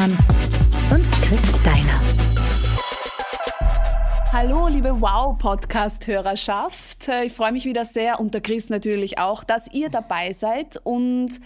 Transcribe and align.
Zimmermann 0.00 0.18
und 0.92 1.10
Chris 1.22 1.56
Steiner. 1.60 2.00
Hallo, 4.32 4.66
liebe 4.68 5.00
Wow-Podcast-Hörerschaft. 5.00 7.08
Ich 7.24 7.32
freue 7.32 7.52
mich 7.52 7.66
wieder 7.66 7.84
sehr 7.84 8.20
und 8.20 8.32
der 8.32 8.40
Chris 8.40 8.70
natürlich 8.70 9.18
auch, 9.18 9.42
dass 9.44 9.70
ihr 9.72 9.90
dabei 9.90 10.32
seid 10.32 10.80
und 10.84 11.40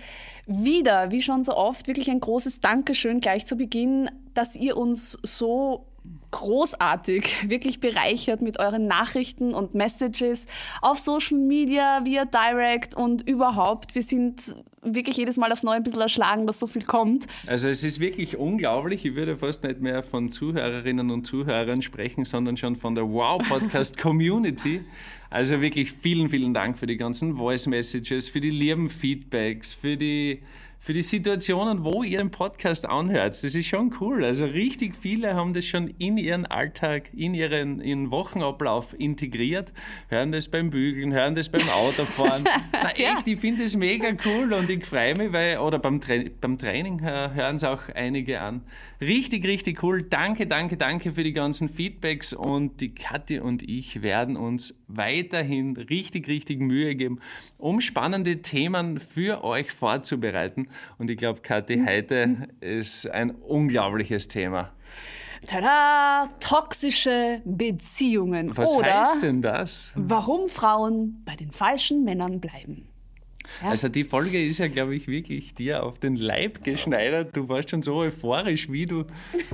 wieder, 0.46 1.10
wie 1.10 1.22
schon 1.22 1.42
so 1.42 1.56
oft, 1.56 1.88
wirklich 1.88 2.10
ein 2.10 2.20
großes 2.20 2.60
Dankeschön 2.60 3.20
gleich 3.20 3.46
zu 3.46 3.56
Beginn, 3.56 4.10
dass 4.34 4.54
ihr 4.54 4.76
uns 4.76 5.18
so 5.22 5.86
großartig, 6.34 7.48
wirklich 7.48 7.78
bereichert 7.78 8.42
mit 8.42 8.58
euren 8.58 8.88
Nachrichten 8.88 9.54
und 9.54 9.74
Messages 9.74 10.48
auf 10.82 10.98
Social 10.98 11.38
Media, 11.38 12.04
via 12.04 12.24
Direct 12.24 12.96
und 12.96 13.26
überhaupt. 13.28 13.94
Wir 13.94 14.02
sind 14.02 14.56
wirklich 14.82 15.16
jedes 15.16 15.36
Mal 15.36 15.52
aufs 15.52 15.62
Neue 15.62 15.76
ein 15.76 15.84
bisschen 15.84 16.00
erschlagen, 16.00 16.46
dass 16.46 16.58
so 16.58 16.66
viel 16.66 16.82
kommt. 16.82 17.28
Also 17.46 17.68
es 17.68 17.84
ist 17.84 18.00
wirklich 18.00 18.36
unglaublich. 18.36 19.04
Ich 19.04 19.14
würde 19.14 19.36
fast 19.36 19.62
nicht 19.62 19.80
mehr 19.80 20.02
von 20.02 20.32
Zuhörerinnen 20.32 21.12
und 21.12 21.24
Zuhörern 21.24 21.82
sprechen, 21.82 22.24
sondern 22.24 22.56
schon 22.56 22.74
von 22.74 22.96
der 22.96 23.08
Wow 23.08 23.40
Podcast 23.48 23.96
Community. 23.96 24.80
Also 25.30 25.60
wirklich 25.60 25.90
vielen, 25.90 26.28
vielen 26.28 26.54
Dank 26.54 26.78
für 26.78 26.86
die 26.86 26.96
ganzen 26.96 27.38
Voice 27.38 27.66
Messages, 27.66 28.28
für 28.28 28.40
die 28.40 28.50
lieben 28.50 28.88
Feedbacks, 28.88 29.72
für 29.72 29.96
die 29.96 30.42
für 30.84 30.92
die 30.92 31.00
Situationen, 31.00 31.82
wo 31.82 32.02
ihr 32.02 32.18
den 32.18 32.30
Podcast 32.30 32.86
anhört. 32.86 33.30
Das 33.30 33.42
ist 33.42 33.66
schon 33.66 33.94
cool. 34.02 34.22
Also 34.22 34.44
richtig 34.44 34.94
viele 34.94 35.32
haben 35.32 35.54
das 35.54 35.64
schon 35.64 35.88
in 35.96 36.18
ihren 36.18 36.44
Alltag, 36.44 37.08
in 37.14 37.32
ihren, 37.32 37.80
ihren 37.80 38.10
Wochenablauf 38.10 38.94
integriert, 39.00 39.72
hören 40.08 40.30
das 40.30 40.50
beim 40.50 40.68
Bügeln, 40.68 41.14
hören 41.14 41.36
das 41.36 41.48
beim 41.48 41.66
Autofahren. 41.70 42.44
Na 42.72 42.90
echt, 42.90 43.26
ich 43.26 43.40
finde 43.40 43.62
das 43.62 43.74
mega 43.76 44.08
cool 44.26 44.52
und 44.52 44.68
ich 44.68 44.84
freue 44.84 45.16
mich, 45.16 45.32
weil, 45.32 45.56
oder 45.56 45.78
beim, 45.78 46.02
Tra 46.02 46.16
beim 46.38 46.58
Training 46.58 47.00
hören 47.00 47.56
es 47.56 47.64
auch 47.64 47.88
einige 47.94 48.42
an. 48.42 48.60
Richtig, 49.00 49.46
richtig 49.46 49.82
cool. 49.82 50.02
Danke, 50.02 50.46
danke, 50.46 50.76
danke 50.76 51.12
für 51.12 51.24
die 51.24 51.32
ganzen 51.32 51.70
Feedbacks 51.70 52.34
und 52.34 52.82
die 52.82 52.94
Kathi 52.94 53.38
und 53.38 53.62
ich 53.66 54.02
werden 54.02 54.36
uns 54.36 54.78
weiterhin 54.88 55.78
richtig, 55.78 56.28
richtig 56.28 56.60
Mühe 56.60 56.94
geben, 56.94 57.20
um 57.56 57.80
spannende 57.80 58.42
Themen 58.42 59.00
für 59.00 59.44
euch 59.44 59.72
vorzubereiten. 59.72 60.68
Und 60.98 61.10
ich 61.10 61.16
glaube, 61.16 61.40
Kathi, 61.40 61.76
mhm. 61.76 61.88
heute 61.88 62.48
ist 62.60 63.10
ein 63.10 63.30
unglaubliches 63.30 64.28
Thema. 64.28 64.72
Tada! 65.46 66.28
Toxische 66.40 67.42
Beziehungen. 67.44 68.56
Was 68.56 68.74
Oder 68.74 69.00
heißt 69.02 69.22
denn 69.22 69.42
das? 69.42 69.92
Warum 69.94 70.48
Frauen 70.48 71.22
bei 71.24 71.36
den 71.36 71.50
falschen 71.50 72.04
Männern 72.04 72.40
bleiben. 72.40 72.88
Ja. 73.62 73.70
Also 73.70 73.88
die 73.88 74.04
Folge 74.04 74.44
ist 74.44 74.58
ja, 74.58 74.68
glaube 74.68 74.94
ich, 74.94 75.06
wirklich 75.08 75.54
dir 75.54 75.82
auf 75.82 75.98
den 75.98 76.16
Leib 76.16 76.64
geschneidert. 76.64 77.36
Du 77.36 77.48
warst 77.48 77.70
schon 77.70 77.82
so 77.82 77.96
euphorisch, 77.96 78.70
wie 78.70 78.86
du 78.86 79.04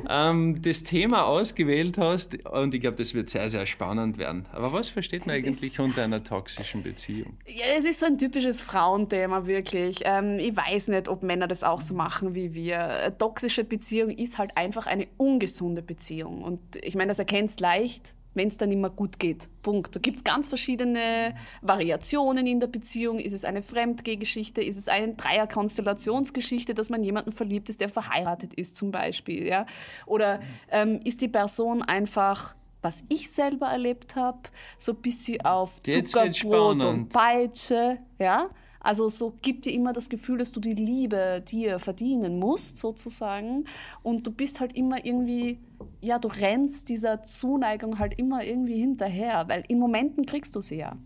ähm, 0.09 0.61
das 0.63 0.83
Thema 0.83 1.27
ausgewählt 1.27 1.99
hast. 1.99 2.47
Und 2.47 2.75
ich 2.75 2.81
glaube, 2.81 2.97
das 2.97 3.15
wird 3.15 3.31
sehr, 3.31 3.49
sehr 3.49 3.67
spannend 3.67 4.19
werden. 4.19 4.47
Aber 4.53 4.73
was 4.73 4.89
versteht 4.89 5.27
man 5.27 5.37
es 5.37 5.45
eigentlich 5.45 5.79
unter 5.81 6.05
einer 6.05 6.23
toxischen 6.23 6.83
Beziehung? 6.83 7.37
Ja, 7.47 7.67
es 7.77 7.85
ist 7.85 8.01
so 8.01 8.07
ein 8.07 8.19
typisches 8.19 8.63
Frauenthema, 8.63 9.47
wirklich. 9.47 10.01
Ähm, 10.05 10.39
ich 10.39 10.57
weiß 10.57 10.89
nicht, 10.89 11.09
ob 11.09 11.23
Männer 11.23 11.49
das 11.49 11.63
auch 11.63 11.81
so 11.81 11.95
machen 11.95 12.35
wie 12.35 12.55
wir. 12.55 12.81
Eine 12.81 13.17
toxische 13.19 13.65
Beziehung 13.65 14.11
ist 14.11 14.39
halt 14.39 14.57
einfach 14.57 14.87
eine 14.87 15.09
ungesunde 15.17 15.83
Beziehung. 15.83 16.43
Und 16.43 16.61
ich 16.83 16.95
meine, 16.95 17.09
das 17.09 17.19
erkennst 17.19 17.61
leicht 17.61 18.15
wenn 18.35 18.49
es 18.49 18.57
dann 18.57 18.71
immer 18.71 18.91
gut 18.91 19.19
geht. 19.19 19.49
Punkt. 19.63 19.95
Da 19.97 20.01
gibt 20.01 20.19
es 20.19 20.25
ganz 20.25 20.49
verschiedene 20.49 21.35
Variationen 21.63 22.47
in 22.47 22.61
der 22.61 22.69
Beziehung. 22.69 23.19
Ist 23.19 23.33
es 23.33 23.45
eine 23.45 23.63
Fremdgehgeschichte? 23.63 24.63
Ist 24.63 24.77
es 24.77 24.89
eine 24.89 25.15
Dreierkonstellationsgeschichte, 25.15 26.75
dass 26.75 26.91
man 26.91 27.03
jemanden 27.03 27.33
verliebt 27.33 27.69
ist, 27.69 27.81
der 27.81 27.89
verheiratet 27.89 28.55
ist 28.55 28.77
zum 28.77 28.91
Beispiel? 28.91 29.47
Ja? 29.47 29.67
Oder 30.07 30.41
ähm, 30.71 31.01
ist 31.05 31.21
die 31.21 31.29
Person 31.29 31.83
einfach 31.83 32.55
was 32.83 33.05
ich 33.11 33.31
selber 33.31 33.67
erlebt 33.67 34.17
habe, 34.17 34.39
so 34.79 34.93
ein 34.93 35.03
bisschen 35.03 35.43
auf 35.43 35.83
Zuckerbrot 35.83 36.83
und 36.83 37.11
Peitsche, 37.11 37.99
ja, 38.19 38.49
also 38.81 39.11
so 39.11 39.35
gibt 39.43 39.67
dir 39.67 39.73
immer 39.73 39.93
das 39.93 40.09
Gefühl, 40.09 40.39
dass 40.39 40.53
du 40.53 40.61
die 40.61 40.73
Liebe 40.73 41.43
dir 41.47 41.79
verdienen 41.79 42.39
musst, 42.39 42.79
sozusagen. 42.79 43.67
Und 44.03 44.27
du 44.27 44.31
bist 44.31 44.61
halt 44.61 44.75
immer 44.75 45.05
irgendwie, 45.05 45.59
ja, 46.01 46.19
du 46.19 46.29
rennst 46.29 46.89
dieser 46.89 47.23
Zuneigung 47.23 47.99
halt 47.99 48.19
immer 48.19 48.45
irgendwie 48.45 48.79
hinterher, 48.79 49.49
weil 49.49 49.65
in 49.69 49.79
Momenten 49.79 50.27
kriegst 50.27 50.57
du 50.57 50.61
sie 50.61 50.77
ja. 50.77 50.97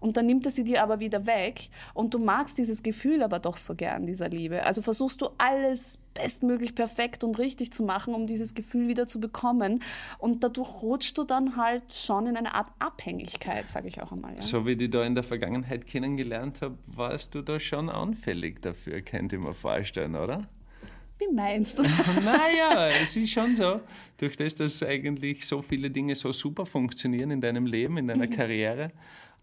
Und 0.00 0.16
dann 0.16 0.26
nimmt 0.26 0.44
er 0.46 0.50
sie 0.50 0.64
dir 0.64 0.82
aber 0.82 1.00
wieder 1.00 1.26
weg 1.26 1.68
und 1.94 2.14
du 2.14 2.18
magst 2.18 2.58
dieses 2.58 2.82
Gefühl 2.82 3.22
aber 3.22 3.38
doch 3.38 3.56
so 3.56 3.74
gern, 3.74 4.06
dieser 4.06 4.28
Liebe. 4.28 4.64
Also 4.64 4.82
versuchst 4.82 5.20
du 5.20 5.28
alles 5.38 5.98
bestmöglich 6.14 6.74
perfekt 6.74 7.22
und 7.24 7.38
richtig 7.38 7.72
zu 7.72 7.82
machen, 7.84 8.14
um 8.14 8.26
dieses 8.26 8.54
Gefühl 8.54 8.88
wieder 8.88 9.06
zu 9.06 9.20
bekommen. 9.20 9.82
Und 10.18 10.42
dadurch 10.42 10.82
rutschst 10.82 11.16
du 11.16 11.24
dann 11.24 11.56
halt 11.56 11.92
schon 11.92 12.26
in 12.26 12.36
eine 12.36 12.54
Art 12.54 12.68
Abhängigkeit, 12.78 13.68
sage 13.68 13.88
ich 13.88 14.02
auch 14.02 14.12
einmal. 14.12 14.34
Ja. 14.34 14.42
So 14.42 14.66
wie 14.66 14.72
ich 14.72 14.90
da 14.90 15.04
in 15.04 15.14
der 15.14 15.24
Vergangenheit 15.24 15.86
kennengelernt 15.86 16.60
habe, 16.62 16.76
warst 16.86 17.34
du 17.34 17.42
da 17.42 17.60
schon 17.60 17.88
anfällig 17.88 18.60
dafür, 18.62 19.00
könnte 19.02 19.36
ich 19.36 19.42
mir 19.42 19.54
vorstellen, 19.54 20.16
oder? 20.16 20.48
Wie 21.18 21.32
meinst 21.32 21.78
du? 21.78 21.82
naja, 22.24 22.88
es 23.02 23.16
ist 23.16 23.30
schon 23.30 23.56
so, 23.56 23.80
durch 24.16 24.36
das, 24.36 24.54
dass 24.54 24.82
eigentlich 24.82 25.46
so 25.46 25.62
viele 25.62 25.90
Dinge 25.90 26.14
so 26.14 26.32
super 26.32 26.64
funktionieren 26.64 27.30
in 27.30 27.40
deinem 27.40 27.66
Leben, 27.66 27.98
in 27.98 28.06
deiner 28.06 28.26
mhm. 28.26 28.30
Karriere, 28.30 28.88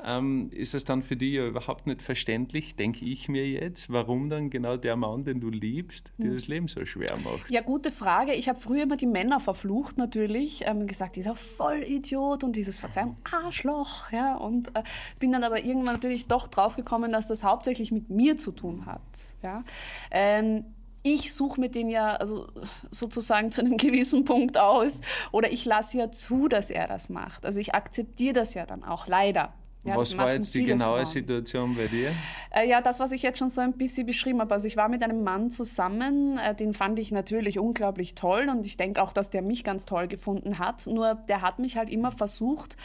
ähm, 0.04 0.50
ist 0.52 0.74
es 0.74 0.84
dann 0.84 1.02
für 1.02 1.16
dich 1.16 1.34
ja 1.34 1.46
überhaupt 1.46 1.88
nicht 1.88 2.02
verständlich, 2.02 2.76
denke 2.76 3.06
ich 3.06 3.30
mir 3.30 3.48
jetzt, 3.48 3.90
warum 3.90 4.30
dann 4.30 4.50
genau 4.50 4.78
der 4.78 4.96
Mann, 4.96 5.24
den 5.24 5.40
du 5.40 5.50
liebst, 5.50 6.12
dir 6.18 6.28
hm. 6.28 6.34
das 6.34 6.48
Leben 6.48 6.68
so 6.68 6.86
schwer 6.86 7.16
macht. 7.24 7.50
Ja, 7.50 7.62
gute 7.62 7.92
Frage. 7.92 8.34
Ich 8.34 8.50
habe 8.50 8.60
früher 8.60 8.84
immer 8.84 8.98
die 8.98 9.06
Männer 9.06 9.40
verflucht 9.40 9.98
natürlich, 9.98 10.64
ähm, 10.66 10.86
gesagt, 10.86 11.16
dieser 11.16 11.36
Vollidiot 11.36 12.44
und 12.44 12.56
dieses 12.56 12.78
Verzeihung 12.78 13.18
Arschloch, 13.24 14.12
ja, 14.12 14.36
und 14.36 14.76
äh, 14.76 14.84
bin 15.20 15.32
dann 15.32 15.44
aber 15.44 15.64
irgendwann 15.64 15.96
natürlich 15.96 16.28
doch 16.28 16.48
draufgekommen, 16.48 17.12
dass 17.12 17.28
das 17.28 17.44
hauptsächlich 17.44 17.92
mit 17.92 18.10
mir 18.10 18.38
zu 18.38 18.52
tun 18.52 18.86
hat, 18.86 19.02
ja. 19.44 19.64
Ähm, 20.12 20.66
ich 21.06 21.34
suche 21.36 21.62
mir 21.62 21.70
den 21.70 21.88
ja 21.88 22.16
also 22.16 22.48
sozusagen 22.90 23.52
zu 23.52 23.62
einem 23.62 23.78
gewissen 23.78 24.26
Punkt 24.26 24.58
aus 24.58 25.02
oder 25.32 25.52
ich 25.52 25.64
lasse 25.64 26.00
ja 26.00 26.12
zu, 26.12 26.48
dass 26.48 26.72
er 26.72 26.88
das 26.88 27.10
macht. 27.10 27.46
Also 27.46 27.60
ich 27.60 27.76
akzeptiere 27.76 28.34
das 28.34 28.56
ja 28.56 28.66
dann 28.66 28.84
auch 28.84 29.08
leider. 29.08 29.54
Ja, 29.84 29.96
was 29.96 30.18
war 30.18 30.34
jetzt 30.34 30.56
die 30.56 30.64
genaue 30.64 30.96
Frauen. 30.96 31.06
Situation 31.06 31.76
bei 31.76 31.86
dir? 31.86 32.12
Äh, 32.50 32.68
ja, 32.68 32.82
das, 32.82 33.00
was 33.00 33.12
ich 33.12 33.22
jetzt 33.22 33.38
schon 33.38 33.50
so 33.50 33.62
ein 33.62 33.74
bisschen 33.74 34.08
beschrieben 34.08 34.42
habe. 34.42 34.52
Also 34.52 34.68
ich 34.68 34.78
war 34.78 34.90
mit 34.90 35.04
einem 35.04 35.24
Mann 35.24 35.52
zusammen, 35.52 36.40
äh, 36.40 36.56
den 36.56 36.74
fand 36.74 36.98
ich 36.98 37.12
natürlich 37.12 37.60
unglaublich 37.60 38.16
toll 38.16 38.50
und 38.50 38.66
ich 38.66 38.78
denke 38.78 39.00
auch, 39.00 39.14
dass 39.14 39.30
der 39.30 39.44
mich 39.44 39.64
ganz 39.64 39.86
toll 39.86 40.08
gefunden 40.08 40.58
hat. 40.58 40.88
Nur 40.88 41.14
der 41.14 41.44
hat 41.44 41.60
mich 41.60 41.78
halt 41.78 41.92
immer 41.92 42.12
versucht, 42.12 42.78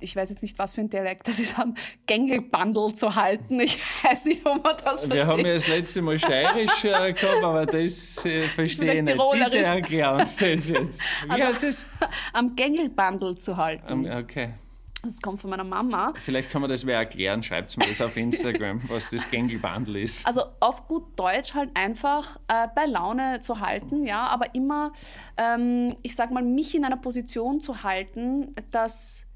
ich 0.00 0.14
weiß 0.14 0.30
jetzt 0.30 0.42
nicht, 0.42 0.58
was 0.58 0.74
für 0.74 0.80
ein 0.80 0.90
Dialekt 0.90 1.28
das 1.28 1.38
ist, 1.38 1.58
am 1.58 1.74
Gängelbandel 2.06 2.94
zu 2.94 3.14
halten. 3.14 3.60
Ich 3.60 3.78
weiß 4.02 4.24
nicht, 4.24 4.46
ob 4.46 4.62
man 4.62 4.76
das 4.76 5.04
versteht. 5.04 5.12
Wir 5.12 5.26
haben 5.26 5.44
ja 5.44 5.54
das 5.54 5.68
letzte 5.68 6.02
Mal 6.02 6.18
steirisch 6.18 6.84
äh, 6.84 7.12
gehabt, 7.12 7.42
aber 7.42 7.66
das 7.66 8.24
äh, 8.24 8.42
verstehe 8.54 8.94
ich 8.94 9.02
nicht. 9.02 9.18
Bitte 9.18 9.58
erklär 9.58 10.14
uns 10.14 10.36
das 10.36 10.68
jetzt. 10.68 11.02
Wie 11.24 11.30
also, 11.30 11.44
heißt 11.46 11.62
das? 11.62 11.86
Am 12.32 12.54
Gängelbandel 12.56 13.36
zu 13.36 13.56
halten. 13.56 13.92
Um, 13.92 14.06
okay. 14.06 14.54
Das 15.02 15.22
kommt 15.22 15.40
von 15.40 15.50
meiner 15.50 15.64
Mama. 15.64 16.12
Vielleicht 16.24 16.50
kann 16.50 16.60
man 16.60 16.68
das 16.68 16.84
wer 16.84 16.98
erklären. 16.98 17.40
Schreibt 17.40 17.76
mir 17.78 17.86
das 17.86 18.00
auf 18.00 18.16
Instagram, 18.16 18.80
was 18.88 19.10
das 19.10 19.30
Gängelbandel 19.30 19.96
ist. 19.96 20.26
Also 20.26 20.42
auf 20.58 20.88
gut 20.88 21.16
Deutsch 21.16 21.54
halt 21.54 21.70
einfach 21.74 22.36
äh, 22.48 22.66
bei 22.74 22.86
Laune 22.86 23.38
zu 23.38 23.60
halten, 23.60 24.04
ja, 24.04 24.26
aber 24.26 24.56
immer, 24.56 24.92
ähm, 25.36 25.94
ich 26.02 26.16
sag 26.16 26.32
mal, 26.32 26.42
mich 26.42 26.74
in 26.74 26.84
einer 26.84 26.96
Position 26.96 27.60
zu 27.60 27.84
halten, 27.84 28.56
dass 28.72 29.27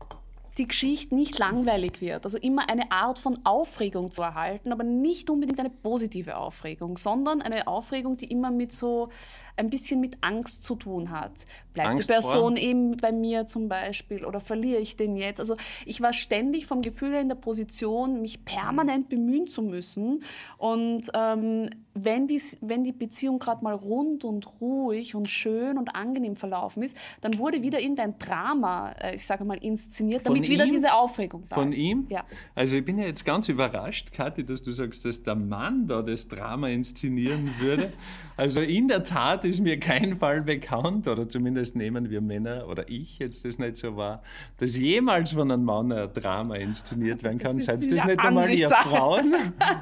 die 0.58 0.68
Geschichte 0.68 1.14
nicht 1.14 1.38
langweilig 1.38 2.00
wird. 2.00 2.24
Also 2.24 2.38
immer 2.38 2.68
eine 2.68 2.90
Art 2.90 3.18
von 3.18 3.38
Aufregung 3.44 4.12
zu 4.12 4.22
erhalten, 4.22 4.72
aber 4.72 4.84
nicht 4.84 5.30
unbedingt 5.30 5.58
eine 5.58 5.70
positive 5.70 6.36
Aufregung, 6.36 6.96
sondern 6.96 7.40
eine 7.40 7.66
Aufregung, 7.66 8.16
die 8.16 8.26
immer 8.26 8.50
mit 8.50 8.72
so 8.72 9.08
ein 9.56 9.70
bisschen 9.70 10.00
mit 10.00 10.18
Angst 10.20 10.64
zu 10.64 10.74
tun 10.74 11.10
hat. 11.10 11.32
Bleibt 11.72 11.88
Angst 11.88 12.08
die 12.08 12.12
Person 12.12 12.56
vor? 12.56 12.64
eben 12.64 12.96
bei 12.98 13.12
mir 13.12 13.46
zum 13.46 13.68
Beispiel 13.68 14.24
oder 14.24 14.40
verliere 14.40 14.80
ich 14.80 14.96
den 14.96 15.16
jetzt? 15.16 15.40
Also 15.40 15.56
ich 15.86 16.00
war 16.00 16.12
ständig 16.12 16.66
vom 16.66 16.82
Gefühl 16.82 17.12
her 17.12 17.20
in 17.20 17.28
der 17.28 17.36
Position, 17.36 18.20
mich 18.20 18.44
permanent 18.44 19.08
bemühen 19.08 19.46
zu 19.46 19.62
müssen. 19.62 20.22
Und 20.58 21.10
ähm, 21.14 21.70
wenn, 21.94 22.26
die, 22.26 22.40
wenn 22.60 22.84
die 22.84 22.92
Beziehung 22.92 23.38
gerade 23.38 23.62
mal 23.62 23.74
rund 23.74 24.24
und 24.24 24.60
ruhig 24.60 25.14
und 25.14 25.28
schön 25.28 25.76
und 25.76 25.94
angenehm 25.94 26.36
verlaufen 26.36 26.82
ist, 26.82 26.96
dann 27.20 27.38
wurde 27.38 27.62
wieder 27.62 27.80
irgendein 27.80 28.18
Drama, 28.18 28.92
äh, 28.92 29.16
ich 29.16 29.26
sage 29.26 29.44
mal, 29.44 29.58
inszeniert, 29.58 30.26
damit 30.26 30.48
wieder 30.48 30.66
diese 30.66 30.94
Aufregung 30.94 31.44
da 31.48 31.54
Von 31.54 31.70
ist. 31.70 31.78
ihm? 31.78 32.06
Ja. 32.08 32.24
Also 32.54 32.76
ich 32.76 32.84
bin 32.84 32.98
ja 32.98 33.04
jetzt 33.04 33.24
ganz 33.24 33.48
überrascht, 33.48 34.12
Kathi, 34.12 34.44
dass 34.44 34.62
du 34.62 34.72
sagst, 34.72 35.04
dass 35.04 35.22
der 35.22 35.34
Mann 35.34 35.86
da 35.86 36.02
das 36.02 36.28
Drama 36.28 36.68
inszenieren 36.68 37.54
würde. 37.58 37.92
Also 38.34 38.62
in 38.62 38.88
der 38.88 39.04
Tat 39.04 39.44
ist 39.44 39.60
mir 39.60 39.78
kein 39.78 40.16
Fall 40.16 40.40
bekannt, 40.40 41.06
oder 41.06 41.28
zumindest 41.28 41.76
nehmen 41.76 42.08
wir 42.08 42.22
Männer, 42.22 42.66
oder 42.66 42.88
ich 42.88 43.18
jetzt 43.18 43.44
das 43.44 43.58
nicht 43.58 43.76
so 43.76 43.96
wahr, 43.96 44.22
dass 44.56 44.76
jemals 44.78 45.32
von 45.32 45.50
einem 45.50 45.64
Mann 45.64 45.92
ein 45.92 46.10
Drama 46.14 46.56
inszeniert 46.56 47.22
werden 47.22 47.38
kann. 47.38 47.60
Seid 47.60 47.82
das 47.92 48.04
nicht 48.04 48.18
einmal 48.18 48.50
ihr 48.50 48.70
Frauen? 48.70 49.34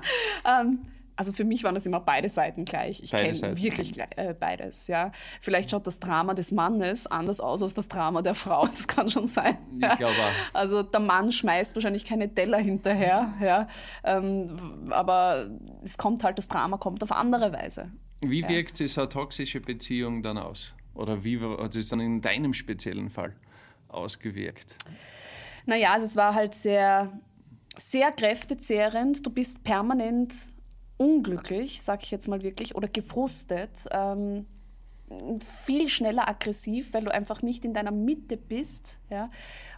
ähm, 0.44 0.80
also 1.20 1.34
für 1.34 1.44
mich 1.44 1.64
waren 1.64 1.74
das 1.74 1.84
immer 1.84 2.00
beide 2.00 2.30
Seiten 2.30 2.64
gleich. 2.64 3.02
Ich 3.02 3.10
kenne 3.10 3.34
wirklich 3.54 3.92
äh, 4.16 4.32
beides. 4.32 4.86
Ja. 4.86 5.12
Vielleicht 5.42 5.68
schaut 5.68 5.86
das 5.86 6.00
Drama 6.00 6.32
des 6.32 6.50
Mannes 6.50 7.06
anders 7.06 7.40
aus 7.40 7.62
als 7.62 7.74
das 7.74 7.88
Drama 7.88 8.22
der 8.22 8.34
Frau. 8.34 8.66
Das 8.66 8.88
kann 8.88 9.10
schon 9.10 9.26
sein. 9.26 9.58
Ich 9.74 9.98
glaube 9.98 10.14
auch. 10.14 10.54
Also 10.54 10.82
der 10.82 11.00
Mann 11.00 11.30
schmeißt 11.30 11.74
wahrscheinlich 11.74 12.06
keine 12.06 12.34
Teller 12.34 12.56
hinterher. 12.56 13.34
Ja. 13.38 13.68
Ähm, 14.02 14.88
aber 14.88 15.50
es 15.84 15.98
kommt 15.98 16.24
halt, 16.24 16.38
das 16.38 16.48
Drama 16.48 16.78
kommt 16.78 17.02
auf 17.02 17.12
andere 17.12 17.52
Weise. 17.52 17.92
Wie 18.22 18.48
wirkt 18.48 18.78
sich 18.78 18.94
so 18.94 19.02
eine 19.02 19.10
toxische 19.10 19.60
Beziehung 19.60 20.22
dann 20.22 20.38
aus? 20.38 20.74
Oder 20.94 21.22
wie 21.22 21.38
hat 21.38 21.76
es 21.76 21.90
dann 21.90 22.00
in 22.00 22.22
deinem 22.22 22.54
speziellen 22.54 23.10
Fall 23.10 23.36
ausgewirkt? 23.88 24.74
Naja, 25.66 25.92
also 25.92 26.06
es 26.06 26.16
war 26.16 26.34
halt 26.34 26.54
sehr, 26.54 27.12
sehr 27.76 28.10
kräftezehrend. 28.10 29.26
Du 29.26 29.28
bist 29.28 29.62
permanent 29.64 30.34
unglücklich, 31.00 31.80
sage 31.80 32.02
ich 32.04 32.10
jetzt 32.10 32.28
mal 32.28 32.42
wirklich, 32.42 32.74
oder 32.74 32.86
gefrustet, 32.86 33.70
ähm, 33.90 34.44
viel 35.40 35.88
schneller 35.88 36.28
aggressiv, 36.28 36.92
weil 36.92 37.04
du 37.04 37.12
einfach 37.12 37.42
nicht 37.42 37.64
in 37.64 37.72
deiner 37.72 37.90
Mitte 37.90 38.36
bist. 38.36 39.00
Ja? 39.08 39.30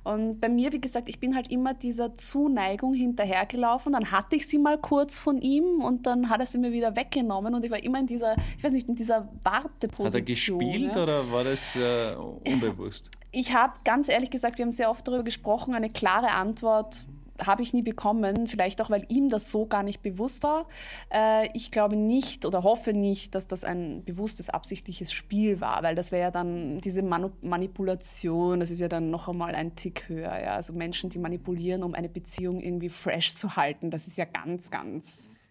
Und 0.03 0.41
bei 0.41 0.49
mir, 0.49 0.73
wie 0.73 0.81
gesagt, 0.81 1.09
ich 1.09 1.21
bin 1.21 1.37
halt 1.37 1.51
immer 1.51 1.75
dieser 1.75 2.17
Zuneigung 2.17 2.93
hinterhergelaufen. 2.93 3.93
Dann 3.93 4.11
hatte 4.11 4.35
ich 4.35 4.49
sie 4.49 4.59
mal 4.59 4.79
kurz 4.79 5.17
von 5.17 5.39
ihm 5.39 5.81
und 5.81 6.07
dann 6.07 6.29
hat 6.29 6.41
er 6.41 6.47
sie 6.47 6.59
mir 6.59 6.73
wieder 6.73 6.97
weggenommen 6.97 7.55
und 7.55 7.65
ich 7.65 7.71
war 7.71 7.83
immer 7.83 8.01
in 8.01 8.07
dieser, 8.07 8.35
ich 8.59 8.65
weiß 8.65 8.73
nicht, 8.73 8.89
in 8.89 8.97
dieser 8.97 9.31
Warteposition. 9.45 10.07
Hat 10.07 10.15
er 10.15 10.23
gespielt 10.23 10.97
ja. 10.97 11.03
oder 11.03 11.31
war 11.31 11.45
das 11.45 11.77
äh, 11.77 12.15
unbewusst? 12.45 13.11
Ich 13.31 13.55
habe 13.55 13.75
ganz 13.85 14.09
ehrlich 14.09 14.31
gesagt, 14.31 14.59
wir 14.59 14.65
haben 14.65 14.73
sehr 14.73 14.91
oft 14.91 15.07
darüber 15.07 15.23
gesprochen, 15.23 15.73
eine 15.73 15.89
klare 15.89 16.33
Antwort 16.33 17.07
habe 17.41 17.63
ich 17.63 17.73
nie 17.73 17.83
bekommen, 17.83 18.47
vielleicht 18.47 18.81
auch, 18.81 18.91
weil 18.91 19.05
ihm 19.09 19.29
das 19.29 19.51
so 19.51 19.67
gar 19.67 19.83
nicht 19.83 20.03
bewusst 20.03 20.43
war. 20.43 20.67
Äh, 21.13 21.49
ich 21.55 21.71
glaube 21.71 21.97
nicht 21.97 22.45
oder 22.47 22.63
hoffe 22.63 22.93
nicht, 22.93 23.35
dass 23.35 23.49
das 23.49 23.65
ein 23.65 24.05
bewusstes, 24.05 24.51
absichtliches 24.51 25.13
Spiel 25.13 25.61
war, 25.61 25.83
weil 25.83 25.95
das 25.95 26.13
wäre 26.13 26.23
ja 26.23 26.31
dann 26.31 26.81
diese 26.81 27.03
Manu 27.03 27.31
Manipulation, 27.41 28.61
das 28.61 28.71
ist 28.71 28.81
ja 28.81 28.89
dann 28.89 29.11
noch 29.11 29.29
einmal 29.29 29.55
ein 29.55 29.75
Tick 29.75 30.09
höher. 30.09 30.39
Ja? 30.43 30.55
Also 30.55 30.73
Menschen, 30.73 31.11
die 31.11 31.19
manipulieren, 31.19 31.83
um 31.83 31.95
eine 31.95 32.09
Beziehung 32.09 32.61
irgendwie 32.61 32.89
fresh 32.89 33.35
zu 33.35 33.57
halten, 33.57 33.91
das 33.91 34.07
ist 34.07 34.19
ja 34.19 34.25
ganz, 34.25 34.71
ganz. 34.71 35.49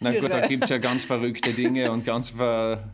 Na 0.00 0.12
gut, 0.18 0.32
da 0.32 0.46
gibt 0.46 0.64
es 0.64 0.70
ja 0.70 0.78
ganz 0.78 1.04
verrückte 1.04 1.52
Dinge 1.52 1.90
und 1.90 2.04
ganz 2.04 2.30
ver 2.30 2.92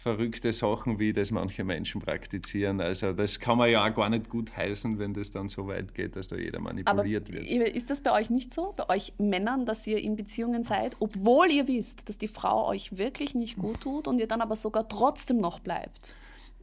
verrückte 0.00 0.50
Sachen, 0.50 0.98
wie 0.98 1.12
das 1.12 1.30
manche 1.30 1.62
Menschen 1.62 2.00
praktizieren. 2.00 2.80
Also 2.80 3.12
das 3.12 3.38
kann 3.38 3.58
man 3.58 3.70
ja 3.70 3.86
auch 3.86 3.94
gar 3.94 4.08
nicht 4.08 4.30
gut 4.30 4.56
heißen, 4.56 4.98
wenn 4.98 5.12
das 5.12 5.30
dann 5.30 5.50
so 5.50 5.66
weit 5.66 5.94
geht, 5.94 6.16
dass 6.16 6.28
da 6.28 6.36
jeder 6.36 6.58
manipuliert 6.58 7.28
Aber 7.28 7.38
wird. 7.38 7.76
Ist 7.76 7.90
das 7.90 8.00
bei 8.00 8.10
euch 8.12 8.30
nicht 8.30 8.54
so, 8.54 8.72
bei 8.78 8.88
euch 8.88 9.12
Männern, 9.18 9.66
dass 9.66 9.86
ihr 9.86 9.98
in 9.98 10.16
Beziehungen 10.16 10.62
seid, 10.62 10.96
obwohl 11.00 11.52
ihr 11.52 11.68
wisst, 11.68 12.08
dass 12.08 12.16
die 12.16 12.28
Frau 12.28 12.66
euch 12.68 12.96
wirklich 12.96 13.34
nicht 13.34 13.58
gut 13.58 13.82
tut 13.82 14.08
und 14.08 14.18
ihr 14.20 14.26
dann 14.26 14.40
aber 14.40 14.56
sogar 14.56 14.88
trotzdem 14.88 15.36
noch 15.36 15.58
bleibt? 15.58 16.16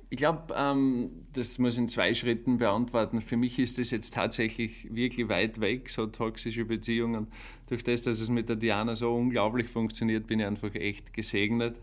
Ich 0.10 0.18
glaube, 0.18 0.54
ähm, 0.56 1.10
das 1.34 1.58
muss 1.60 1.78
in 1.78 1.90
zwei 1.90 2.14
Schritten 2.14 2.60
beantworten. 2.60 3.20
Für 3.20 3.36
mich 3.36 3.60
ist 3.60 3.78
das 3.78 3.92
jetzt 3.92 4.14
tatsächlich 4.14 4.88
wirklich 4.94 5.28
weit 5.28 5.60
weg, 5.60 5.90
so 5.90 6.06
toxische 6.06 6.64
Beziehungen. 6.64 7.28
Durch 7.68 7.84
das, 7.84 8.04
dass 8.04 8.22
es 8.22 8.30
mit 8.30 8.48
der 8.48 8.56
Diana 8.56 8.96
so 8.96 9.14
unglaublich 9.14 9.68
funktioniert, 9.68 10.26
bin 10.26 10.40
ich 10.40 10.46
einfach 10.46 10.74
echt 10.76 11.14
gesegnet. 11.14 11.76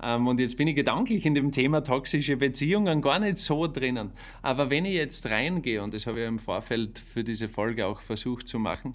Ähm, 0.00 0.28
und 0.28 0.38
jetzt 0.38 0.56
bin 0.56 0.68
ich 0.68 0.76
gedanklich 0.76 1.26
in 1.26 1.34
dem 1.34 1.50
Thema 1.50 1.82
toxische 1.82 2.36
Beziehungen 2.36 3.02
gar 3.02 3.18
nicht 3.18 3.38
so 3.38 3.66
drinnen. 3.66 4.12
Aber 4.40 4.70
wenn 4.70 4.84
ich 4.84 4.94
jetzt 4.94 5.26
reingehe, 5.26 5.82
und 5.82 5.94
das 5.94 6.06
habe 6.06 6.20
ich 6.20 6.28
im 6.28 6.38
Vorfeld 6.38 7.00
für 7.00 7.24
diese 7.24 7.48
Folge 7.48 7.86
auch 7.86 8.00
versucht 8.00 8.46
zu 8.46 8.60
machen, 8.60 8.94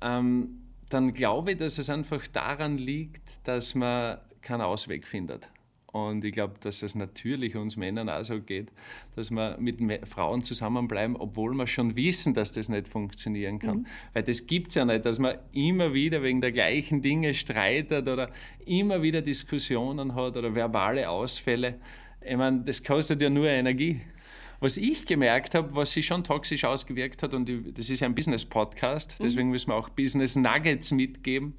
ähm, 0.00 0.62
dann 0.88 1.12
glaube 1.12 1.52
ich, 1.52 1.58
dass 1.58 1.76
es 1.76 1.90
einfach 1.90 2.26
daran 2.28 2.78
liegt, 2.78 3.46
dass 3.46 3.74
man 3.74 4.18
keinen 4.40 4.62
Ausweg 4.62 5.06
findet. 5.06 5.50
Und 5.96 6.24
ich 6.24 6.32
glaube, 6.32 6.54
dass 6.60 6.82
es 6.82 6.94
natürlich 6.94 7.56
uns 7.56 7.76
Männern 7.76 8.10
auch 8.10 8.24
so 8.24 8.40
geht, 8.40 8.70
dass 9.14 9.30
wir 9.30 9.56
mit 9.58 9.78
Frauen 10.06 10.42
zusammenbleiben, 10.42 11.16
obwohl 11.16 11.54
wir 11.54 11.66
schon 11.66 11.96
wissen, 11.96 12.34
dass 12.34 12.52
das 12.52 12.68
nicht 12.68 12.86
funktionieren 12.86 13.58
kann. 13.58 13.78
Mhm. 13.78 13.86
Weil 14.12 14.22
das 14.22 14.46
gibt 14.46 14.68
es 14.68 14.74
ja 14.74 14.84
nicht, 14.84 15.06
dass 15.06 15.18
man 15.18 15.36
immer 15.52 15.94
wieder 15.94 16.22
wegen 16.22 16.42
der 16.42 16.52
gleichen 16.52 17.00
Dinge 17.00 17.32
streitet 17.32 18.08
oder 18.08 18.30
immer 18.66 19.00
wieder 19.00 19.22
Diskussionen 19.22 20.14
hat 20.14 20.36
oder 20.36 20.54
verbale 20.54 21.08
Ausfälle. 21.08 21.76
Ich 22.20 22.36
meine, 22.36 22.60
das 22.60 22.84
kostet 22.84 23.22
ja 23.22 23.30
nur 23.30 23.48
Energie. 23.48 24.02
Was 24.60 24.76
ich 24.76 25.06
gemerkt 25.06 25.54
habe, 25.54 25.74
was 25.74 25.92
sich 25.92 26.04
schon 26.04 26.24
toxisch 26.24 26.64
ausgewirkt 26.64 27.22
hat, 27.22 27.32
und 27.32 27.50
das 27.78 27.88
ist 27.88 28.02
ein 28.02 28.14
Business-Podcast, 28.14 29.18
mhm. 29.18 29.24
deswegen 29.24 29.50
müssen 29.50 29.70
wir 29.70 29.76
auch 29.76 29.88
Business 29.88 30.36
Nuggets 30.36 30.92
mitgeben. 30.92 31.54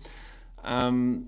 Ähm, 0.66 1.28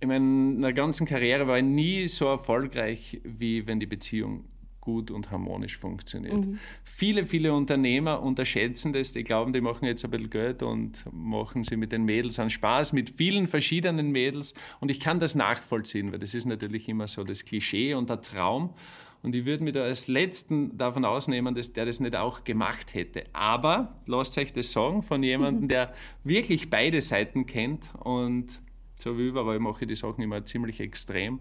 in 0.00 0.08
meiner 0.08 0.72
ganzen 0.72 1.06
Karriere 1.06 1.46
war 1.46 1.58
ich 1.58 1.64
nie 1.64 2.08
so 2.08 2.26
erfolgreich, 2.26 3.20
wie 3.24 3.66
wenn 3.66 3.80
die 3.80 3.86
Beziehung 3.86 4.44
gut 4.88 5.10
und 5.10 5.30
harmonisch 5.30 5.76
funktioniert. 5.76 6.46
Mhm. 6.46 6.58
Viele, 6.82 7.26
viele 7.26 7.52
Unternehmer 7.52 8.22
unterschätzen 8.22 8.94
das, 8.94 9.12
die 9.12 9.22
glauben, 9.22 9.52
die 9.52 9.60
machen 9.60 9.84
jetzt 9.84 10.02
ein 10.02 10.10
bisschen 10.10 10.30
Geld 10.30 10.62
und 10.62 11.04
machen 11.12 11.62
sie 11.62 11.76
mit 11.76 11.92
den 11.92 12.04
Mädels 12.04 12.38
einen 12.38 12.48
Spaß, 12.48 12.94
mit 12.94 13.10
vielen 13.10 13.48
verschiedenen 13.48 14.12
Mädels. 14.12 14.54
Und 14.80 14.90
ich 14.90 14.98
kann 14.98 15.20
das 15.20 15.34
nachvollziehen, 15.34 16.10
weil 16.10 16.18
das 16.18 16.32
ist 16.32 16.46
natürlich 16.46 16.88
immer 16.88 17.06
so 17.06 17.22
das 17.22 17.44
Klischee 17.44 17.92
und 17.92 18.08
der 18.08 18.22
Traum. 18.22 18.72
Und 19.22 19.34
ich 19.34 19.44
würde 19.44 19.62
mich 19.62 19.74
da 19.74 19.82
als 19.82 20.08
Letzten 20.08 20.78
davon 20.78 21.04
ausnehmen, 21.04 21.54
dass 21.54 21.74
der 21.74 21.84
das 21.84 22.00
nicht 22.00 22.16
auch 22.16 22.44
gemacht 22.44 22.94
hätte. 22.94 23.24
Aber 23.34 23.96
lasst 24.06 24.38
euch 24.38 24.54
das 24.54 24.72
sagen 24.72 25.02
von 25.02 25.22
jemandem, 25.22 25.68
der 25.68 25.92
wirklich 26.24 26.70
beide 26.70 27.02
Seiten 27.02 27.44
kennt 27.44 27.90
und 27.98 28.60
so 28.98 29.18
wie 29.18 29.28
überall 29.28 29.58
mache 29.58 29.84
ich 29.84 29.88
die 29.88 29.96
Sachen 29.96 30.22
immer 30.22 30.44
ziemlich 30.44 30.80
extrem. 30.80 31.40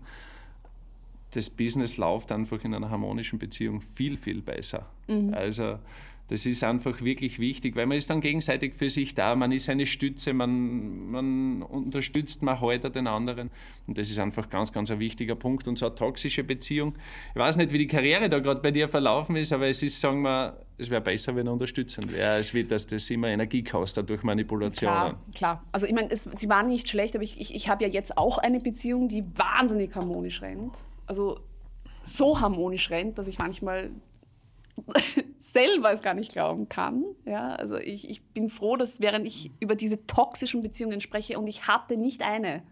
Das 1.32 1.50
Business 1.50 1.98
läuft 1.98 2.32
einfach 2.32 2.64
in 2.64 2.74
einer 2.74 2.90
harmonischen 2.90 3.38
Beziehung 3.38 3.82
viel, 3.82 4.18
viel 4.18 4.42
besser. 4.42 4.88
Mhm. 5.08 5.34
Also 5.34 5.80
das 6.30 6.46
ist 6.46 6.64
einfach 6.64 7.02
wirklich 7.02 7.40
wichtig, 7.40 7.76
weil 7.78 7.86
man 7.86 7.98
ist 7.98 8.10
dann 8.10 8.20
gegenseitig 8.20 8.76
für 8.76 8.90
sich 8.90 9.16
da, 9.16 9.36
man 9.36 9.52
ist 9.54 9.70
eine 9.70 9.86
Stütze, 9.86 10.34
man, 10.34 11.10
man 11.10 11.62
unterstützt, 11.62 12.44
man 12.44 12.60
hält 12.60 12.84
den 12.96 13.08
anderen. 13.08 13.50
Und 13.88 13.98
das 13.98 14.10
ist 14.10 14.20
einfach 14.20 14.50
ganz, 14.50 14.74
ganz 14.74 14.92
ein 14.92 15.00
wichtiger 15.00 15.36
Punkt. 15.36 15.68
Und 15.70 15.78
so 15.78 15.86
eine 15.86 15.96
toxische 15.96 16.44
Beziehung, 16.44 16.96
ich 17.34 17.40
weiß 17.40 17.56
nicht, 17.56 17.72
wie 17.72 17.78
die 17.78 17.88
Karriere 17.88 18.28
da 18.28 18.40
gerade 18.40 18.60
bei 18.60 18.72
dir 18.72 18.90
verlaufen 18.90 19.38
ist, 19.38 19.54
aber 19.54 19.68
es 19.68 19.82
ist, 19.82 20.00
sagen 20.02 20.22
wir, 20.22 20.58
es 20.78 20.90
wäre 20.90 21.02
besser, 21.02 21.36
wenn 21.36 21.48
er 21.48 21.54
unterstützend 21.54 22.12
wäre, 22.12 22.32
als 22.32 22.54
wie 22.54 22.66
dass 22.66 22.86
das 22.86 23.10
immer 23.10 23.30
Energie 23.30 23.64
kostet 23.64 24.10
durch 24.10 24.24
Manipulationen. 24.24 24.98
Klar, 24.98 25.20
klar. 25.34 25.64
Also 25.72 25.88
ich 25.88 25.94
meine, 25.94 26.10
sie 26.14 26.50
waren 26.50 26.68
nicht 26.68 26.90
schlecht, 26.90 27.16
aber 27.16 27.24
ich, 27.24 27.40
ich, 27.40 27.56
ich 27.56 27.70
habe 27.70 27.86
ja 27.86 27.90
jetzt 27.90 28.18
auch 28.18 28.38
eine 28.38 28.60
Beziehung, 28.60 29.08
die 29.08 29.24
wahnsinnig 29.36 29.96
harmonisch 29.96 30.42
rennt. 30.42 30.74
Also 31.06 31.40
so 32.04 32.40
harmonisch 32.40 32.90
rennt, 32.90 33.18
dass 33.18 33.28
ich 33.28 33.40
manchmal 33.40 33.92
selber 35.40 35.92
es 35.92 36.02
gar 36.02 36.14
nicht 36.14 36.32
glauben 36.32 36.70
kann. 36.70 37.04
Ja, 37.26 37.56
also 37.56 37.78
ich, 37.78 38.10
ich 38.10 38.24
bin 38.30 38.50
froh, 38.50 38.76
dass 38.76 39.02
während 39.02 39.26
ich 39.26 39.52
über 39.60 39.76
diese 39.76 40.06
toxischen 40.06 40.62
Beziehungen 40.62 41.02
spreche 41.02 41.38
und 41.38 41.48
ich 41.48 41.68
hatte 41.68 41.98
nicht 41.98 42.22
eine. 42.24 42.64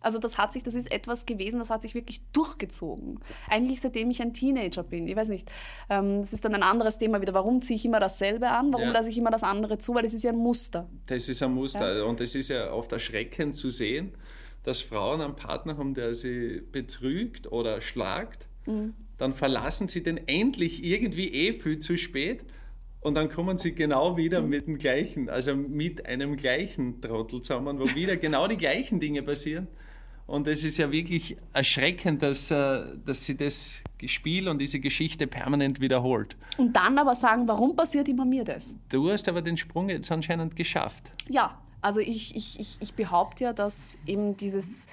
Also 0.00 0.20
das 0.20 0.38
hat 0.38 0.52
sich, 0.52 0.62
das 0.62 0.74
ist 0.74 0.92
etwas 0.92 1.26
gewesen, 1.26 1.58
das 1.58 1.70
hat 1.70 1.82
sich 1.82 1.94
wirklich 1.94 2.22
durchgezogen. 2.32 3.18
Eigentlich 3.48 3.80
seitdem 3.80 4.10
ich 4.10 4.22
ein 4.22 4.32
Teenager 4.32 4.84
bin. 4.84 5.08
Ich 5.08 5.16
weiß 5.16 5.28
nicht. 5.28 5.50
Ähm, 5.90 6.20
das 6.20 6.32
ist 6.32 6.44
dann 6.44 6.54
ein 6.54 6.62
anderes 6.62 6.98
Thema 6.98 7.20
wieder. 7.20 7.34
Warum 7.34 7.60
ziehe 7.60 7.76
ich 7.76 7.84
immer 7.84 7.98
dasselbe 7.98 8.48
an? 8.48 8.72
Warum 8.72 8.86
ja. 8.86 8.92
lasse 8.92 9.10
ich 9.10 9.18
immer 9.18 9.30
das 9.30 9.42
andere 9.42 9.78
zu? 9.78 9.94
Weil 9.94 10.04
das 10.04 10.14
ist 10.14 10.22
ja 10.22 10.30
ein 10.30 10.38
Muster. 10.38 10.88
Das 11.06 11.28
ist 11.28 11.42
ein 11.42 11.52
Muster. 11.52 11.98
Ja. 11.98 12.04
Und 12.04 12.20
das 12.20 12.36
ist 12.36 12.48
ja 12.48 12.72
oft 12.72 12.92
erschreckend 12.92 13.56
zu 13.56 13.70
sehen, 13.70 14.12
dass 14.62 14.80
Frauen 14.80 15.20
einen 15.20 15.34
Partner 15.34 15.76
haben, 15.76 15.94
der 15.94 16.14
sie 16.14 16.62
betrügt 16.70 17.50
oder 17.50 17.80
schlagt. 17.80 18.46
Mhm 18.66 18.94
dann 19.18 19.34
verlassen 19.34 19.88
sie 19.88 20.02
den 20.02 20.16
endlich 20.28 20.84
irgendwie 20.84 21.28
eh 21.28 21.52
viel 21.52 21.80
zu 21.80 21.98
spät 21.98 22.44
und 23.00 23.14
dann 23.14 23.28
kommen 23.28 23.58
sie 23.58 23.74
genau 23.74 24.16
wieder 24.16 24.42
mit 24.42 24.66
dem 24.66 24.78
gleichen, 24.78 25.28
also 25.28 25.54
mit 25.54 26.06
einem 26.06 26.36
gleichen 26.36 27.00
Trottel 27.00 27.42
zusammen, 27.42 27.78
wo 27.78 27.94
wieder 27.94 28.16
genau 28.16 28.48
die 28.48 28.56
gleichen 28.56 29.00
Dinge 29.00 29.22
passieren. 29.22 29.68
Und 30.26 30.46
es 30.46 30.62
ist 30.62 30.76
ja 30.76 30.92
wirklich 30.92 31.38
erschreckend, 31.54 32.22
dass, 32.22 32.50
äh, 32.50 32.84
dass 33.02 33.24
sie 33.24 33.36
das 33.38 33.82
Spiel 34.04 34.48
und 34.48 34.58
diese 34.58 34.78
Geschichte 34.78 35.26
permanent 35.26 35.80
wiederholt. 35.80 36.36
Und 36.58 36.76
dann 36.76 36.98
aber 36.98 37.14
sagen, 37.14 37.48
warum 37.48 37.74
passiert 37.74 38.08
immer 38.08 38.26
mir 38.26 38.44
das? 38.44 38.76
Du 38.90 39.10
hast 39.10 39.26
aber 39.28 39.40
den 39.40 39.56
Sprung 39.56 39.88
jetzt 39.88 40.12
anscheinend 40.12 40.54
geschafft. 40.54 41.12
Ja, 41.30 41.58
also 41.80 42.00
ich, 42.00 42.36
ich, 42.36 42.60
ich, 42.60 42.76
ich 42.80 42.92
behaupte 42.92 43.44
ja, 43.44 43.52
dass 43.54 43.96
eben 44.06 44.36
dieses, 44.36 44.88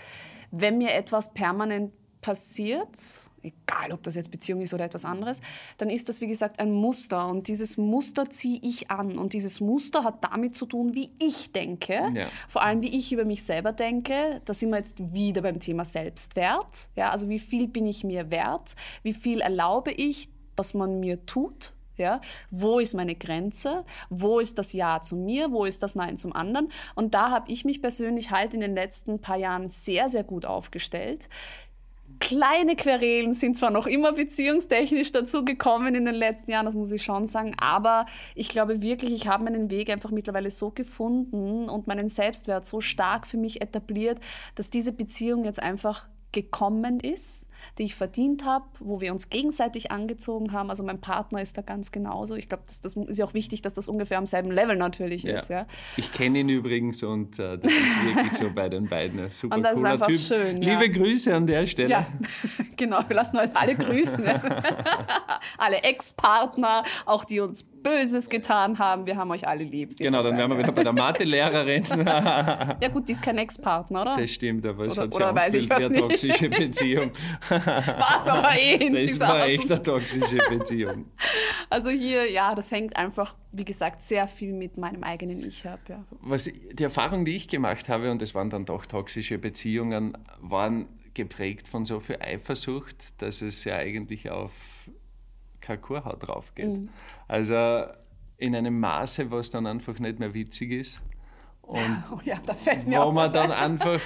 wenn 0.51 0.77
mir 0.77 0.93
etwas 0.93 1.33
permanent 1.33 1.91
passiert, 2.25 2.89
egal 3.43 3.91
ob 3.91 4.01
das 4.01 4.15
jetzt 4.15 4.31
Beziehung 4.31 4.61
ist 4.61 4.73
oder 4.73 4.85
etwas 4.85 5.05
anderes, 5.05 5.43
dann 5.77 5.91
ist 5.91 6.09
das 6.09 6.21
wie 6.21 6.27
gesagt 6.27 6.59
ein 6.59 6.71
Muster 6.71 7.27
und 7.27 7.47
dieses 7.47 7.77
Muster 7.77 8.31
ziehe 8.31 8.59
ich 8.63 8.89
an 8.89 9.19
und 9.19 9.33
dieses 9.33 9.59
Muster 9.59 10.03
hat 10.03 10.23
damit 10.23 10.55
zu 10.55 10.65
tun, 10.65 10.95
wie 10.95 11.11
ich 11.21 11.51
denke, 11.51 12.07
ja. 12.15 12.25
vor 12.47 12.63
allem 12.63 12.81
wie 12.81 12.97
ich 12.97 13.13
über 13.13 13.25
mich 13.25 13.43
selber 13.43 13.73
denke. 13.73 14.41
Da 14.43 14.55
sind 14.55 14.71
wir 14.71 14.77
jetzt 14.77 15.13
wieder 15.13 15.43
beim 15.43 15.59
Thema 15.59 15.85
Selbstwert. 15.85 16.89
Ja, 16.95 17.11
also 17.11 17.29
wie 17.29 17.37
viel 17.37 17.67
bin 17.67 17.85
ich 17.85 18.03
mir 18.03 18.31
wert? 18.31 18.73
Wie 19.03 19.13
viel 19.13 19.41
erlaube 19.41 19.91
ich, 19.91 20.27
dass 20.55 20.73
man 20.73 20.99
mir 20.99 21.27
tut? 21.27 21.75
Ja, 21.97 22.19
wo 22.51 22.79
ist 22.79 22.93
meine 22.93 23.15
Grenze? 23.15 23.85
Wo 24.09 24.39
ist 24.39 24.57
das 24.57 24.73
Ja 24.73 24.99
zu 24.99 25.15
mir? 25.15 25.51
Wo 25.51 25.63
ist 25.63 25.81
das 25.81 25.95
Nein 25.95 26.17
zum 26.17 26.35
anderen? 26.35 26.69
Und 26.93 27.13
da 27.13 27.29
habe 27.29 27.49
ich 27.49 27.63
mich 27.63 27.81
persönlich 27.81 28.31
halt 28.31 28.53
in 28.53 28.59
den 28.59 28.75
letzten 28.75 29.21
paar 29.21 29.37
Jahren 29.37 29.69
sehr, 29.69 30.09
sehr 30.09 30.23
gut 30.23 30.45
aufgestellt. 30.45 31.29
Kleine 32.19 32.75
Querelen 32.75 33.33
sind 33.33 33.57
zwar 33.57 33.71
noch 33.71 33.87
immer 33.87 34.13
beziehungstechnisch 34.13 35.11
dazu 35.11 35.43
gekommen 35.43 35.95
in 35.95 36.05
den 36.05 36.15
letzten 36.15 36.51
Jahren, 36.51 36.65
das 36.65 36.75
muss 36.75 36.91
ich 36.91 37.03
schon 37.03 37.27
sagen, 37.27 37.55
aber 37.59 38.05
ich 38.35 38.49
glaube 38.49 38.81
wirklich, 38.81 39.13
ich 39.13 39.27
habe 39.27 39.43
meinen 39.43 39.69
Weg 39.69 39.89
einfach 39.89 40.11
mittlerweile 40.11 40.49
so 40.49 40.71
gefunden 40.71 41.69
und 41.69 41.87
meinen 41.87 42.07
Selbstwert 42.07 42.65
so 42.65 42.81
stark 42.81 43.27
für 43.27 43.37
mich 43.37 43.61
etabliert, 43.61 44.19
dass 44.55 44.69
diese 44.69 44.93
Beziehung 44.93 45.43
jetzt 45.43 45.61
einfach 45.61 46.07
gekommen 46.31 46.99
ist 46.99 47.47
die 47.77 47.83
ich 47.83 47.95
verdient 47.95 48.45
habe, 48.45 48.65
wo 48.79 49.01
wir 49.01 49.11
uns 49.11 49.29
gegenseitig 49.29 49.91
angezogen 49.91 50.51
haben. 50.51 50.69
Also 50.69 50.83
mein 50.83 50.99
Partner 50.99 51.41
ist 51.41 51.57
da 51.57 51.61
ganz 51.61 51.91
genauso. 51.91 52.35
Ich 52.35 52.49
glaube, 52.49 52.63
das, 52.67 52.81
das, 52.81 52.95
ist 52.95 53.17
ja 53.17 53.25
auch 53.25 53.33
wichtig, 53.33 53.61
dass 53.61 53.73
das 53.73 53.89
ungefähr 53.89 54.17
am 54.17 54.25
selben 54.25 54.51
Level 54.51 54.75
natürlich 54.75 55.23
ja. 55.23 55.37
ist. 55.37 55.49
Ja. 55.49 55.67
Ich 55.97 56.11
kenne 56.11 56.39
ihn 56.39 56.49
übrigens 56.49 57.03
und 57.03 57.39
äh, 57.39 57.57
das 57.57 57.71
ist 57.71 58.05
wirklich 58.05 58.33
so 58.37 58.49
bei 58.53 58.69
den 58.69 58.87
beiden. 58.87 59.19
Ein 59.19 59.29
super 59.29 59.55
und 59.55 59.63
das 59.63 59.75
cooler 59.75 59.93
ist 59.95 60.01
einfach 60.01 60.07
Typ. 60.07 60.19
schön. 60.19 60.61
Liebe 60.61 60.85
ja. 60.85 60.91
Grüße 60.91 61.35
an 61.35 61.47
der 61.47 61.65
Stelle. 61.65 61.89
Ja, 61.89 62.07
genau. 62.77 62.99
Wir 63.07 63.15
lassen 63.15 63.39
heute 63.39 63.55
alle 63.55 63.75
grüßen. 63.75 64.25
alle 65.57 65.77
Ex-Partner, 65.83 66.83
auch 67.05 67.25
die 67.25 67.39
uns 67.39 67.63
Böses 67.63 68.29
getan 68.29 68.79
haben. 68.79 69.05
Wir 69.05 69.15
haben 69.15 69.29
euch 69.29 69.47
alle 69.47 69.63
lieb. 69.63 69.95
Genau, 69.97 70.23
dann 70.23 70.35
wären 70.37 70.49
wir 70.49 70.57
wieder 70.57 70.71
bei 70.71 70.83
der 70.83 70.93
Mathelehrerin. 70.93 71.85
ja 71.85 72.87
gut, 72.91 73.07
die 73.07 73.11
ist 73.11 73.21
kein 73.21 73.37
Ex-Partner, 73.37 74.01
oder? 74.01 74.15
Das 74.17 74.31
stimmt, 74.31 74.65
aber 74.65 74.87
es 74.87 74.97
Oder- 74.97 75.03
hat 75.03 75.19
ja 75.19 75.35
was 75.69 75.85
eine 75.85 75.99
toxische 75.99 76.49
Beziehung. 76.49 77.11
War 77.65 78.17
es 78.19 78.27
aber 78.27 78.55
eh 78.57 78.75
in 78.75 78.93
Das 78.93 79.19
war 79.19 79.35
Art 79.35 79.49
echt 79.49 79.71
eine 79.71 79.81
toxische 79.81 80.37
Beziehung. 80.49 81.05
Also 81.69 81.89
hier, 81.89 82.31
ja, 82.31 82.53
das 82.53 82.71
hängt 82.71 82.95
einfach, 82.95 83.35
wie 83.51 83.65
gesagt, 83.65 83.99
sehr 83.99 84.27
viel 84.27 84.53
mit 84.53 84.77
meinem 84.77 85.03
eigenen 85.03 85.43
Ich 85.45 85.67
ab. 85.67 85.79
Ja. 85.89 86.03
Was, 86.21 86.43
die 86.45 86.83
Erfahrung, 86.83 87.25
die 87.25 87.35
ich 87.35 87.47
gemacht 87.47 87.89
habe, 87.89 88.11
und 88.11 88.21
das 88.21 88.35
waren 88.35 88.51
dann 88.51 88.65
doch 88.65 88.85
toxische 88.85 89.39
Beziehungen, 89.39 90.15
waren 90.39 90.85
geprägt 91.15 91.67
von 91.67 91.85
so 91.85 91.99
viel 91.99 92.17
Eifersucht, 92.21 93.19
dass 93.21 93.41
es 93.41 93.63
ja 93.63 93.77
eigentlich 93.77 94.29
auf 94.29 94.51
keine 95.59 95.79
Kurhaut 95.79 96.27
drauf 96.27 96.53
geht. 96.53 96.67
Mhm. 96.67 96.89
Also 97.27 97.85
in 98.37 98.55
einem 98.55 98.79
Maße, 98.79 99.31
was 99.31 99.49
dann 99.49 99.65
einfach 99.65 99.97
nicht 99.99 100.19
mehr 100.19 100.33
witzig 100.33 100.71
ist. 100.71 101.01
Und 101.61 102.03
Oh 102.11 102.19
ja, 102.23 102.37
da 102.45 102.53
fällt 102.53 102.85
mir 102.87 102.99
wo 102.99 103.03
auch 103.03 103.13
man 103.13 103.31
dann 103.33 103.51
ein. 103.51 103.71
einfach 103.71 103.99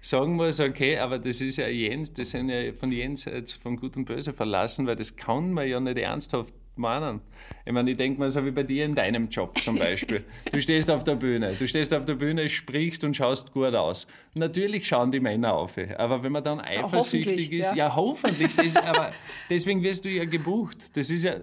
sagen 0.00 0.34
muss, 0.34 0.60
okay, 0.60 0.98
aber 0.98 1.18
das 1.18 1.40
ist 1.40 1.56
ja 1.56 1.68
jens, 1.68 2.12
das 2.12 2.30
sind 2.30 2.48
ja 2.48 2.72
von 2.72 2.90
jenseits 2.90 3.54
von 3.54 3.76
Gut 3.76 3.96
und 3.96 4.06
Böse 4.06 4.32
verlassen, 4.32 4.86
weil 4.86 4.96
das 4.96 5.14
kann 5.16 5.52
man 5.52 5.68
ja 5.68 5.78
nicht 5.80 5.98
ernsthaft 5.98 6.54
meinen. 6.76 7.20
Ich 7.66 7.72
meine, 7.72 7.90
ich 7.90 7.96
denke 7.96 8.18
mal 8.18 8.30
so 8.30 8.44
wie 8.44 8.50
bei 8.50 8.62
dir 8.62 8.86
in 8.86 8.94
deinem 8.94 9.28
Job 9.28 9.60
zum 9.60 9.78
Beispiel. 9.78 10.24
Du 10.50 10.60
stehst 10.62 10.90
auf 10.90 11.04
der 11.04 11.16
Bühne, 11.16 11.54
du 11.58 11.68
stehst 11.68 11.92
auf 11.92 12.06
der 12.06 12.14
Bühne, 12.14 12.48
sprichst 12.48 13.04
und 13.04 13.14
schaust 13.14 13.52
gut 13.52 13.74
aus. 13.74 14.06
Natürlich 14.34 14.86
schauen 14.88 15.10
die 15.12 15.20
Männer 15.20 15.52
auf, 15.54 15.76
aber 15.98 16.22
wenn 16.22 16.32
man 16.32 16.42
dann 16.42 16.60
eifersüchtig 16.60 17.52
ist, 17.52 17.72
ja. 17.72 17.88
ja, 17.88 17.96
hoffentlich, 17.96 18.54
das, 18.56 18.76
aber 18.76 19.12
deswegen 19.50 19.82
wirst 19.82 20.04
du 20.06 20.08
ja 20.08 20.24
gebucht. 20.24 20.96
Das 20.96 21.10
ist 21.10 21.24
ja 21.24 21.36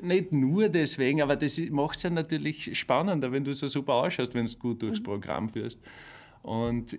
nicht 0.00 0.32
nur 0.32 0.68
deswegen, 0.68 1.22
aber 1.22 1.34
das 1.34 1.58
macht 1.70 1.96
es 1.96 2.02
ja 2.04 2.10
natürlich 2.10 2.78
spannender, 2.78 3.32
wenn 3.32 3.42
du 3.42 3.52
so 3.54 3.66
super 3.66 3.94
ausschaust, 3.94 4.34
wenn 4.34 4.46
du 4.46 4.56
gut 4.58 4.82
durchs 4.82 5.00
Mhm. 5.00 5.04
Programm 5.04 5.48
führst. 5.48 5.80
Und 6.42 6.98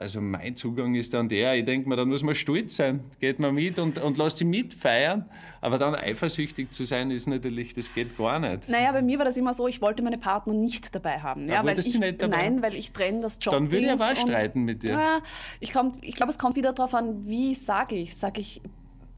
also 0.00 0.22
mein 0.22 0.56
Zugang 0.56 0.94
ist 0.94 1.12
dann 1.12 1.28
der, 1.28 1.54
ich 1.56 1.64
denke 1.66 1.86
mir, 1.86 1.94
dann 1.94 2.08
muss 2.08 2.22
man 2.22 2.34
stolz 2.34 2.76
sein, 2.76 3.00
geht 3.20 3.38
man 3.38 3.54
mit 3.54 3.78
und, 3.78 3.98
und 3.98 4.16
lässt 4.16 4.38
sie 4.38 4.46
mitfeiern, 4.46 5.28
aber 5.60 5.76
dann 5.76 5.94
eifersüchtig 5.94 6.70
zu 6.70 6.84
sein, 6.84 7.10
ist 7.10 7.26
natürlich, 7.28 7.74
das 7.74 7.92
geht 7.92 8.16
gar 8.16 8.38
nicht. 8.38 8.66
Naja, 8.70 8.92
bei 8.92 9.02
mir 9.02 9.18
war 9.18 9.26
das 9.26 9.36
immer 9.36 9.52
so, 9.52 9.68
ich 9.68 9.82
wollte 9.82 10.02
meine 10.02 10.16
Partner 10.16 10.54
nicht 10.54 10.94
dabei 10.94 11.18
haben. 11.20 11.46
Ja, 11.48 11.62
weil 11.66 11.78
ich, 11.78 11.98
nicht 12.00 12.22
dabei 12.22 12.36
Nein, 12.48 12.62
weil 12.62 12.74
ich 12.74 12.92
trenne 12.92 13.20
das 13.20 13.38
Job. 13.42 13.52
Dann 13.52 13.70
würde 13.70 13.84
ich 13.84 13.90
aber 13.92 14.16
streiten 14.16 14.62
mit 14.62 14.82
dir. 14.84 14.92
Ja, 14.92 15.20
ich, 15.60 15.70
komm- 15.72 15.92
ich 16.00 16.14
glaube, 16.14 16.30
es 16.30 16.38
kommt 16.38 16.56
wieder 16.56 16.72
darauf 16.72 16.94
an, 16.94 17.28
wie 17.28 17.54
sage 17.54 17.96
ich. 17.96 18.16
Sage 18.16 18.40
ich, 18.40 18.62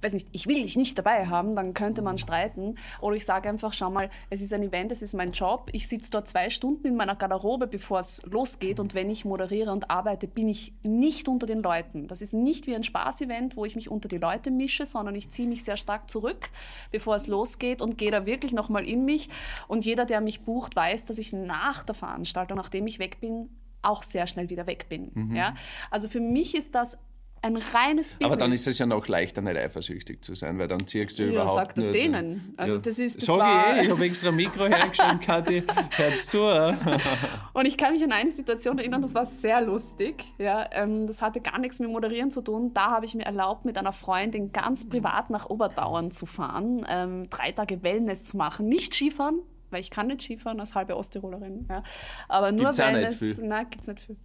weiß 0.03 0.13
nicht, 0.13 0.29
ich 0.33 0.47
will 0.47 0.63
dich 0.63 0.77
nicht 0.77 0.99
dabei 0.99 1.27
haben, 1.27 1.55
dann 1.55 1.75
könnte 1.75 2.03
man 2.03 2.19
streiten. 2.19 2.77
Oder 3.01 3.17
ich 3.17 3.25
sage 3.25 3.49
einfach, 3.49 3.73
schau 3.73 3.91
mal, 3.91 4.11
es 4.31 4.43
ist 4.43 4.53
ein 4.53 4.63
Event, 4.63 4.91
es 4.91 5.03
ist 5.03 5.15
mein 5.15 5.33
Job. 5.33 5.71
Ich 5.73 5.89
sitze 5.89 6.11
dort 6.11 6.29
zwei 6.29 6.51
Stunden 6.51 6.87
in 6.87 6.97
meiner 6.97 7.17
Garderobe, 7.17 7.67
bevor 7.67 8.01
es 8.01 8.23
losgeht. 8.25 8.81
Und 8.81 8.95
wenn 8.95 9.11
ich 9.11 9.25
moderiere 9.25 9.73
und 9.73 9.91
arbeite, 9.91 10.27
bin 10.27 10.49
ich 10.49 10.73
nicht 10.83 11.29
unter 11.29 11.47
den 11.47 11.63
Leuten. 11.63 12.09
Das 12.09 12.23
ist 12.23 12.35
nicht 12.35 12.67
wie 12.67 12.75
ein 12.75 12.83
Spaßevent, 12.83 13.57
wo 13.57 13.65
ich 13.65 13.77
mich 13.77 13.91
unter 13.91 14.09
die 14.09 14.19
Leute 14.19 14.51
mische, 14.51 14.87
sondern 14.87 15.15
ich 15.15 15.31
ziehe 15.31 15.49
mich 15.49 15.65
sehr 15.65 15.77
stark 15.77 16.11
zurück, 16.11 16.51
bevor 16.91 17.15
es 17.15 17.27
losgeht 17.27 17.81
und 17.81 17.99
gehe 17.99 18.11
da 18.11 18.27
wirklich 18.27 18.53
nochmal 18.53 18.87
in 18.87 19.05
mich. 19.05 19.29
Und 19.69 19.85
jeder, 19.85 20.05
der 20.05 20.21
mich 20.21 20.43
bucht, 20.43 20.75
weiß, 20.77 21.05
dass 21.05 21.19
ich 21.19 21.33
nach 21.33 21.85
der 21.85 21.95
Veranstaltung, 21.95 22.57
nachdem 22.57 22.87
ich 22.87 22.99
weg 22.99 23.21
bin, 23.21 23.49
auch 23.83 24.03
sehr 24.03 24.27
schnell 24.27 24.49
wieder 24.49 24.67
weg 24.67 24.87
bin. 24.89 25.35
Ja? 25.35 25.55
Also 25.91 26.09
für 26.09 26.21
mich 26.21 26.55
ist 26.55 26.75
das 26.75 26.99
ein 27.43 27.57
reines 27.57 28.15
Business. 28.15 28.33
Aber 28.33 28.37
dann 28.37 28.53
ist 28.53 28.67
es 28.67 28.79
ja 28.79 28.87
noch 28.87 29.09
leichter, 29.09 29.43
nicht 29.43 29.57
eifersüchtig 29.57 30.23
zu 30.23 30.35
sein, 30.35 30.59
weil 30.59 30.69
dann 30.69 30.87
ziehst 30.87 31.19
du 31.19 31.25
Ja, 31.25 31.31
überhaupt 31.33 31.51
sag 31.51 31.75
das 31.75 31.87
nicht. 31.89 31.95
denen. 31.97 32.55
Also 32.57 32.79
das 32.79 32.99
ist- 32.99 33.21
das 33.21 33.27
Sag 33.27 33.39
war- 33.39 33.73
ich 33.73 33.79
eh, 33.79 33.85
ich 33.87 33.91
habe 33.91 34.05
extra 34.05 34.29
ein 34.29 34.37
Mikro 34.37 34.67
hergestellt, 34.67 35.21
Kathi, 35.21 35.63
hört's 35.97 36.27
zu. 36.29 36.41
Und 37.53 37.67
ich 37.67 37.77
kann 37.77 37.93
mich 37.93 38.03
an 38.05 38.13
eine 38.13 38.31
Situation 38.31 38.79
erinnern, 38.79 39.03
das 39.03 39.15
war 39.15 39.25
sehr 39.25 39.61
lustig. 39.61 40.25
Ja, 40.39 40.69
ähm, 40.73 41.07
das 41.07 41.21
hatte 41.21 41.41
gar 41.41 41.59
nichts 41.59 41.79
mit 41.81 41.91
Moderieren 41.91 42.31
zu 42.31 42.43
tun. 42.43 42.73
Da 42.75 42.91
habe 42.93 43.05
ich 43.07 43.15
mir 43.15 43.25
erlaubt, 43.25 43.65
mit 43.65 43.77
einer 43.77 43.93
Freundin 43.93 44.53
ganz 44.53 44.89
privat 44.89 45.31
nach 45.31 45.51
Oberdauern 45.51 46.11
zu 46.11 46.27
fahren, 46.27 46.87
ähm, 46.89 47.29
drei 47.29 47.53
Tage 47.53 47.83
Wellness 47.83 48.25
zu 48.25 48.37
machen, 48.37 48.69
nicht 48.69 48.95
Skifahren. 48.95 49.41
Weil 49.73 49.81
ich 49.81 49.91
kann 49.91 50.07
nicht 50.07 50.23
Skifahren 50.23 50.61
als 50.61 50.75
halbe 50.75 50.97
Osttirolerin. 50.97 51.67
Ja. 51.69 51.83
Aber 52.29 52.53
nur 52.53 52.67
Gibt's 52.67 52.79
nicht 52.79 52.87
Wellness. 52.87 53.19
viel. 53.19 53.47
Nein, 53.47 53.67
gibt's 53.71 53.87
nicht 53.87 54.01
viel. 54.01 54.17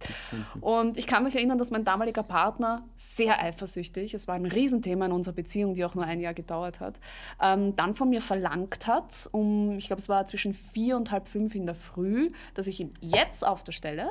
Und 0.60 0.98
ich 0.98 1.06
kann 1.06 1.24
mich 1.24 1.34
erinnern, 1.34 1.58
dass 1.58 1.70
mein 1.70 1.84
damaliger 1.84 2.22
Partner 2.22 2.86
sehr 2.94 3.42
eifersüchtig, 3.42 4.14
es 4.14 4.28
war 4.28 4.34
ein 4.34 4.46
Riesenthema 4.46 5.06
in 5.06 5.12
unserer 5.12 5.34
Beziehung, 5.34 5.74
die 5.74 5.84
auch 5.84 5.94
nur 5.94 6.04
ein 6.04 6.20
Jahr 6.20 6.34
gedauert 6.34 6.80
hat, 6.80 7.00
ähm, 7.40 7.74
dann 7.76 7.94
von 7.94 8.08
mir 8.08 8.20
verlangt 8.20 8.86
hat, 8.86 9.28
um, 9.32 9.78
ich 9.78 9.86
glaube, 9.86 10.00
es 10.00 10.08
war 10.08 10.26
zwischen 10.26 10.52
vier 10.52 10.96
und 10.96 11.10
halb 11.10 11.28
fünf 11.28 11.54
in 11.54 11.66
der 11.66 11.74
Früh, 11.74 12.30
dass 12.54 12.66
ich 12.66 12.80
ihm 12.80 12.92
jetzt 13.00 13.46
auf 13.46 13.64
der 13.64 13.72
Stelle, 13.72 14.10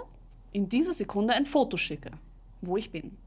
in 0.51 0.69
dieser 0.69 0.93
Sekunde, 0.93 1.33
ein 1.33 1.45
Foto 1.45 1.77
schicke, 1.77 2.11
wo 2.61 2.77
ich 2.77 2.91
bin. 2.91 3.17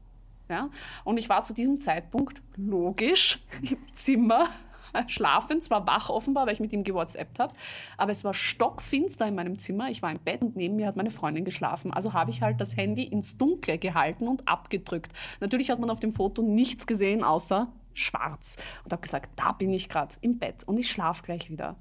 Ja? 0.49 0.69
Und 1.03 1.17
ich 1.17 1.29
war 1.29 1.41
zu 1.41 1.53
diesem 1.53 1.79
Zeitpunkt 1.79 2.41
logisch 2.57 3.39
im 3.61 3.77
Zimmer 3.93 4.49
schlafen, 5.07 5.61
zwar 5.61 5.85
wach 5.87 6.09
offenbar, 6.09 6.45
weil 6.45 6.53
ich 6.53 6.59
mit 6.59 6.73
ihm 6.73 6.83
gewhatsappt 6.83 7.39
habe, 7.39 7.53
aber 7.97 8.11
es 8.11 8.23
war 8.23 8.33
stockfinster 8.33 9.27
in 9.27 9.35
meinem 9.35 9.59
Zimmer. 9.59 9.89
Ich 9.89 10.01
war 10.01 10.11
im 10.11 10.19
Bett 10.19 10.41
und 10.41 10.55
neben 10.55 10.75
mir 10.75 10.87
hat 10.87 10.95
meine 10.95 11.11
Freundin 11.11 11.45
geschlafen. 11.45 11.91
Also 11.91 12.13
habe 12.13 12.31
ich 12.31 12.41
halt 12.41 12.61
das 12.61 12.77
Handy 12.77 13.03
ins 13.03 13.37
Dunkle 13.37 13.77
gehalten 13.77 14.27
und 14.27 14.47
abgedrückt. 14.47 15.11
Natürlich 15.39 15.69
hat 15.69 15.79
man 15.79 15.89
auf 15.89 15.99
dem 15.99 16.11
Foto 16.11 16.41
nichts 16.41 16.87
gesehen 16.87 17.23
außer 17.23 17.71
schwarz 17.93 18.57
und 18.83 18.91
habe 18.91 19.01
gesagt, 19.01 19.31
da 19.35 19.51
bin 19.51 19.73
ich 19.73 19.89
gerade 19.89 20.15
im 20.21 20.39
Bett 20.39 20.63
und 20.65 20.79
ich 20.79 20.89
schlafe 20.89 21.23
gleich 21.23 21.49
wieder. 21.49 21.75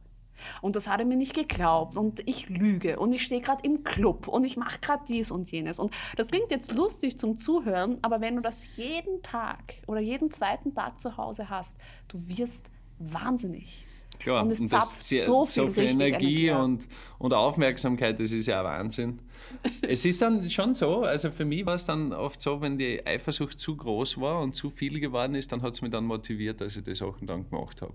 Und 0.61 0.77
das 0.77 0.89
hat 0.89 1.01
er 1.01 1.07
mir 1.07 1.17
nicht 1.17 1.35
geglaubt 1.35 1.97
und 1.97 2.27
ich 2.29 2.49
lüge 2.49 2.99
und 2.99 3.13
ich 3.13 3.25
stehe 3.25 3.41
gerade 3.41 3.63
im 3.63 3.85
Club 3.85 4.29
und 4.29 4.45
ich 4.45 4.57
mache 4.57 4.79
gerade 4.81 5.05
dies 5.09 5.31
und 5.31 5.51
jenes. 5.51 5.79
Und 5.79 5.93
das 6.17 6.29
klingt 6.29 6.51
jetzt 6.51 6.73
lustig 6.73 7.19
zum 7.19 7.39
Zuhören, 7.39 7.99
aber 8.03 8.21
wenn 8.21 8.37
du 8.37 8.43
das 8.43 8.77
jeden 8.77 9.23
Tag 9.23 9.75
oder 9.87 10.01
jeden 10.01 10.31
zweiten 10.31 10.75
Tag 10.75 11.01
zu 11.01 11.17
Hause 11.17 11.51
hast, 11.51 11.77
du 12.09 12.29
wirst 12.29 12.71
wahnsinnig. 13.01 13.85
Klar, 14.19 14.45
Und 14.45 14.51
es 14.51 14.61
das 14.61 14.69
zapft 14.71 15.03
sehr- 15.03 15.23
so 15.25 15.45
viel, 15.45 15.63
richtig 15.65 15.91
Energie 15.93 16.13
Energie 16.47 16.51
ab. 16.51 16.63
und, 16.65 16.87
und 17.19 17.33
Aufmerksamkeit, 17.33 18.21
das 18.21 18.33
ist 18.33 18.47
ja 18.47 18.63
Wahnsinn. 18.63 19.19
es 19.83 20.05
ist 20.05 20.21
dann 20.23 20.49
schon 20.49 20.75
so, 20.75 21.01
also 21.03 21.31
für 21.31 21.45
mich 21.47 21.65
war 21.65 21.75
es 21.75 21.87
dann 21.87 22.13
oft 22.13 22.41
so, 22.43 22.61
wenn 22.61 22.77
die 22.79 23.05
Eifersucht 23.07 23.59
zu 23.59 23.77
groß 23.77 24.21
war 24.21 24.41
und 24.43 24.55
zu 24.55 24.69
viel 24.71 25.01
geworden 25.01 25.35
ist, 25.35 25.51
dann 25.53 25.63
hat 25.63 25.73
es 25.75 25.81
mich 25.83 25.91
dann 25.91 26.05
motiviert, 26.05 26.61
dass 26.61 26.77
ich 26.77 26.85
die 26.85 26.95
Sachen 26.95 27.27
dann 27.27 27.49
gemacht 27.49 27.81
habe. 27.83 27.95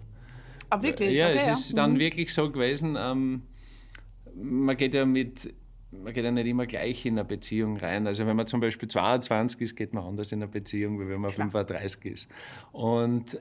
Aber 0.70 0.82
wirklich? 0.84 1.16
Ja, 1.16 1.28
okay, 1.28 1.38
es 1.38 1.46
ja. 1.46 1.52
ist 1.54 1.78
dann 1.78 1.94
Mhm. 1.94 2.00
wirklich 2.00 2.34
so 2.34 2.52
gewesen, 2.52 2.98
ähm, 3.00 3.44
man 4.36 4.76
geht 4.76 4.96
ja 4.96 5.06
mit, 5.06 5.54
man 5.92 6.12
geht 6.12 6.26
ja 6.26 6.32
nicht 6.32 6.48
immer 6.48 6.66
gleich 6.66 7.06
in 7.06 7.14
eine 7.20 7.24
Beziehung 7.26 7.78
rein. 7.78 8.08
Also 8.08 8.26
wenn 8.26 8.36
man 8.36 8.48
zum 8.48 8.60
Beispiel 8.60 8.90
22 8.90 9.62
ist, 9.62 9.76
geht 9.76 9.94
man 9.94 10.04
anders 10.04 10.32
in 10.32 10.42
eine 10.42 10.52
Beziehung, 10.52 11.00
wie 11.00 11.08
wenn 11.08 11.22
man 11.22 11.30
35 11.32 12.06
ist. 12.06 12.28
Und 12.72 13.40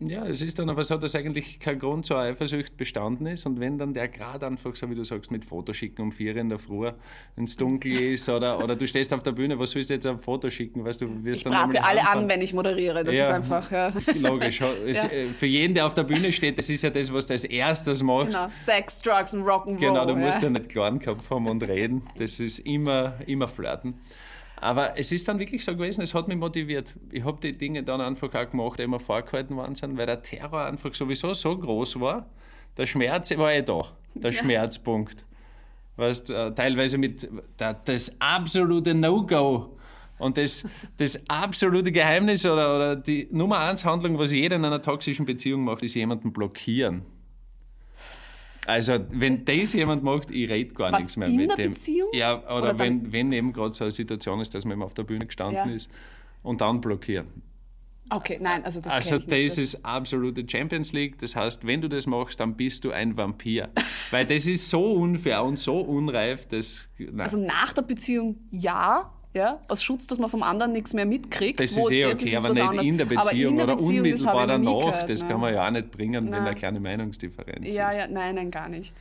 ja, 0.00 0.26
es 0.26 0.40
ist 0.42 0.58
dann 0.58 0.68
aber 0.70 0.82
so, 0.82 0.96
dass 0.96 1.14
eigentlich 1.14 1.60
kein 1.60 1.78
Grund 1.78 2.06
zur 2.06 2.18
Eifersucht 2.18 2.76
bestanden 2.76 3.26
ist. 3.26 3.46
Und 3.46 3.60
wenn 3.60 3.76
dann 3.78 3.92
der 3.94 4.08
Grad 4.08 4.42
einfach, 4.42 4.74
so 4.74 4.88
wie 4.90 4.94
du 4.94 5.04
sagst, 5.04 5.30
mit 5.30 5.44
Fotoschicken 5.44 6.02
um 6.02 6.10
vier 6.12 6.36
in 6.36 6.48
der 6.48 6.58
Früh 6.58 6.90
ins 7.36 7.56
Dunkel 7.56 7.92
ist 8.12 8.28
oder, 8.28 8.62
oder 8.64 8.76
du 8.76 8.86
stehst 8.86 9.12
auf 9.12 9.22
der 9.22 9.32
Bühne, 9.32 9.58
was 9.58 9.74
willst 9.74 9.90
du 9.90 9.94
jetzt 9.94 10.06
ein 10.06 10.18
Foto 10.18 10.48
schicken? 10.50 10.84
Weißt 10.84 11.00
du, 11.02 11.22
wirst 11.24 11.42
Ich 11.42 11.44
dann 11.52 11.52
brate 11.70 11.84
alle 11.84 12.00
anfangen. 12.00 12.22
an, 12.24 12.28
wenn 12.30 12.42
ich 12.42 12.54
moderiere. 12.54 13.04
Das 13.04 13.14
Ja. 13.14 13.24
ist 13.24 13.30
einfach, 13.30 13.70
ja. 13.70 13.92
Logisch. 14.14 14.60
Es, 14.86 15.02
Ja. 15.02 15.08
äh, 15.10 15.26
Für 15.28 15.46
jeden, 15.46 15.74
der 15.74 15.86
auf 15.86 15.94
der 15.94 16.04
Bühne 16.04 16.32
steht, 16.32 16.56
das 16.58 16.70
ist 16.70 16.82
ja 16.82 16.90
das, 16.90 17.12
was 17.12 17.26
du 17.26 17.34
als 17.34 17.44
erstes 17.44 18.02
machst. 18.02 18.36
Genau. 18.36 18.48
Sex, 18.52 19.02
Drugs 19.02 19.34
und 19.34 19.42
Rock'n'Roll. 19.44 19.78
Genau, 19.78 20.06
du 20.06 20.16
musst 20.16 20.42
ja. 20.42 20.48
ja 20.48 20.50
nicht 20.58 20.70
kleinen 20.70 21.00
Kopf 21.00 21.28
haben 21.30 21.46
und 21.46 21.62
reden. 21.62 22.02
Das 22.16 22.40
ist 22.40 22.60
immer, 22.60 23.14
immer 23.26 23.48
flirten. 23.48 23.94
Aber 24.60 24.98
es 24.98 25.10
ist 25.10 25.26
dann 25.26 25.38
wirklich 25.38 25.64
so 25.64 25.74
gewesen, 25.74 26.02
es 26.02 26.14
hat 26.14 26.28
mich 26.28 26.36
motiviert. 26.36 26.94
Ich 27.10 27.24
habe 27.24 27.38
die 27.40 27.56
Dinge 27.56 27.82
dann 27.82 28.00
einfach 28.00 28.32
auch 28.34 28.50
gemacht, 28.50 28.78
die 28.78 28.82
immer 28.82 29.00
vorgehalten 29.00 29.56
worden 29.56 29.74
sind, 29.74 29.96
weil 29.96 30.06
der 30.06 30.20
Terror 30.20 30.66
einfach 30.66 30.92
sowieso 30.94 31.32
so 31.32 31.56
groß 31.56 31.98
war, 31.98 32.28
der 32.76 32.86
Schmerz 32.86 33.36
war 33.36 33.52
eh 33.52 33.62
da, 33.62 33.82
der 34.14 34.32
Schmerzpunkt. 34.32 35.24
Weißt, 35.96 36.30
äh, 36.30 36.54
teilweise 36.54 36.98
mit 36.98 37.28
der, 37.58 37.74
das 37.74 38.16
absolute 38.20 38.94
No-Go 38.94 39.76
und 40.18 40.36
das, 40.36 40.64
das 40.98 41.20
absolute 41.28 41.90
Geheimnis 41.90 42.44
oder, 42.44 42.76
oder 42.76 42.96
die 42.96 43.28
Nummer 43.30 43.60
eins 43.60 43.84
Handlung, 43.84 44.18
was 44.18 44.32
jeder 44.32 44.56
in 44.56 44.64
einer 44.64 44.82
toxischen 44.82 45.24
Beziehung 45.24 45.64
macht, 45.64 45.82
ist 45.82 45.94
jemanden 45.94 46.32
blockieren. 46.32 47.02
Also, 48.70 48.98
wenn 49.10 49.44
das 49.44 49.72
jemand 49.72 50.02
macht, 50.02 50.30
ich 50.30 50.48
rede 50.48 50.72
gar 50.74 50.92
Was, 50.92 51.00
nichts 51.02 51.16
mehr 51.16 51.28
in 51.28 51.36
mit 51.36 51.48
der 51.50 51.56
dem. 51.56 51.72
Beziehung? 51.72 52.08
Ja, 52.12 52.38
oder, 52.44 52.56
Oder 52.56 52.78
wenn, 52.78 53.12
wenn 53.12 53.32
eben 53.32 53.52
gerade 53.52 53.72
so 53.72 53.84
eine 53.84 53.92
Situation 53.92 54.40
ist, 54.40 54.54
dass 54.54 54.64
man 54.64 54.74
eben 54.74 54.82
auf 54.82 54.94
der 54.94 55.02
Bühne 55.04 55.26
gestanden 55.26 55.56
Ja. 55.68 55.74
ist 55.74 55.88
und 56.42 56.60
dann 56.60 56.80
blockieren. 56.80 57.26
Okay, 58.12 58.38
nein, 58.40 58.64
also 58.64 58.80
das 58.80 58.92
Also 58.92 59.18
das 59.18 59.28
nicht. 59.28 59.58
ist 59.58 59.84
absolute 59.84 60.44
Champions 60.48 60.92
League. 60.92 61.18
Das 61.18 61.36
heißt, 61.36 61.64
wenn 61.64 61.80
du 61.80 61.88
das 61.88 62.06
machst, 62.08 62.40
dann 62.40 62.56
bist 62.56 62.84
du 62.84 62.90
ein 62.90 63.16
Vampir. 63.16 63.68
Weil 64.10 64.26
das 64.26 64.46
ist 64.46 64.68
so 64.68 64.94
unfair 64.94 65.44
und 65.44 65.60
so 65.60 65.78
unreif, 65.80 66.46
dass... 66.48 66.88
Nein. 66.98 67.20
Also 67.20 67.38
nach 67.38 67.72
der 67.72 67.82
Beziehung 67.82 68.36
ja, 68.50 69.12
ja, 69.32 69.60
aus 69.68 69.82
Schutz, 69.84 70.08
dass 70.08 70.18
man 70.18 70.28
vom 70.28 70.42
anderen 70.42 70.72
nichts 70.72 70.92
mehr 70.92 71.06
mitkriegt. 71.06 71.60
das 71.60 71.76
ist 71.76 71.90
eh 71.90 72.06
okay, 72.06 72.36
aber 72.36 72.48
was 72.48 72.56
nicht 72.56 72.66
anderes. 72.68 72.86
in 72.86 72.98
der 72.98 73.04
Beziehung 73.04 73.52
in 73.52 73.56
der 73.58 73.64
oder 73.66 73.76
Beziehung, 73.76 73.96
unmittelbar 73.98 74.46
danach. 74.48 74.78
gehört, 74.78 75.08
das 75.08 75.20
nein. 75.20 75.30
kann 75.30 75.40
man 75.40 75.54
ja 75.54 75.66
auch 75.66 75.70
nicht 75.70 75.90
bringen, 75.92 76.24
wenn 76.24 76.30
Nein. 76.30 76.46
eine 76.46 76.54
kleine 76.54 76.80
Meinungsdifferenz 76.80 77.76
Ja, 77.76 77.90
ist. 77.90 77.96
ja, 77.98 78.06
nein, 78.08 78.34
nein, 78.34 78.50
gar 78.50 78.68
nicht. 78.68 78.94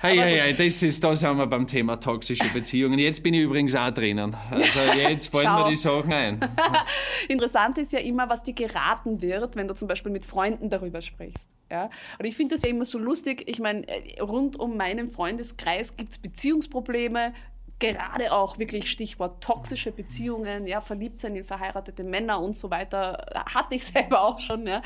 Hey, 0.00 0.16
hey, 0.16 0.38
hey, 0.40 0.54
das 0.54 0.82
ist, 0.82 1.02
da 1.02 1.14
sind 1.14 1.36
wir 1.38 1.46
beim 1.46 1.66
Thema 1.66 1.96
toxische 1.98 2.48
Beziehungen. 2.52 2.98
Jetzt 2.98 3.22
bin 3.22 3.34
ich 3.34 3.42
übrigens 3.42 3.74
auch 3.76 3.90
drinnen. 3.90 4.34
Also 4.50 4.80
jetzt 4.96 5.26
fallen 5.32 5.52
mir 5.52 5.68
die 5.70 5.76
Sachen 5.76 6.12
ein. 6.12 6.40
Interessant 7.28 7.78
ist 7.78 7.92
ja 7.92 8.00
immer, 8.00 8.28
was 8.28 8.42
dir 8.42 8.54
geraten 8.54 9.22
wird, 9.22 9.54
wenn 9.56 9.68
du 9.68 9.74
zum 9.74 9.86
Beispiel 9.88 10.10
mit 10.12 10.24
Freunden 10.24 10.70
darüber 10.70 11.00
sprichst. 11.02 11.48
Ja? 11.70 11.90
Und 12.18 12.24
ich 12.26 12.36
finde 12.36 12.54
das 12.54 12.62
ja 12.64 12.70
immer 12.70 12.84
so 12.84 12.98
lustig. 12.98 13.44
Ich 13.46 13.58
meine, 13.60 13.86
äh, 13.88 14.20
rund 14.20 14.58
um 14.58 14.76
meinen 14.76 15.08
Freundeskreis 15.08 15.96
gibt 15.96 16.12
es 16.12 16.18
Beziehungsprobleme. 16.18 17.32
Gerade 17.78 18.32
auch 18.32 18.58
wirklich 18.58 18.90
Stichwort 18.90 19.42
toxische 19.42 19.92
Beziehungen, 19.92 20.66
ja, 20.66 20.80
verliebt 20.80 21.20
sein 21.20 21.36
in 21.36 21.44
verheiratete 21.44 22.02
Männer 22.02 22.40
und 22.40 22.56
so 22.56 22.70
weiter, 22.70 23.44
hatte 23.54 23.76
ich 23.76 23.84
selber 23.86 24.22
auch 24.22 24.40
schon. 24.40 24.66
Ja. 24.66 24.82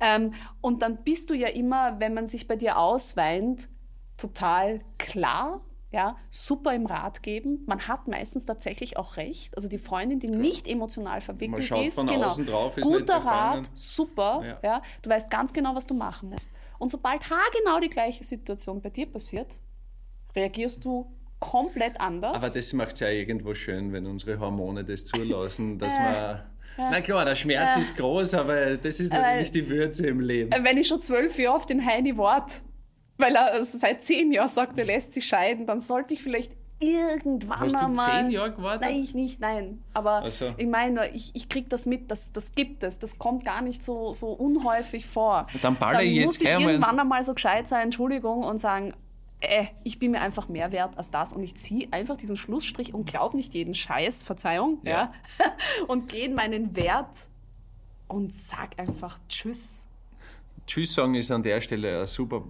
Ähm, 0.00 0.34
und 0.60 0.82
dann 0.82 1.04
bist 1.04 1.30
du 1.30 1.34
ja 1.34 1.48
immer, 1.48 2.00
wenn 2.00 2.14
man 2.14 2.26
sich 2.26 2.48
bei 2.48 2.56
dir 2.56 2.78
ausweint, 2.78 3.68
total 4.16 4.80
klar, 4.98 5.60
ja, 5.92 6.16
super 6.30 6.74
im 6.74 6.86
Rat 6.86 7.22
geben. 7.22 7.64
Man 7.66 7.86
hat 7.86 8.08
meistens 8.08 8.46
tatsächlich 8.46 8.96
auch 8.96 9.18
recht. 9.18 9.54
Also 9.56 9.68
die 9.68 9.78
Freundin, 9.78 10.20
die 10.20 10.28
nicht 10.28 10.66
emotional 10.66 11.20
verwickelt 11.20 11.70
ist, 11.70 11.98
genau. 11.98 12.30
drauf, 12.30 12.78
ist 12.78 12.84
guter. 12.84 13.16
Rat, 13.18 13.70
super, 13.74 14.42
Ja. 14.44 14.58
ja. 14.62 14.82
Du 15.02 15.10
weißt 15.10 15.30
ganz 15.30 15.52
genau, 15.52 15.74
was 15.74 15.86
du 15.86 15.94
machen 15.94 16.30
musst. 16.30 16.48
Und 16.78 16.90
sobald 16.90 17.28
haargenau 17.28 17.78
die 17.80 17.90
gleiche 17.90 18.24
Situation 18.24 18.80
bei 18.80 18.88
dir 18.88 19.06
passiert, 19.06 19.60
reagierst 20.34 20.84
du 20.84 21.12
komplett 21.42 22.00
anders. 22.00 22.34
Aber 22.36 22.48
das 22.48 22.72
macht 22.72 22.94
es 22.94 23.00
ja 23.00 23.08
irgendwo 23.08 23.52
schön, 23.54 23.92
wenn 23.92 24.06
unsere 24.06 24.38
Hormone 24.40 24.84
das 24.84 25.04
zulassen, 25.04 25.78
dass 25.78 25.96
Äh, 25.98 26.00
man. 26.00 26.40
Na 26.78 27.00
klar, 27.02 27.24
der 27.26 27.34
Schmerz 27.34 27.76
ist 27.76 27.96
groß, 27.98 28.32
aber 28.34 28.76
das 28.78 28.98
ist 28.98 29.12
natürlich 29.12 29.50
die 29.50 29.68
Würze 29.68 30.06
im 30.06 30.20
Leben. 30.20 30.50
Äh, 30.52 30.64
wenn 30.64 30.78
ich 30.78 30.88
schon 30.88 31.00
zwölf 31.00 31.38
Jahre 31.38 31.56
auf 31.56 31.66
den 31.66 31.84
Heini 31.84 32.16
wart, 32.16 32.62
weil 33.18 33.34
er 33.34 33.52
also 33.52 33.76
seit 33.76 34.02
zehn 34.02 34.32
Jahren 34.32 34.48
sagt, 34.48 34.78
er 34.78 34.86
lässt 34.86 35.12
sich 35.12 35.26
scheiden, 35.26 35.66
dann 35.66 35.80
sollte 35.80 36.14
ich 36.14 36.22
vielleicht 36.22 36.52
irgendwann 36.80 37.60
Hast 37.60 37.74
du 37.74 37.84
einmal... 37.84 38.22
zehn 38.22 38.30
Jahre 38.30 38.52
gewartet? 38.52 38.82
Nein, 38.82 39.02
ich 39.02 39.14
nicht, 39.14 39.38
nein. 39.40 39.82
Aber 39.94 40.22
Ach 40.24 40.30
so. 40.30 40.52
ich 40.56 40.66
meine, 40.66 41.10
ich, 41.10 41.30
ich 41.34 41.48
kriege 41.48 41.68
das 41.68 41.86
mit, 41.86 42.10
das, 42.10 42.32
das 42.32 42.52
gibt 42.52 42.82
es. 42.82 42.98
Das 42.98 43.18
kommt 43.18 43.44
gar 43.44 43.62
nicht 43.62 43.82
so, 43.84 44.12
so 44.12 44.28
unhäufig 44.32 45.06
vor. 45.06 45.46
Dann 45.60 45.76
baller 45.76 46.02
ich 46.02 46.14
jetzt 46.16 46.24
muss 46.24 46.40
ich 46.40 46.48
irgendwann 46.50 46.98
einmal 46.98 47.22
so 47.22 47.34
gescheit 47.34 47.68
sein, 47.68 47.82
Entschuldigung, 47.84 48.42
und 48.42 48.58
sagen, 48.58 48.94
äh, 49.42 49.66
ich 49.82 49.98
bin 49.98 50.12
mir 50.12 50.20
einfach 50.20 50.48
mehr 50.48 50.72
wert 50.72 50.96
als 50.96 51.10
das 51.10 51.32
und 51.32 51.42
ich 51.42 51.56
ziehe 51.56 51.92
einfach 51.92 52.16
diesen 52.16 52.36
Schlussstrich 52.36 52.94
und 52.94 53.06
glaube 53.06 53.36
nicht 53.36 53.54
jeden 53.54 53.74
Scheiß, 53.74 54.22
Verzeihung, 54.22 54.78
ja, 54.84 55.12
Ja. 55.38 55.52
und 55.88 56.08
gehe 56.08 56.26
in 56.26 56.34
meinen 56.34 56.76
Wert 56.76 57.14
und 58.08 58.32
sag 58.32 58.78
einfach 58.78 59.18
Tschüss. 59.28 59.86
Tschüss 60.66 60.94
sagen 60.94 61.14
ist 61.14 61.30
an 61.30 61.42
der 61.42 61.60
Stelle 61.60 62.00
ein 62.00 62.06
super 62.06 62.44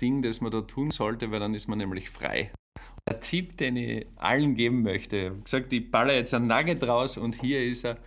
Ding, 0.00 0.22
das 0.22 0.40
man 0.40 0.50
da 0.50 0.60
tun 0.60 0.90
sollte, 0.90 1.30
weil 1.30 1.40
dann 1.40 1.54
ist 1.54 1.68
man 1.68 1.78
nämlich 1.78 2.10
frei. 2.10 2.52
Der 3.08 3.20
Tipp, 3.20 3.56
den 3.56 3.76
ich 3.76 4.06
allen 4.16 4.54
geben 4.54 4.82
möchte, 4.82 5.16
ich 5.16 5.26
habe 5.26 5.40
gesagt, 5.40 5.72
ich 5.72 5.90
baller 5.90 6.14
jetzt 6.14 6.34
ein 6.34 6.46
Nugget 6.46 6.82
raus 6.84 7.16
und 7.16 7.40
hier 7.40 7.64
ist 7.64 7.84
er. 7.84 7.98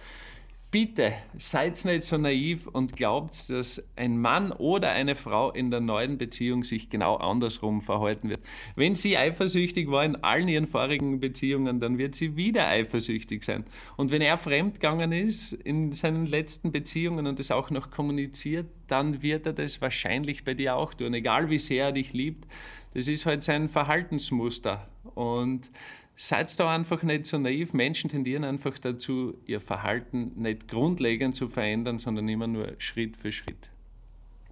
Bitte 0.71 1.13
seid 1.37 1.85
nicht 1.85 2.03
so 2.03 2.17
naiv 2.17 2.67
und 2.67 2.97
glaubt, 2.97 3.49
dass 3.49 3.89
ein 3.95 4.19
Mann 4.19 4.51
oder 4.51 4.91
eine 4.91 5.15
Frau 5.15 5.51
in 5.51 5.71
der 5.71 5.79
neuen 5.79 6.17
Beziehung 6.17 6.65
sich 6.65 6.89
genau 6.89 7.15
andersrum 7.15 7.79
verhalten 7.79 8.27
wird. 8.29 8.41
Wenn 8.75 8.95
sie 8.95 9.17
eifersüchtig 9.17 9.89
war 9.89 10.03
in 10.03 10.17
allen 10.17 10.49
ihren 10.49 10.67
vorigen 10.67 11.21
Beziehungen, 11.21 11.79
dann 11.79 11.97
wird 11.97 12.15
sie 12.15 12.35
wieder 12.35 12.67
eifersüchtig 12.67 13.43
sein. 13.43 13.63
Und 13.95 14.11
wenn 14.11 14.21
er 14.21 14.37
fremdgegangen 14.37 15.13
ist 15.13 15.53
in 15.53 15.93
seinen 15.93 16.25
letzten 16.25 16.73
Beziehungen 16.73 17.25
und 17.25 17.39
es 17.39 17.51
auch 17.51 17.69
noch 17.69 17.89
kommuniziert, 17.89 18.67
dann 18.87 19.21
wird 19.21 19.45
er 19.45 19.53
das 19.53 19.81
wahrscheinlich 19.81 20.43
bei 20.43 20.55
dir 20.55 20.75
auch 20.75 20.93
tun, 20.93 21.13
egal 21.13 21.49
wie 21.49 21.59
sehr 21.59 21.85
er 21.85 21.91
dich 21.93 22.11
liebt. 22.11 22.47
Das 22.93 23.07
ist 23.07 23.25
halt 23.25 23.43
sein 23.43 23.69
Verhaltensmuster. 23.69 24.87
Und 25.15 25.69
Seid 26.17 26.57
da 26.59 26.73
einfach 26.73 27.03
nicht 27.03 27.25
so 27.25 27.37
naiv. 27.37 27.73
Menschen 27.73 28.09
tendieren 28.09 28.43
einfach 28.43 28.77
dazu, 28.77 29.37
ihr 29.45 29.59
Verhalten 29.59 30.31
nicht 30.35 30.67
grundlegend 30.67 31.35
zu 31.35 31.49
verändern, 31.49 31.99
sondern 31.99 32.29
immer 32.29 32.47
nur 32.47 32.73
Schritt 32.77 33.17
für 33.17 33.31
Schritt. 33.31 33.69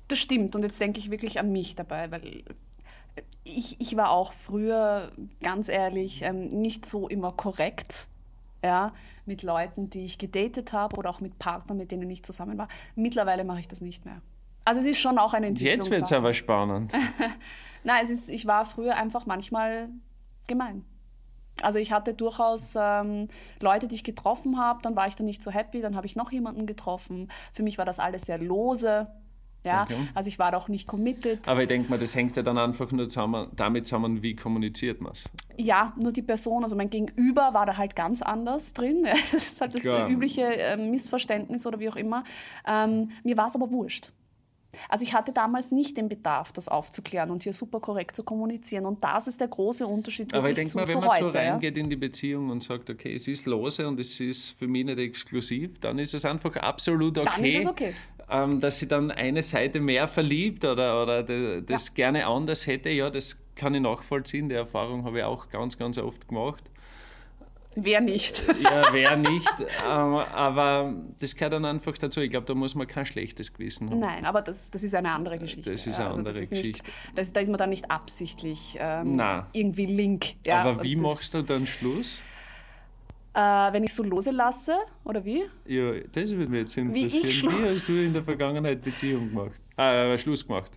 Das 0.09 0.19
stimmt. 0.19 0.55
Und 0.55 0.63
jetzt 0.63 0.81
denke 0.81 0.99
ich 0.99 1.09
wirklich 1.09 1.39
an 1.39 1.51
mich 1.51 1.75
dabei, 1.75 2.11
weil 2.11 2.43
ich, 3.45 3.79
ich 3.79 3.95
war 3.95 4.11
auch 4.11 4.33
früher, 4.33 5.11
ganz 5.41 5.69
ehrlich, 5.69 6.21
ähm, 6.23 6.47
nicht 6.47 6.85
so 6.85 7.07
immer 7.07 7.31
korrekt. 7.31 8.07
Ja, 8.61 8.93
mit 9.25 9.43
Leuten, 9.43 9.89
die 9.89 10.05
ich 10.05 10.17
gedatet 10.17 10.71
habe 10.71 10.95
oder 10.95 11.09
auch 11.09 11.19
mit 11.19 11.37
Partnern, 11.37 11.77
mit 11.77 11.91
denen 11.91 12.09
ich 12.09 12.23
zusammen 12.23 12.57
war. 12.57 12.69
Mittlerweile 12.95 13.43
mache 13.43 13.59
ich 13.59 13.67
das 13.67 13.81
nicht 13.81 14.05
mehr. 14.05 14.21
Also 14.63 14.79
es 14.79 14.85
ist 14.85 14.99
schon 14.99 15.17
auch 15.17 15.33
eine 15.33 15.47
Entwicklung. 15.47 15.75
Jetzt 15.75 15.91
wird 15.91 16.03
es 16.03 16.13
aber 16.13 16.33
spannend. 16.33 16.93
Nein, 17.83 17.99
es 18.01 18.09
ist, 18.09 18.29
ich 18.29 18.45
war 18.45 18.63
früher 18.63 18.95
einfach 18.95 19.25
manchmal 19.25 19.89
gemein. 20.47 20.85
Also 21.61 21.79
ich 21.79 21.91
hatte 21.91 22.13
durchaus 22.13 22.75
ähm, 22.79 23.27
Leute, 23.61 23.87
die 23.87 23.95
ich 23.95 24.03
getroffen 24.03 24.57
habe, 24.57 24.79
dann 24.81 24.95
war 24.95 25.07
ich 25.07 25.15
dann 25.15 25.25
nicht 25.25 25.41
so 25.41 25.51
happy, 25.51 25.81
dann 25.81 25.95
habe 25.95 26.05
ich 26.07 26.15
noch 26.15 26.31
jemanden 26.31 26.65
getroffen. 26.65 27.29
Für 27.51 27.63
mich 27.63 27.77
war 27.77 27.85
das 27.85 27.99
alles 27.99 28.23
sehr 28.23 28.37
lose. 28.37 29.07
Ja, 29.65 29.83
Okay. 29.83 29.95
also 30.13 30.27
ich 30.27 30.39
war 30.39 30.51
da 30.51 30.57
auch 30.57 30.67
nicht 30.67 30.89
committed. 30.89 31.47
Aber 31.47 31.61
ich 31.61 31.69
denke 31.69 31.89
mal, 31.89 31.97
das 31.97 32.15
hängt 32.15 32.35
ja 32.35 32.43
dann 32.43 32.57
einfach 32.57 32.91
nur 32.91 33.07
zusammen, 33.07 33.47
damit 33.55 33.87
zusammen, 33.87 34.21
wie 34.21 34.35
kommuniziert 34.35 34.99
man 34.99 35.13
es. 35.13 35.29
Ja, 35.55 35.93
nur 35.97 36.11
die 36.11 36.21
Person, 36.21 36.63
also 36.63 36.75
mein 36.75 36.89
Gegenüber 36.89 37.53
war 37.53 37.65
da 37.65 37.77
halt 37.77 37.95
ganz 37.95 38.21
anders 38.21 38.73
drin. 38.73 39.05
Das 39.31 39.45
ist 39.45 39.61
halt 39.61 39.73
das 39.73 39.83
Klar. 39.83 40.09
übliche 40.09 40.41
äh, 40.43 40.75
Missverständnis 40.75 41.65
oder 41.65 41.79
wie 41.79 41.87
auch 41.87 41.95
immer. 41.95 42.25
Ähm, 42.67 43.09
mir 43.23 43.37
war 43.37 43.47
es 43.47 43.55
aber 43.55 43.71
wurscht. 43.71 44.11
Also 44.89 45.03
ich 45.05 45.13
hatte 45.13 45.31
damals 45.31 45.71
nicht 45.71 45.97
den 45.97 46.09
Bedarf, 46.09 46.51
das 46.51 46.67
aufzuklären 46.67 47.29
und 47.31 47.43
hier 47.43 47.53
super 47.53 47.79
korrekt 47.79 48.15
zu 48.15 48.23
kommunizieren. 48.23 48.85
Und 48.85 49.03
das 49.03 49.27
ist 49.27 49.39
der 49.39 49.47
große 49.47 49.85
Unterschied 49.87 50.33
Aber 50.33 50.49
ich 50.49 50.55
denke 50.55 50.75
mal, 50.75 50.87
wenn 50.87 50.99
man 50.99 51.09
heute. 51.09 51.31
so 51.31 51.37
ja. 51.37 51.51
reingeht 51.51 51.77
in 51.77 51.89
die 51.89 51.95
Beziehung 51.95 52.49
und 52.49 52.63
sagt, 52.63 52.89
okay, 52.89 53.15
es 53.15 53.27
ist 53.27 53.45
lose 53.45 53.87
und 53.87 53.99
es 53.99 54.19
ist 54.19 54.51
für 54.51 54.67
mich 54.67 54.85
nicht 54.85 54.99
exklusiv, 54.99 55.79
dann 55.79 55.99
ist 55.99 56.13
es 56.13 56.25
einfach 56.25 56.55
absolut 56.57 57.17
okay. 57.17 57.29
Dann 57.35 57.45
ist 57.45 57.57
es 57.57 57.67
okay. 57.67 57.93
Ähm, 58.29 58.59
dass 58.61 58.79
sie 58.79 58.87
dann 58.87 59.11
eine 59.11 59.41
Seite 59.41 59.79
mehr 59.79 60.07
verliebt 60.07 60.63
oder, 60.65 61.03
oder 61.03 61.23
de- 61.23 61.61
das 61.61 61.93
gerne 61.93 62.25
anders 62.25 62.65
hätte, 62.67 62.89
ja, 62.89 63.09
das 63.09 63.37
kann 63.55 63.75
ich 63.75 63.81
nachvollziehen. 63.81 64.49
Die 64.49 64.55
Erfahrung 64.55 65.03
habe 65.03 65.19
ich 65.19 65.23
auch 65.23 65.49
ganz, 65.49 65.77
ganz 65.77 65.97
oft 65.97 66.27
gemacht. 66.27 66.63
Wer 67.75 68.01
nicht? 68.01 68.45
Ja, 68.61 68.83
wer 68.91 69.15
nicht. 69.17 69.51
ähm, 69.85 70.15
aber 70.15 70.93
das 71.19 71.35
gehört 71.35 71.53
dann 71.53 71.65
einfach 71.65 71.97
dazu. 71.97 72.21
Ich 72.21 72.29
glaube, 72.29 72.45
da 72.45 72.53
muss 72.53 72.75
man 72.75 72.87
kein 72.87 73.05
schlechtes 73.05 73.51
Gewissen 73.53 73.89
haben. 73.89 73.99
Nein, 73.99 74.25
aber 74.25 74.41
das, 74.41 74.69
das 74.71 74.83
ist 74.83 74.93
eine 74.95 75.11
andere 75.11 75.37
Geschichte. 75.39 75.71
Das 75.71 75.85
ist 75.87 75.99
eine 75.99 76.09
andere 76.09 76.37
das 76.39 76.49
Geschichte. 76.49 76.83
Nicht, 76.83 76.83
das, 77.15 77.33
da 77.33 77.39
ist 77.41 77.49
man 77.49 77.57
dann 77.57 77.69
nicht 77.71 77.89
absichtlich 77.89 78.77
ähm, 78.79 79.19
irgendwie 79.53 79.85
link. 79.87 80.35
Ja, 80.45 80.63
aber 80.63 80.83
wie 80.83 80.95
machst 80.95 81.33
du 81.33 81.41
dann 81.41 81.65
Schluss? 81.65 82.19
Äh, 83.35 83.39
wenn 83.39 83.83
ich 83.83 83.93
so 83.93 84.03
lose 84.03 84.29
lasse, 84.29 84.77
oder 85.03 85.25
wie? 85.25 85.43
Ja, 85.65 85.93
das 86.11 86.31
würde 86.31 86.51
mich 86.51 86.59
jetzt 86.61 86.77
interessieren. 86.77 87.23
Wie, 87.25 87.31
Schluss- 87.31 87.53
hast 87.65 87.87
du 87.87 87.93
in 87.93 88.13
der 88.13 88.23
Vergangenheit 88.23 88.81
Beziehung 88.81 89.29
gemacht? 89.29 89.59
Äh, 89.75 90.15
Schluss 90.19 90.45
gemacht. 90.45 90.71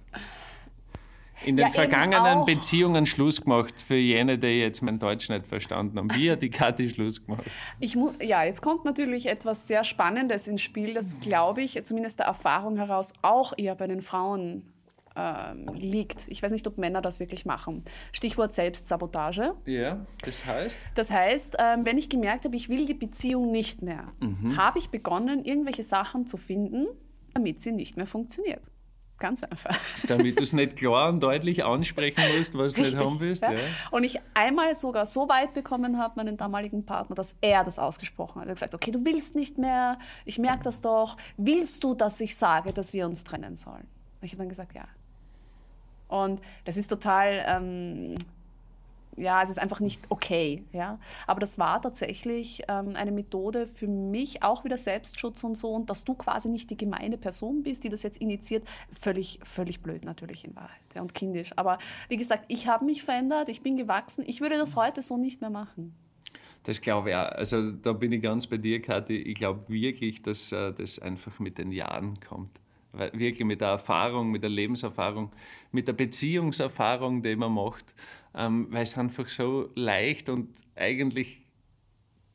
In 1.44 1.56
den 1.56 1.66
Ja, 1.66 1.72
vergangenen. 1.72 2.44
Beziehungen 2.44 3.06
Schluss 3.06 3.42
gemacht, 3.42 3.80
für 3.80 3.96
jene, 3.96 4.38
die 4.38 4.60
jetzt 4.60 4.82
mein 4.82 4.98
Deutsch 4.98 5.28
nicht 5.28 5.46
verstanden 5.46 5.98
haben. 5.98 6.14
Wie 6.14 6.30
hat 6.30 6.42
die 6.42 6.50
Kathi 6.50 6.88
Schluss 6.88 7.24
gemacht? 7.24 7.44
Ich 7.80 7.96
ja, 8.22 8.44
jetzt 8.44 8.62
kommt 8.62 8.84
natürlich 8.84 9.26
etwas 9.26 9.68
sehr 9.68 9.84
Spannendes 9.84 10.48
ins 10.48 10.62
Spiel, 10.62 10.94
das 10.94 11.20
glaube 11.20 11.62
ich, 11.62 11.82
zumindest 11.84 12.20
der 12.20 12.26
Erfahrung 12.26 12.76
heraus, 12.76 13.14
auch 13.22 13.52
eher 13.56 13.74
bei 13.74 13.86
den 13.86 14.00
Frauen 14.00 14.72
ähm, 15.16 15.68
liegt. 15.74 16.28
Ich 16.28 16.42
weiß 16.42 16.52
nicht, 16.52 16.66
ob 16.66 16.78
Männer 16.78 17.00
das 17.00 17.20
wirklich 17.20 17.46
machen. 17.46 17.84
Stichwort 18.12 18.52
Selbstsabotage. 18.52 19.54
Ja, 19.64 20.04
das 20.22 20.44
heißt? 20.44 20.86
Das 20.94 21.10
heißt, 21.10 21.56
ähm, 21.58 21.86
wenn 21.86 21.98
ich 21.98 22.08
gemerkt 22.08 22.44
habe, 22.44 22.56
ich 22.56 22.68
will 22.68 22.86
die 22.86 22.94
Beziehung 22.94 23.50
nicht 23.50 23.82
mehr, 23.82 24.12
habe 24.56 24.78
ich 24.78 24.90
begonnen, 24.90 25.44
irgendwelche 25.44 25.82
Sachen 25.82 26.26
zu 26.26 26.36
finden, 26.36 26.86
damit 27.34 27.60
sie 27.60 27.72
nicht 27.72 27.96
mehr 27.96 28.06
funktioniert. 28.06 28.62
Ganz 29.18 29.42
einfach. 29.42 29.78
Damit 30.06 30.38
du 30.38 30.42
es 30.42 30.52
nicht 30.52 30.76
klar 30.76 31.08
und 31.08 31.20
deutlich 31.20 31.64
ansprechen 31.64 32.20
musst, 32.36 32.56
was 32.56 32.74
du 32.74 32.82
nicht 32.82 32.96
haben 32.96 33.18
willst. 33.18 33.42
Ja? 33.42 33.52
Ja. 33.52 33.60
Und 33.90 34.04
ich 34.04 34.20
einmal 34.34 34.74
sogar 34.74 35.06
so 35.06 35.28
weit 35.28 35.54
bekommen 35.54 35.98
habe, 35.98 36.14
meinen 36.16 36.36
damaligen 36.36 36.84
Partner, 36.84 37.16
dass 37.16 37.36
er 37.40 37.64
das 37.64 37.78
ausgesprochen 37.78 38.40
hat. 38.40 38.48
Er 38.48 38.50
hat 38.50 38.56
gesagt, 38.56 38.74
okay, 38.74 38.90
du 38.90 39.04
willst 39.06 39.34
nicht 39.34 39.56
mehr, 39.56 39.98
ich 40.26 40.38
merke 40.38 40.64
das 40.64 40.82
doch. 40.82 41.16
Willst 41.38 41.82
du, 41.82 41.94
dass 41.94 42.20
ich 42.20 42.36
sage, 42.36 42.74
dass 42.74 42.92
wir 42.92 43.06
uns 43.06 43.24
trennen 43.24 43.56
sollen? 43.56 43.86
Und 44.20 44.24
ich 44.24 44.32
habe 44.32 44.40
dann 44.40 44.50
gesagt, 44.50 44.74
ja. 44.74 44.84
Und 46.08 46.40
das 46.64 46.76
ist 46.76 46.88
total, 46.88 47.42
ähm, 47.46 48.16
ja, 49.16 49.42
es 49.42 49.50
ist 49.50 49.58
einfach 49.58 49.80
nicht 49.80 50.02
okay. 50.08 50.64
Ja? 50.72 50.98
Aber 51.26 51.40
das 51.40 51.58
war 51.58 51.80
tatsächlich 51.80 52.62
ähm, 52.68 52.94
eine 52.96 53.12
Methode 53.12 53.66
für 53.66 53.88
mich, 53.88 54.42
auch 54.42 54.64
wieder 54.64 54.78
Selbstschutz 54.78 55.44
und 55.44 55.56
so. 55.56 55.70
Und 55.70 55.90
dass 55.90 56.04
du 56.04 56.14
quasi 56.14 56.48
nicht 56.48 56.70
die 56.70 56.76
gemeine 56.76 57.18
Person 57.18 57.62
bist, 57.62 57.84
die 57.84 57.88
das 57.88 58.02
jetzt 58.02 58.18
initiiert, 58.18 58.66
völlig, 58.92 59.40
völlig 59.42 59.80
blöd 59.80 60.04
natürlich 60.04 60.44
in 60.44 60.54
Wahrheit 60.56 60.70
ja, 60.94 61.02
und 61.02 61.14
kindisch. 61.14 61.52
Aber 61.56 61.78
wie 62.08 62.16
gesagt, 62.16 62.44
ich 62.48 62.68
habe 62.68 62.84
mich 62.84 63.02
verändert, 63.02 63.48
ich 63.48 63.62
bin 63.62 63.76
gewachsen. 63.76 64.24
Ich 64.26 64.40
würde 64.40 64.56
das 64.56 64.76
heute 64.76 65.02
so 65.02 65.16
nicht 65.16 65.40
mehr 65.40 65.50
machen. 65.50 65.94
Das 66.66 66.80
glaube 66.80 67.10
ich 67.10 67.14
auch. 67.14 67.28
Also 67.28 67.70
da 67.70 67.92
bin 67.92 68.10
ich 68.10 68.20
ganz 68.20 68.46
bei 68.46 68.56
dir, 68.56 68.82
Kathi. 68.82 69.18
Ich 69.18 69.36
glaube 69.36 69.68
wirklich, 69.68 70.22
dass 70.22 70.50
äh, 70.50 70.72
das 70.72 70.98
einfach 70.98 71.38
mit 71.38 71.58
den 71.58 71.70
Jahren 71.70 72.18
kommt. 72.20 72.60
Wirklich 72.92 73.44
mit 73.44 73.60
der 73.60 73.68
Erfahrung, 73.68 74.30
mit 74.30 74.42
der 74.42 74.50
Lebenserfahrung, 74.50 75.30
mit 75.70 75.86
der 75.86 75.92
Beziehungserfahrung, 75.92 77.22
die 77.22 77.36
man 77.36 77.52
macht, 77.52 77.94
ähm, 78.36 78.68
weil 78.70 78.82
es 78.84 78.96
einfach 78.98 79.28
so 79.28 79.70
leicht 79.74 80.28
und 80.28 80.50
eigentlich 80.76 81.42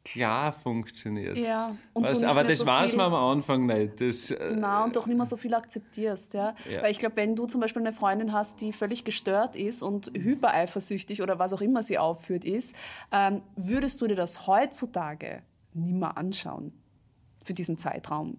klar 0.04 0.52
funktioniert. 0.52 1.38
Ja, 1.38 1.76
weißt, 1.94 2.22
nicht 2.22 2.30
aber 2.32 2.44
das 2.44 2.58
so 2.58 2.66
weiß 2.66 2.90
viel- 2.90 2.98
man 2.98 3.14
am 3.14 3.38
Anfang 3.38 3.68
nicht. 3.68 4.02
Das, 4.02 4.32
äh, 4.32 4.56
Na, 4.58 4.84
und 4.84 4.96
doch 4.96 5.06
nicht 5.06 5.16
mehr 5.16 5.28
so 5.28 5.38
viel 5.38 5.54
akzeptierst, 5.54 6.34
ja. 6.34 6.56
Ja. 6.68 6.82
Weil 6.82 6.90
ich 6.90 6.98
glaube, 6.98 7.18
wenn 7.18 7.36
du 7.36 7.46
zum 7.46 7.62
Beispiel 7.62 7.84
eine 7.84 7.94
Freundin 7.94 8.34
hast, 8.34 8.62
die 8.62 8.74
völlig 8.74 9.04
gestört 9.04 9.56
ist 9.56 9.84
und 9.84 10.12
hypereifersüchtig 10.16 11.22
oder 11.22 11.38
was 11.38 11.54
auch 11.54 11.62
immer 11.62 11.84
sie 11.84 12.00
aufführt 12.00 12.46
ist, 12.46 12.76
ähm, 13.12 13.44
würdest 13.56 14.02
du 14.02 14.08
dir 14.08 14.16
das 14.16 14.48
heutzutage 14.48 15.44
nie 15.74 15.94
mehr 15.94 16.18
anschauen 16.18 16.74
für 17.46 17.54
diesen 17.54 17.78
Zeitraum, 17.78 18.38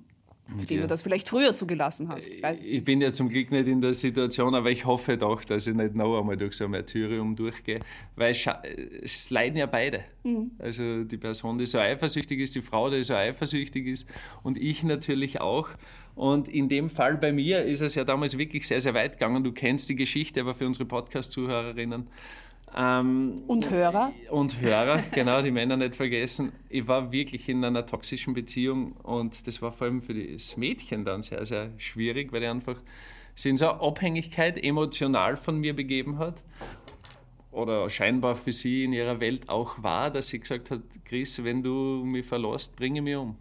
den 0.49 0.77
Ja. 0.77 0.83
du 0.83 0.87
das 0.89 1.03
vielleicht 1.03 1.29
früher 1.29 1.55
zugelassen 1.55 2.09
hast. 2.09 2.29
Ich 2.35 2.43
Ich 2.71 2.85
bin 2.85 3.01
ja 3.01 3.13
zum 3.13 3.29
Glück 3.29 3.51
nicht 3.51 3.69
in 3.69 3.81
der 3.81 3.95
Situation, 3.95 4.55
aber 4.55 4.71
ich 4.71 4.85
hoffe 4.85 5.17
doch, 5.17 5.45
dass 5.45 5.67
ich 5.67 5.75
nicht 5.75 5.95
noch 5.95 6.19
einmal 6.19 6.37
durch 6.37 6.55
so 6.55 6.65
ein 6.65 6.71
Martyrium 6.73 7.35
durchgehe, 7.37 7.81
weil 8.17 8.33
scha- 8.33 8.63
es 9.03 9.31
leiden 9.31 9.57
ja 9.57 9.67
beide. 9.67 10.05
Also 10.59 11.05
die 11.05 11.17
Person, 11.17 11.59
die 11.59 11.67
so 11.67 11.79
eifersüchtig 11.79 12.39
ist, 12.41 12.55
die 12.55 12.61
Frau, 12.63 12.91
die 12.91 13.03
so 13.03 13.15
eifersüchtig 13.15 13.87
ist 13.87 14.07
und 14.43 14.59
ich 14.59 14.83
natürlich 14.83 15.41
auch. 15.41 15.71
Und 16.15 16.47
in 16.49 16.69
dem 16.69 16.91
Fall 16.91 17.17
bei 17.17 17.33
mir 17.33 17.63
ist 17.65 17.81
es 17.81 17.95
ja 17.95 18.05
damals 18.05 18.37
wirklich 18.37 18.67
sehr, 18.69 18.81
sehr 18.83 18.93
weit 18.95 19.13
gegangen. 19.19 19.43
Du 19.43 19.53
kennst 19.53 19.89
die 19.89 19.97
Geschichte, 19.97 20.41
aber 20.43 20.55
für 20.55 20.67
unsere 20.67 20.85
Podcast-Zuhörerinnen. 20.85 22.07
Ähm, 22.75 23.35
Und 23.47 23.71
Hörer? 23.71 24.13
und 24.31 24.61
Hörer, 24.61 25.03
genau, 25.13 25.43
die 25.43 25.51
Männer 25.51 25.77
nicht 25.77 25.95
vergessen. 25.95 26.53
Ich 26.71 26.87
war 26.87 27.13
wirklich 27.13 27.49
in 27.49 27.63
einer 27.65 27.85
toxischen 27.85 28.33
Beziehung 28.33 28.93
und 29.03 29.47
das 29.47 29.61
war 29.61 29.73
vor 29.73 29.87
allem 29.87 30.01
für 30.01 30.15
das 30.15 30.57
Mädchen 30.57 31.05
dann 31.05 31.23
sehr, 31.23 31.45
sehr 31.45 31.71
schwierig, 31.77 32.33
weil 32.33 32.43
er 32.43 32.51
einfach 32.53 32.77
sie 33.35 33.51
in 33.51 33.57
so 33.57 33.71
eine 33.71 33.81
Abhängigkeit 33.81 34.63
emotional 34.63 35.37
von 35.37 35.59
mir 35.59 35.77
begeben 35.77 36.19
hat 36.19 36.43
oder 37.51 37.89
scheinbar 37.91 38.37
für 38.37 38.53
sie 38.53 38.85
in 38.85 38.95
ihrer 38.95 39.21
Welt 39.21 39.49
auch 39.51 39.83
war, 39.83 40.11
dass 40.11 40.29
sie 40.29 40.41
gesagt 40.41 40.71
hat, 40.71 40.81
Chris, 41.05 41.45
wenn 41.45 41.63
du 41.63 42.03
mich 42.05 42.25
verlässt, 42.25 42.75
bringe 42.77 43.03
mich 43.03 43.17
um. 43.17 43.37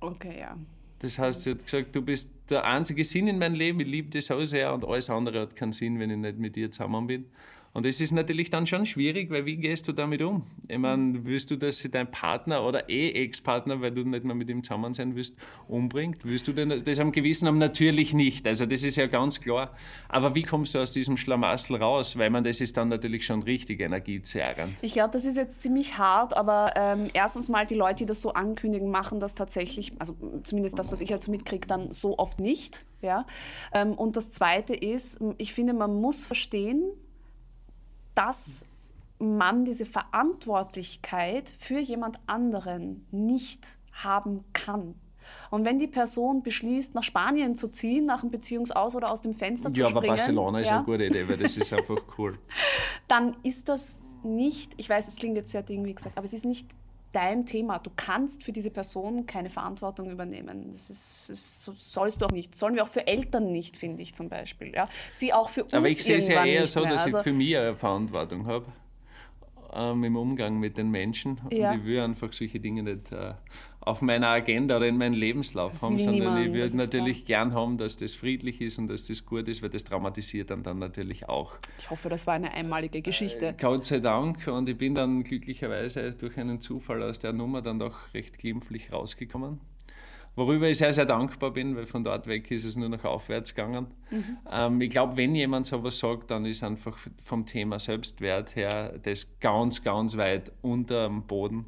Okay, 0.00 0.38
ja. 0.40 0.56
Das 1.00 1.18
heißt, 1.18 1.42
sie 1.42 1.52
hat 1.52 1.64
gesagt, 1.64 1.96
du 1.96 2.02
bist 2.02 2.32
der 2.48 2.64
einzige 2.64 3.04
Sinn 3.04 3.26
in 3.26 3.38
meinem 3.38 3.54
Leben, 3.54 3.80
ich 3.80 3.88
liebe 3.88 4.10
dich 4.10 4.26
so 4.26 4.44
sehr 4.44 4.72
und 4.72 4.84
alles 4.84 5.10
andere 5.10 5.40
hat 5.40 5.56
keinen 5.56 5.72
Sinn, 5.72 5.98
wenn 5.98 6.10
ich 6.10 6.16
nicht 6.18 6.38
mit 6.38 6.56
dir 6.56 6.70
zusammen 6.70 7.06
bin. 7.06 7.24
Und 7.72 7.86
das 7.86 8.00
ist 8.00 8.10
natürlich 8.10 8.50
dann 8.50 8.66
schon 8.66 8.84
schwierig, 8.84 9.30
weil 9.30 9.46
wie 9.46 9.56
gehst 9.56 9.86
du 9.86 9.92
damit 9.92 10.22
um? 10.22 10.42
Ich 10.66 10.76
meine, 10.76 11.24
willst 11.24 11.52
du, 11.52 11.56
dass 11.56 11.78
sie 11.78 11.88
dein 11.88 12.10
Partner 12.10 12.66
oder 12.66 12.88
eh 12.88 13.12
Ex-Partner, 13.12 13.80
weil 13.80 13.92
du 13.92 14.02
nicht 14.02 14.24
mehr 14.24 14.34
mit 14.34 14.50
ihm 14.50 14.64
zusammen 14.64 14.92
sein 14.92 15.14
willst, 15.14 15.36
umbringt? 15.68 16.24
Willst 16.24 16.48
du 16.48 16.52
denn 16.52 16.70
das 16.84 16.98
am 16.98 17.12
Gewissen 17.12 17.46
haben? 17.46 17.58
Natürlich 17.58 18.12
nicht. 18.12 18.44
Also 18.48 18.66
das 18.66 18.82
ist 18.82 18.96
ja 18.96 19.06
ganz 19.06 19.40
klar. 19.40 19.72
Aber 20.08 20.34
wie 20.34 20.42
kommst 20.42 20.74
du 20.74 20.80
aus 20.80 20.90
diesem 20.90 21.16
Schlamassel 21.16 21.76
raus? 21.76 22.18
Weil 22.18 22.30
man, 22.30 22.42
das 22.42 22.60
ist 22.60 22.76
dann 22.76 22.88
natürlich 22.88 23.24
schon 23.24 23.44
richtig 23.44 23.80
energiezerrend. 23.80 24.74
Ich 24.82 24.92
glaube, 24.92 25.10
das 25.12 25.24
ist 25.24 25.36
jetzt 25.36 25.60
ziemlich 25.60 25.96
hart, 25.96 26.36
aber 26.36 26.72
ähm, 26.74 27.08
erstens 27.12 27.48
mal 27.50 27.66
die 27.66 27.76
Leute, 27.76 27.98
die 27.98 28.06
das 28.06 28.20
so 28.20 28.32
ankündigen, 28.32 28.90
machen 28.90 29.20
das 29.20 29.36
tatsächlich, 29.36 29.92
also 30.00 30.16
zumindest 30.42 30.76
das, 30.76 30.90
was 30.90 31.00
ich 31.00 31.12
halt 31.12 31.22
so 31.22 31.30
mitkriege, 31.30 31.68
dann 31.68 31.92
so 31.92 32.18
oft 32.18 32.40
nicht. 32.40 32.84
Ja? 33.00 33.26
Ähm, 33.72 33.92
und 33.92 34.16
das 34.16 34.32
Zweite 34.32 34.74
ist, 34.74 35.20
ich 35.38 35.54
finde, 35.54 35.72
man 35.72 36.00
muss 36.00 36.24
verstehen, 36.24 36.82
dass 38.20 38.66
man 39.18 39.64
diese 39.64 39.86
Verantwortlichkeit 39.86 41.48
für 41.58 41.78
jemand 41.78 42.20
anderen 42.26 43.06
nicht 43.10 43.78
haben 43.92 44.44
kann. 44.52 44.94
Und 45.50 45.64
wenn 45.64 45.78
die 45.78 45.86
Person 45.86 46.42
beschließt, 46.42 46.94
nach 46.94 47.02
Spanien 47.02 47.54
zu 47.54 47.68
ziehen, 47.68 48.04
nach 48.04 48.22
einem 48.22 48.30
Beziehungsaus 48.30 48.94
oder 48.94 49.10
aus 49.10 49.22
dem 49.22 49.32
Fenster 49.32 49.72
zu 49.72 49.80
Ja, 49.80 49.86
springen, 49.86 50.04
aber 50.04 50.16
Barcelona 50.16 50.60
ist 50.60 50.68
ja, 50.68 50.76
eine 50.76 50.84
gute 50.84 51.06
Idee, 51.06 51.28
weil 51.28 51.38
das 51.38 51.56
ist 51.56 51.72
einfach 51.72 51.98
cool. 52.18 52.38
dann 53.08 53.36
ist 53.42 53.68
das 53.68 54.00
nicht, 54.22 54.72
ich 54.76 54.88
weiß, 54.88 55.08
es 55.08 55.16
klingt 55.16 55.36
jetzt 55.36 55.50
sehr 55.50 55.62
ding, 55.62 55.84
wie 55.84 55.94
gesagt, 55.94 56.18
aber 56.18 56.24
es 56.24 56.34
ist 56.34 56.44
nicht 56.44 56.68
dein 57.12 57.46
Thema. 57.46 57.78
Du 57.78 57.90
kannst 57.94 58.44
für 58.44 58.52
diese 58.52 58.70
Person 58.70 59.26
keine 59.26 59.50
Verantwortung 59.50 60.10
übernehmen. 60.10 60.68
Das, 60.70 60.90
ist, 60.90 61.30
das 61.30 61.64
so- 61.64 61.72
sollst 61.72 62.20
du 62.22 62.26
auch 62.26 62.30
nicht. 62.30 62.54
Sollen 62.54 62.74
wir 62.74 62.82
auch 62.82 62.88
für 62.88 63.06
Eltern 63.06 63.50
nicht, 63.50 63.76
finde 63.76 64.02
ich 64.02 64.14
zum 64.14 64.28
Beispiel. 64.28 64.72
Ja? 64.74 64.88
Sie 65.12 65.32
auch 65.32 65.48
für 65.48 65.64
uns 65.64 65.74
Aber 65.74 65.88
ich 65.88 66.02
sehe 66.02 66.18
es 66.18 66.28
ja 66.28 66.44
eher 66.44 66.66
so, 66.66 66.84
dass 66.84 67.04
also, 67.04 67.18
ich 67.18 67.24
für 67.24 67.32
mich 67.32 67.56
eine 67.56 67.74
Verantwortung 67.74 68.46
habe 68.46 68.66
ähm, 69.72 70.04
im 70.04 70.16
Umgang 70.16 70.58
mit 70.58 70.76
den 70.76 70.90
Menschen. 70.90 71.40
Ja. 71.50 71.72
Und 71.72 71.78
ich 71.78 71.84
will 71.84 72.00
einfach 72.00 72.32
solche 72.32 72.60
Dinge 72.60 72.82
nicht 72.82 73.12
äh, 73.12 73.34
auf 73.80 74.02
meiner 74.02 74.28
Agenda 74.28 74.76
oder 74.76 74.88
in 74.88 74.98
meinem 74.98 75.14
Lebenslauf 75.14 75.72
Das 75.72 75.82
haben, 75.82 75.98
sondern 75.98 76.14
niemand, 76.14 76.46
ich 76.46 76.52
würde 76.52 76.76
natürlich 76.76 77.24
gern 77.24 77.54
haben, 77.54 77.78
dass 77.78 77.96
das 77.96 78.12
friedlich 78.12 78.60
ist 78.60 78.78
und 78.78 78.88
dass 78.88 79.04
das 79.04 79.24
gut 79.24 79.48
ist, 79.48 79.62
weil 79.62 79.70
das 79.70 79.84
traumatisiert 79.84 80.50
dann, 80.50 80.62
dann 80.62 80.78
natürlich 80.78 81.28
auch. 81.28 81.56
ich 81.78 81.90
hoffe, 81.90 82.08
das 82.08 82.26
war 82.26 82.34
eine 82.34 82.52
einmalige 82.52 83.00
Geschichte. 83.00 83.54
Gott 83.58 83.84
sei 83.84 84.00
Dank. 84.00 84.46
Und 84.46 84.68
ich 84.68 84.76
bin 84.76 84.94
dann 84.94 85.22
glücklicherweise 85.22 86.12
durch 86.12 86.36
einen 86.36 86.60
Zufall 86.60 87.02
aus 87.02 87.18
der 87.18 87.32
Nummer 87.32 87.62
dann 87.62 87.78
doch 87.78 88.12
recht 88.14 88.38
glimpflich 88.38 88.92
rausgekommen. 88.92 89.60
Worüber 90.36 90.68
ich 90.68 90.78
sehr, 90.78 90.92
sehr 90.92 91.06
dankbar 91.06 91.50
bin, 91.50 91.76
weil 91.76 91.86
von 91.86 92.04
dort 92.04 92.26
weg 92.26 92.50
ist 92.50 92.64
es 92.64 92.76
nur 92.76 92.88
noch 92.88 93.04
aufwärts 93.04 93.54
gegangen. 93.54 93.86
Ähm, 94.50 94.80
ich 94.80 94.90
glaube, 94.90 95.16
wenn 95.16 95.34
jemand 95.34 95.66
sowas 95.66 95.98
sagt, 95.98 96.30
dann 96.30 96.46
ist 96.46 96.62
einfach 96.62 96.96
vom 97.22 97.46
Thema 97.46 97.78
Selbstwert 97.78 98.56
her 98.56 98.98
das 99.02 99.38
ganz, 99.40 99.82
ganz 99.82 100.16
weit 100.16 100.52
unter 100.62 101.08
dem 101.08 101.22
Boden. 101.24 101.66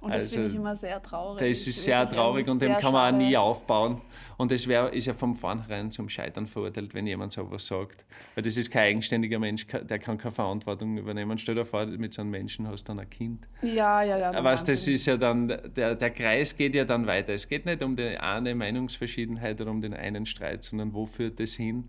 Und 0.00 0.14
das 0.14 0.24
Also, 0.24 0.36
finde 0.36 0.48
ich 0.48 0.54
immer 0.54 0.74
sehr 0.74 1.02
traurig. 1.02 1.38
Das 1.40 1.66
ist 1.66 1.82
sehr 1.82 2.08
traurig 2.08 2.44
also 2.44 2.52
und 2.52 2.62
dem 2.62 2.70
sehr 2.70 2.80
kann 2.80 2.92
man 2.92 3.02
auch 3.02 3.18
schade. 3.18 3.24
nie 3.24 3.36
aufbauen. 3.36 4.00
Und 4.38 4.50
das 4.50 4.66
wär, 4.66 4.90
ist 4.92 5.06
ja 5.06 5.12
von 5.12 5.34
vornherein 5.34 5.90
zum 5.90 6.08
Scheitern 6.08 6.46
verurteilt, 6.46 6.94
wenn 6.94 7.06
jemand 7.06 7.32
sowas 7.32 7.66
sagt. 7.66 8.06
Weil 8.34 8.42
das 8.42 8.56
ist 8.56 8.70
kein 8.70 8.84
eigenständiger 8.84 9.38
Mensch, 9.38 9.66
der 9.66 9.98
kann 9.98 10.16
keine 10.16 10.32
Verantwortung 10.32 10.96
übernehmen. 10.96 11.36
Stell 11.36 11.54
dir 11.54 11.66
vor, 11.66 11.84
mit 11.84 12.14
so 12.14 12.22
einem 12.22 12.30
Menschen 12.30 12.66
hast 12.66 12.84
du 12.84 12.92
dann 12.92 13.00
ein 13.00 13.10
Kind. 13.10 13.46
Ja, 13.60 14.02
ja, 14.02 14.16
ja. 14.16 14.42
Weißt, 14.42 14.66
das 14.66 14.88
ist 14.88 15.04
ja 15.04 15.18
dann, 15.18 15.48
der, 15.48 15.94
der 15.94 16.10
Kreis 16.10 16.56
geht 16.56 16.74
ja 16.74 16.84
dann 16.86 17.06
weiter. 17.06 17.34
Es 17.34 17.46
geht 17.46 17.66
nicht 17.66 17.82
um 17.82 17.94
die 17.94 18.16
eine 18.16 18.54
Meinungsverschiedenheit 18.54 19.60
oder 19.60 19.70
um 19.70 19.82
den 19.82 19.92
einen 19.92 20.24
Streit, 20.24 20.64
sondern 20.64 20.94
wo 20.94 21.04
führt 21.04 21.38
das 21.40 21.52
hin? 21.52 21.88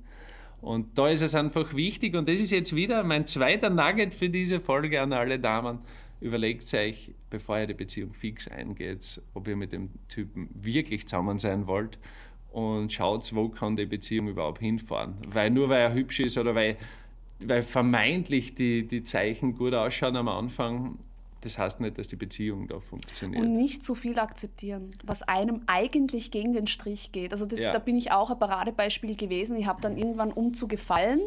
Und 0.60 0.98
da 0.98 1.08
ist 1.08 1.22
es 1.22 1.34
einfach 1.34 1.74
wichtig, 1.76 2.16
und 2.16 2.30
das 2.30 2.40
ist 2.40 2.52
jetzt 2.52 2.76
wieder 2.76 3.04
mein 3.04 3.26
zweiter 3.26 3.70
Nugget 3.70 4.14
für 4.14 4.30
diese 4.30 4.60
Folge 4.60 5.02
an 5.02 5.12
alle 5.12 5.40
Damen. 5.40 5.80
Überlegt 6.22 6.72
euch, 6.76 7.12
bevor 7.30 7.60
ihr 7.60 7.68
die 7.68 7.74
Beziehung 7.74 8.14
fix 8.14 8.48
eingeht, 8.48 9.22
ob 9.34 9.48
ihr 9.48 9.56
mit 9.56 9.72
dem 9.74 9.90
Typen 10.08 10.50
wirklich 10.54 11.08
zusammen 11.08 11.40
sein 11.40 11.66
wollt 11.68 11.98
und 12.52 12.94
schaut, 12.94 13.34
wo 13.34 13.50
kann 13.50 13.76
die 13.76 13.88
Beziehung 13.88 14.28
überhaupt 14.28 14.60
hinfahren. 14.60 15.16
Weil 15.30 15.50
nur 15.50 15.70
weil 15.70 15.82
er 15.82 15.94
hübsch 15.94 16.20
ist 16.20 16.38
oder 16.38 16.54
weil, 16.54 16.78
weil 17.44 17.64
vermeintlich 17.64 18.54
die, 18.54 18.86
die 18.88 19.04
Zeichen 19.04 19.56
gut 19.56 19.74
ausschauen 19.74 20.16
am 20.16 20.28
Anfang, 20.28 21.00
das 21.42 21.58
heißt 21.58 21.80
nicht, 21.80 21.98
dass 21.98 22.08
die 22.08 22.18
Beziehung 22.18 22.68
da 22.68 22.80
funktioniert. 22.80 23.42
Und 23.44 23.54
nicht 23.54 23.84
zu 23.84 23.96
viel 23.96 24.20
akzeptieren, 24.20 24.92
was 25.04 25.24
einem 25.24 25.62
eigentlich 25.66 26.30
gegen 26.30 26.54
den 26.54 26.68
Strich 26.68 27.12
geht. 27.12 27.32
Also 27.32 27.48
das, 27.48 27.62
Ja. 27.62 27.72
da 27.72 27.80
bin 27.80 27.98
ich 27.98 28.12
auch 28.12 28.30
ein 28.30 28.38
Paradebeispiel 28.38 29.16
gewesen. 29.16 29.58
Ich 29.58 29.66
habe 29.66 29.82
dann 29.82 29.98
irgendwann, 29.98 30.32
um 30.32 30.54
zu 30.54 30.68
gefallen 30.68 31.20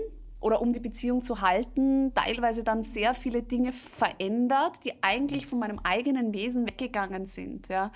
oder 0.44 0.60
um 0.60 0.74
die 0.74 0.80
Beziehung 0.80 1.22
zu 1.22 1.40
halten, 1.40 2.12
teilweise 2.12 2.64
dann 2.64 2.82
sehr 2.82 3.14
viele 3.14 3.42
Dinge 3.42 3.72
verändert, 3.72 4.84
die 4.84 4.92
eigentlich 5.02 5.46
von 5.46 5.58
meinem 5.58 5.80
eigenen 5.82 6.34
Wesen 6.34 6.66
weggegangen 6.66 7.24
sind. 7.24 7.68
Ja. 7.68 7.90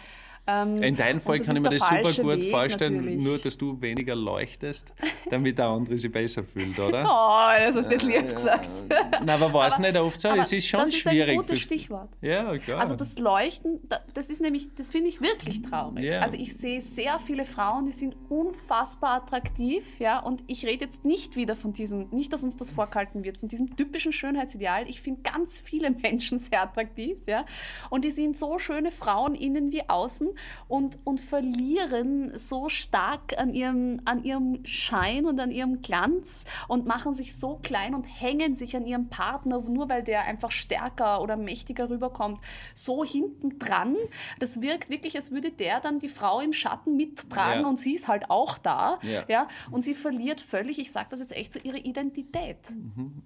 Ähm, 0.51 0.83
In 0.83 0.97
deinem 0.97 1.21
Fall 1.21 1.39
kann 1.41 1.57
ich 1.57 1.63
ist 1.63 1.63
mir 1.63 1.69
das 1.79 1.89
super 2.15 2.23
gut 2.35 2.43
Weg 2.43 2.51
vorstellen, 2.51 2.97
natürlich. 2.97 3.23
nur 3.23 3.39
dass 3.39 3.59
du 3.59 3.81
weniger 3.83 4.17
leuchtest, 4.17 4.95
damit 5.31 5.59
der 5.59 5.67
andere 5.67 5.99
sich 5.99 6.11
besser 6.11 6.43
fühlt, 6.43 6.79
oder? 6.79 7.05
Oh, 7.09 7.51
das 7.59 7.77
hast 7.77 7.87
du 7.87 7.93
jetzt 7.93 8.03
lieb 8.05 8.35
gesagt. 8.35 8.69
Nein, 8.89 9.29
aber 9.29 9.53
war 9.53 9.67
es 9.69 9.79
nicht 9.79 9.97
oft 9.97 10.21
so? 10.21 10.29
Es 10.31 10.53
ist 10.53 10.67
schon 10.67 10.81
das 10.81 10.89
ist 10.91 11.01
schwierig. 11.01 11.31
ein 11.31 11.37
gutes 11.37 11.61
Stichwort. 11.61 12.09
Ja, 12.23 12.57
klar. 12.57 12.81
Also 12.81 12.97
das 12.97 13.19
Leuchten, 13.19 13.81
da- 13.89 13.99
das 14.15 14.31
ist 14.31 14.41
nämlich, 14.41 14.75
das 14.75 14.91
finde 14.91 15.09
ich 15.11 15.21
wirklich 15.21 15.61
traurig. 15.63 16.01
Ja. 16.03 16.21
Also 16.21 16.37
ich 16.39 16.57
sehe 16.57 16.81
sehr 16.81 17.19
viele 17.19 17.45
Frauen, 17.45 17.85
die 17.85 17.93
sind 17.93 18.17
unfassbar 18.29 19.23
attraktiv, 19.23 19.99
ja, 19.99 20.19
und 20.21 20.43
ich 20.47 20.65
rede 20.65 20.85
jetzt 20.87 21.05
nicht 21.05 21.37
wieder 21.37 21.55
von 21.55 21.73
diesem, 21.75 22.09
nicht, 22.11 22.33
dass 22.33 22.43
uns 22.45 22.57
das 22.57 22.71
vorgehalten 22.71 23.23
wird, 23.25 23.37
von 23.39 23.49
diesem 23.49 23.77
typischen 23.77 24.13
Schönheitsideal. 24.13 24.89
Ich 24.89 25.01
finde 25.03 25.21
ganz 25.23 25.59
viele 25.59 25.91
Menschen 26.03 26.39
sehr 26.39 26.63
attraktiv, 26.63 27.19
ja, 27.27 27.45
und 27.91 28.05
die 28.05 28.11
sind 28.11 28.37
so 28.37 28.59
schöne 28.59 28.91
Frauen 28.91 29.35
innen 29.35 29.73
wie 29.73 29.87
außen 29.89 30.29
und, 30.69 30.99
und 31.05 31.21
verlieren 31.21 32.37
so 32.37 32.69
stark 32.69 33.39
an 33.39 33.53
ihrem, 33.55 34.01
an 34.05 34.25
ihrem 34.25 34.65
Schein 34.65 35.27
und 35.27 35.39
an 35.41 35.51
ihrem 35.51 35.83
Glanz 35.83 36.45
und 36.69 36.87
machen 36.87 37.15
sich 37.15 37.37
so 37.37 37.59
klein 37.63 37.95
und 37.95 38.05
hängen 38.05 38.57
sich 38.57 38.77
an 38.77 38.85
ihrem 38.85 39.09
Partner, 39.09 39.61
nur 39.61 39.89
weil 39.89 40.03
der 40.03 40.23
einfach 40.25 40.51
stärker 40.51 41.21
oder 41.23 41.37
mächtiger 41.37 41.89
rüberkommt, 41.91 42.39
so 42.75 43.05
hinten 43.05 43.59
dran. 43.59 43.97
Das 44.39 44.61
wirkt 44.63 44.91
wirklich, 44.91 45.17
als 45.17 45.31
würde 45.31 45.51
der 45.51 45.81
dann 45.81 45.99
die 45.99 46.09
Frau 46.09 46.41
im 46.41 46.53
Schatten 46.53 46.97
mittragen 46.97 47.63
Ja. 47.63 47.69
und 47.69 47.79
sie 47.79 47.95
ist 47.95 48.09
halt 48.09 48.31
auch 48.31 48.59
da. 48.59 48.99
Ja. 49.03 49.25
Ja. 49.29 49.49
und 49.71 49.83
sie 49.83 49.95
verliert 49.95 50.41
völlig, 50.41 50.79
ich 50.79 50.93
sage 50.93 51.09
das 51.11 51.21
jetzt 51.21 51.37
echt 51.37 51.53
so, 51.53 51.61
ihre 51.63 51.79
Identität. 51.79 52.59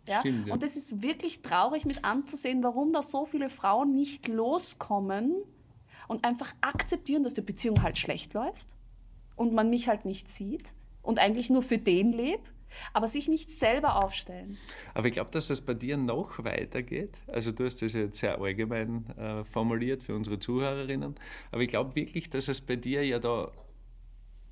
ja? 0.08 0.20
stimmt, 0.20 0.46
ja. 0.48 0.54
Und 0.54 0.62
es 0.62 0.76
ist 0.76 1.02
wirklich 1.02 1.42
traurig 1.42 1.84
mit 1.84 2.04
anzusehen, 2.04 2.62
warum 2.62 2.92
da 2.92 3.02
so 3.02 3.24
viele 3.26 3.48
Frauen 3.48 3.94
nicht 3.94 4.28
loskommen 4.28 5.34
und 6.12 6.24
einfach 6.24 6.54
akzeptieren, 6.60 7.24
dass 7.24 7.32
die 7.32 7.40
Beziehung 7.40 7.82
halt 7.82 7.96
schlecht 7.96 8.34
läuft 8.34 8.76
und 9.34 9.54
man 9.54 9.70
mich 9.70 9.88
halt 9.88 10.04
nicht 10.04 10.28
sieht 10.28 10.74
und 11.00 11.18
eigentlich 11.18 11.48
nur 11.48 11.62
für 11.62 11.78
den 11.78 12.12
lebt, 12.12 12.52
aber 12.92 13.08
sich 13.08 13.28
nicht 13.28 13.50
selber 13.50 14.04
aufstellen. 14.04 14.58
Aber 14.92 15.06
ich 15.06 15.14
glaube, 15.14 15.30
dass 15.30 15.48
das 15.48 15.62
bei 15.62 15.72
dir 15.72 15.96
noch 15.96 16.44
weitergeht. 16.44 17.16
Also 17.26 17.50
du 17.50 17.64
hast 17.64 17.80
das 17.80 17.94
jetzt 17.94 18.18
sehr 18.18 18.38
allgemein 18.38 19.06
äh, 19.16 19.42
formuliert 19.42 20.02
für 20.02 20.14
unsere 20.14 20.38
Zuhörerinnen. 20.38 21.14
Aber 21.50 21.62
ich 21.62 21.68
glaube 21.68 21.94
wirklich, 21.96 22.28
dass 22.28 22.48
es 22.48 22.60
bei 22.60 22.76
dir 22.76 23.04
ja 23.04 23.18
da 23.18 23.50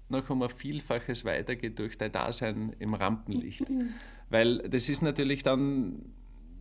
noch 0.08 0.28
um 0.30 0.42
ein 0.42 0.48
Vielfaches 0.48 1.26
weitergeht 1.26 1.78
durch 1.78 1.98
dein 1.98 2.10
Dasein 2.10 2.74
im 2.78 2.94
Rampenlicht. 2.94 3.66
Weil 4.30 4.58
das 4.68 4.88
ist 4.88 5.02
natürlich 5.02 5.42
dann 5.42 6.14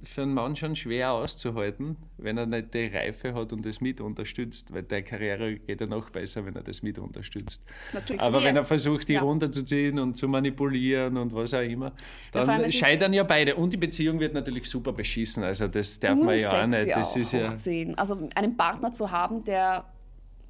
für 0.03 0.21
einen 0.23 0.33
Mann 0.33 0.55
schon 0.55 0.75
schwer 0.75 1.11
auszuhalten, 1.11 1.97
wenn 2.17 2.37
er 2.37 2.45
nicht 2.45 2.73
die 2.73 2.87
Reife 2.87 3.33
hat 3.33 3.51
und 3.53 3.65
das 3.65 3.81
mit 3.81 3.99
unterstützt, 4.01 4.73
weil 4.73 4.83
deine 4.83 5.03
Karriere 5.03 5.55
geht 5.55 5.81
ja 5.81 5.87
noch 5.87 6.09
besser, 6.09 6.45
wenn 6.45 6.55
er 6.55 6.63
das 6.63 6.81
mit 6.81 6.97
unterstützt. 6.99 7.61
Natürlich, 7.93 8.21
Aber 8.21 8.43
wenn 8.43 8.55
er 8.55 8.63
versucht, 8.63 9.07
die 9.09 9.13
Ja. 9.13 9.21
runterzuziehen 9.21 9.99
und 9.99 10.15
zu 10.15 10.27
manipulieren 10.27 11.17
und 11.17 11.33
was 11.33 11.53
auch 11.53 11.61
immer, 11.61 11.91
Ja, 12.33 12.45
dann 12.45 12.63
ist- 12.65 12.75
scheitern 12.75 13.13
ja 13.13 13.23
beide. 13.23 13.55
Und 13.55 13.73
die 13.73 13.77
Beziehung 13.77 14.19
wird 14.19 14.33
natürlich 14.33 14.69
super 14.69 14.93
beschissen. 14.93 15.43
Also 15.43 15.67
das 15.67 15.99
darf 15.99 16.17
man 16.17 16.37
ja 16.37 16.63
auch 16.63 16.67
nicht. 16.67 16.89
Das 16.89 17.13
auch 17.13 17.17
ist 17.17 17.33
ja, 17.33 17.49
hoch 17.49 17.55
10. 17.55 17.95
Also 17.97 18.29
einen 18.35 18.55
Partner 18.55 18.91
zu 18.91 19.11
haben, 19.11 19.43
der 19.43 19.85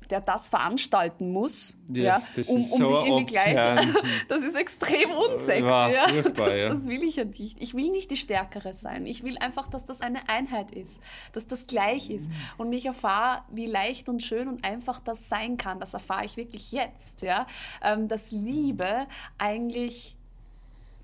der 0.10 0.22
das 0.22 0.48
veranstalten 0.48 1.32
muss, 1.32 1.78
Ja, 1.88 2.04
ja, 2.04 2.18
um, 2.48 2.56
um 2.56 2.62
so 2.62 2.86
sich 2.86 2.90
irgendwie 2.90 3.26
gleich, 3.26 3.88
das 4.28 4.44
ist 4.44 4.56
extrem 4.56 5.12
unsexy. 5.12 5.68
Ja. 5.68 6.08
furchtbar, 6.08 6.50
das, 6.50 6.58
ja. 6.58 6.70
das 6.70 6.88
will 6.88 7.04
ich 7.04 7.16
ja 7.18 7.26
nicht. 7.26 7.62
Ich 7.62 7.74
will 7.74 7.90
nicht 7.90 8.12
die 8.12 8.18
Stärkere 8.18 8.74
sein. 8.74 9.06
Ich 9.06 9.24
will 9.24 9.38
einfach, 9.38 9.68
dass 9.68 9.86
das 9.86 10.02
eine 10.02 10.28
Einheit 10.30 10.72
ist, 10.72 11.00
dass 11.34 11.48
das 11.48 11.68
gleich 11.68 12.10
ist. 12.10 12.32
Und 12.58 12.74
ich 12.74 12.86
erfahre, 12.86 13.44
wie 13.52 13.66
leicht 13.66 14.10
und 14.10 14.24
schön 14.24 14.48
und 14.48 14.64
einfach 14.64 15.00
das 15.00 15.30
sein 15.30 15.58
kann. 15.58 15.80
Das 15.80 15.94
erfahre 15.94 16.26
ich 16.26 16.38
wirklich 16.38 16.72
jetzt, 16.72 17.22
ja, 17.22 17.48
ähm, 17.84 18.08
dass 18.08 18.32
Liebe 18.32 19.08
eigentlich 19.38 20.16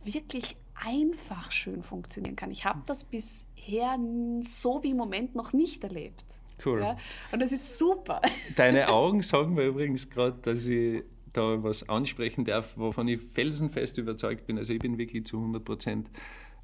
wirklich 0.03 0.55
einfach 0.83 1.51
schön 1.51 1.81
funktionieren 1.81 2.35
kann. 2.35 2.51
Ich 2.51 2.65
habe 2.65 2.81
das 2.85 3.03
bisher 3.03 3.97
so 4.41 4.83
wie 4.83 4.91
im 4.91 4.97
Moment 4.97 5.35
noch 5.35 5.53
nicht 5.53 5.83
erlebt. 5.83 6.25
Cool. 6.63 6.79
Ja? 6.79 6.97
Und 7.31 7.39
das 7.39 7.51
ist 7.51 7.77
super. 7.77 8.21
Deine 8.55 8.89
Augen 8.89 9.21
sagen 9.21 9.55
mir 9.55 9.65
übrigens 9.65 10.09
gerade, 10.09 10.37
dass 10.41 10.65
ich 10.67 11.03
da 11.33 11.61
was 11.63 11.89
ansprechen 11.89 12.45
darf, 12.45 12.77
wovon 12.77 13.07
ich 13.07 13.19
felsenfest 13.21 13.97
überzeugt 13.97 14.47
bin. 14.47 14.57
Also 14.57 14.73
ich 14.73 14.79
bin 14.79 14.97
wirklich 14.97 15.25
zu 15.25 15.37
100 15.37 15.65
Prozent 15.65 16.09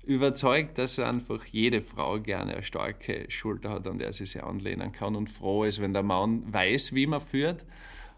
überzeugt, 0.03 0.77
dass 0.77 0.97
einfach 0.99 1.45
jede 1.45 1.81
Frau 1.81 2.19
gerne 2.19 2.53
eine 2.53 2.63
starke 2.63 3.25
Schulter 3.29 3.69
hat, 3.69 3.87
an 3.87 3.99
der 3.99 4.13
sie 4.13 4.25
sich 4.25 4.43
anlehnen 4.43 4.91
kann 4.91 5.15
und 5.15 5.29
froh 5.29 5.63
ist, 5.63 5.81
wenn 5.81 5.93
der 5.93 6.03
Mann 6.03 6.51
weiß, 6.51 6.93
wie 6.93 7.05
man 7.05 7.21
führt 7.21 7.65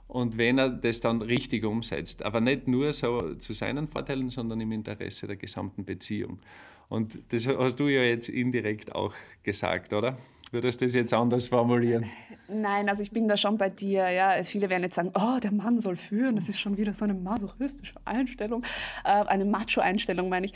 und 0.07 0.37
wenn 0.37 0.57
er 0.59 0.69
das 0.69 0.99
dann 0.99 1.21
richtig 1.21 1.65
umsetzt. 1.65 2.23
Aber 2.23 2.39
nicht 2.39 2.67
nur 2.67 2.93
so 2.93 3.35
zu 3.35 3.53
seinen 3.53 3.87
Vorteilen, 3.87 4.29
sondern 4.29 4.61
im 4.61 4.71
Interesse 4.71 5.27
der 5.27 5.35
gesamten 5.35 5.83
Beziehung. 5.83 6.39
Und 6.87 7.19
das 7.29 7.47
hast 7.47 7.79
du 7.79 7.87
ja 7.87 8.03
jetzt 8.03 8.29
indirekt 8.29 8.93
auch 8.93 9.13
gesagt, 9.41 9.93
oder? 9.93 10.17
Würdest 10.53 10.81
du 10.81 10.85
das 10.85 10.93
jetzt 10.93 11.13
anders 11.15 11.47
formulieren? 11.47 12.05
Nein, 12.47 12.87
also 12.87 13.01
ich 13.01 13.09
bin 13.09 13.27
da 13.27 13.35
schon 13.35 13.57
bei 13.57 13.69
dir. 13.71 14.07
Ja. 14.11 14.43
Viele 14.43 14.69
werden 14.69 14.83
jetzt 14.83 14.93
sagen, 14.93 15.11
oh, 15.15 15.39
der 15.41 15.51
Mann 15.51 15.79
soll 15.79 15.95
führen. 15.95 16.35
Das 16.35 16.47
ist 16.47 16.59
schon 16.59 16.77
wieder 16.77 16.93
so 16.93 17.05
eine 17.05 17.15
masochistische 17.15 17.95
Einstellung. 18.05 18.63
Äh, 19.03 19.09
eine 19.25 19.45
Macho-Einstellung, 19.45 20.29
meine 20.29 20.45
ich. 20.45 20.53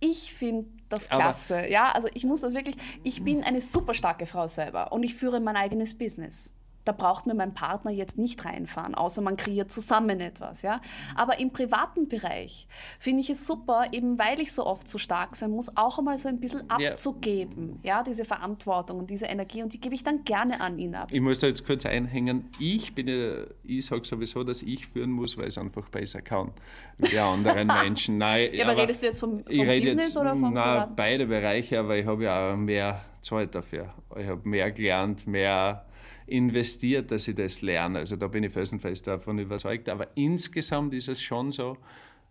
Ich 0.00 0.34
finde 0.34 0.68
das 0.90 1.10
Aber- 1.10 1.22
klasse. 1.22 1.66
Ja, 1.66 1.92
also 1.92 2.08
ich 2.12 2.24
muss 2.24 2.42
das 2.42 2.52
wirklich, 2.52 2.76
ich 3.04 3.24
bin 3.24 3.42
eine 3.42 3.62
super 3.62 3.94
starke 3.94 4.26
Frau 4.26 4.46
selber 4.46 4.92
und 4.92 5.02
ich 5.02 5.14
führe 5.14 5.40
mein 5.40 5.56
eigenes 5.56 5.96
Business. 5.96 6.52
Da 6.88 6.92
braucht 6.92 7.26
mir 7.26 7.34
mein 7.34 7.52
Partner 7.52 7.90
jetzt 7.90 8.16
nicht 8.16 8.42
reinfahren, 8.46 8.94
außer 8.94 9.20
man 9.20 9.36
kreiert 9.36 9.70
zusammen 9.70 10.20
etwas. 10.20 10.62
Ja? 10.62 10.80
Aber 11.14 11.38
im 11.38 11.50
privaten 11.52 12.08
Bereich 12.08 12.66
finde 12.98 13.20
ich 13.20 13.28
es 13.28 13.46
super, 13.46 13.84
eben 13.92 14.18
weil 14.18 14.40
ich 14.40 14.54
so 14.54 14.64
oft 14.64 14.88
so 14.88 14.96
stark 14.96 15.36
sein 15.36 15.50
muss, 15.50 15.76
auch 15.76 15.98
einmal 15.98 16.16
so 16.16 16.30
ein 16.30 16.40
bisschen 16.40 16.62
Ja. 16.78 16.92
abzugeben. 16.92 17.78
Ja, 17.82 18.02
diese 18.02 18.24
Verantwortung 18.24 19.00
und 19.00 19.10
diese 19.10 19.26
Energie 19.26 19.62
und 19.62 19.74
die 19.74 19.80
gebe 19.80 19.94
ich 19.94 20.02
dann 20.02 20.24
gerne 20.24 20.62
an 20.62 20.78
ihn 20.78 20.94
ab. 20.94 21.08
Ich 21.12 21.20
muss 21.20 21.40
da 21.40 21.46
jetzt 21.46 21.66
kurz 21.66 21.84
einhängen. 21.84 22.48
Ich 22.58 22.94
bin 22.94 23.06
ja, 23.06 23.44
ich 23.64 23.84
sage 23.84 24.06
sowieso, 24.06 24.42
dass 24.44 24.62
ich 24.62 24.86
führen 24.86 25.10
muss, 25.10 25.36
weil 25.36 25.44
ich 25.44 25.48
es 25.48 25.58
einfach 25.58 25.90
besser 25.90 26.22
kann 26.22 26.52
wie 26.96 27.08
die 27.10 27.18
anderen 27.18 27.66
Menschen. 27.84 28.16
Nein, 28.16 28.48
Ja, 28.54 28.66
aber 28.66 28.78
redest 28.80 29.02
du 29.02 29.08
jetzt 29.08 29.20
vom- 29.20 29.44
vom 29.44 29.44
Business 29.44 29.84
jetzt, 30.06 30.16
oder 30.16 30.30
vom 30.30 30.54
Nein, 30.54 30.62
Privaten? 30.64 30.92
beide 30.96 31.26
Bereiche, 31.26 31.80
aber 31.80 31.98
ich 31.98 32.06
habe 32.06 32.24
ja 32.24 32.52
auch 32.52 32.56
mehr 32.56 33.02
Zeit 33.20 33.54
dafür. 33.54 33.92
Ich 34.18 34.26
habe 34.26 34.48
mehr 34.48 34.70
gelernt, 34.72 35.26
mehr 35.26 35.84
investiert, 36.28 37.10
dass 37.10 37.26
ich 37.28 37.34
das 37.36 37.62
lerne. 37.62 38.00
Also 38.00 38.16
da 38.16 38.28
bin 38.28 38.44
ich 38.44 38.52
felsenfest 38.52 39.06
davon 39.06 39.38
überzeugt. 39.38 39.88
Aber 39.88 40.06
insgesamt 40.16 40.94
ist 40.94 41.08
es 41.08 41.22
schon 41.22 41.52
so, 41.52 41.76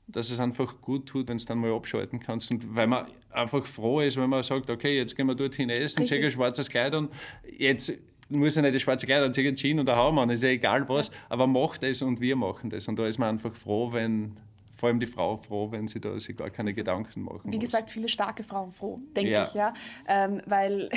dass 0.08 0.30
es 0.30 0.40
einfach 0.40 0.80
gut 0.82 1.06
tut, 1.08 1.28
wenn 1.28 1.38
du 1.38 1.46
dann 1.46 1.58
mal 1.60 1.74
abschalten 1.74 2.20
kannst. 2.20 2.52
Und 2.52 2.76
weil 2.76 2.88
man 2.88 3.08
einfach 3.32 3.66
froh 3.66 4.00
ist, 4.02 4.18
wenn 4.18 4.30
man 4.30 4.44
sagt, 4.44 4.70
okay, 4.70 4.96
jetzt 4.98 5.16
gehen 5.16 5.28
wir 5.28 5.36
dorthin 5.36 5.70
essen, 5.70 6.06
ziehe 6.06 6.24
ein 6.26 6.32
schwarzes 6.32 6.70
Kleid 6.70 6.96
und 6.96 7.12
jetzt 7.58 7.94
muss 8.30 8.56
ich 8.58 8.62
nicht 8.64 8.76
das 8.76 8.82
schwarze 8.82 9.06
Kleid 9.06 9.22
anziehen, 9.24 9.56
Jeans 9.56 9.80
und 9.82 9.90
ein 9.90 9.96
Haum 9.96 10.18
an, 10.20 10.30
ist 10.30 10.44
ja 10.44 10.50
egal 10.50 10.88
was, 10.90 11.12
aber 11.30 11.48
macht 11.48 11.84
es 11.84 12.02
und 12.02 12.20
wir 12.22 12.36
machen 12.36 12.70
das. 12.70 12.88
Und 12.88 12.98
da 13.00 13.08
ist 13.08 13.18
man 13.20 13.30
einfach 13.30 13.56
froh, 13.56 13.92
wenn, 13.94 14.38
vor 14.76 14.88
allem 14.90 15.00
die 15.00 15.06
Frau 15.08 15.38
froh, 15.38 15.72
wenn 15.72 15.88
sie 15.88 16.00
da 16.02 16.18
sich 16.20 16.36
gar 16.36 16.50
keine 16.50 16.74
Gedanken 16.74 17.24
machen 17.24 17.52
Wie 17.52 17.56
muss. 17.56 17.66
gesagt, 17.66 17.90
viele 17.90 18.08
starke 18.10 18.44
Frauen 18.44 18.72
froh, 18.72 19.00
denke 19.16 19.32
Ja. 19.32 19.44
ich, 19.48 19.54
ja. 19.54 19.74
Ähm, 20.08 20.42
weil 20.46 20.90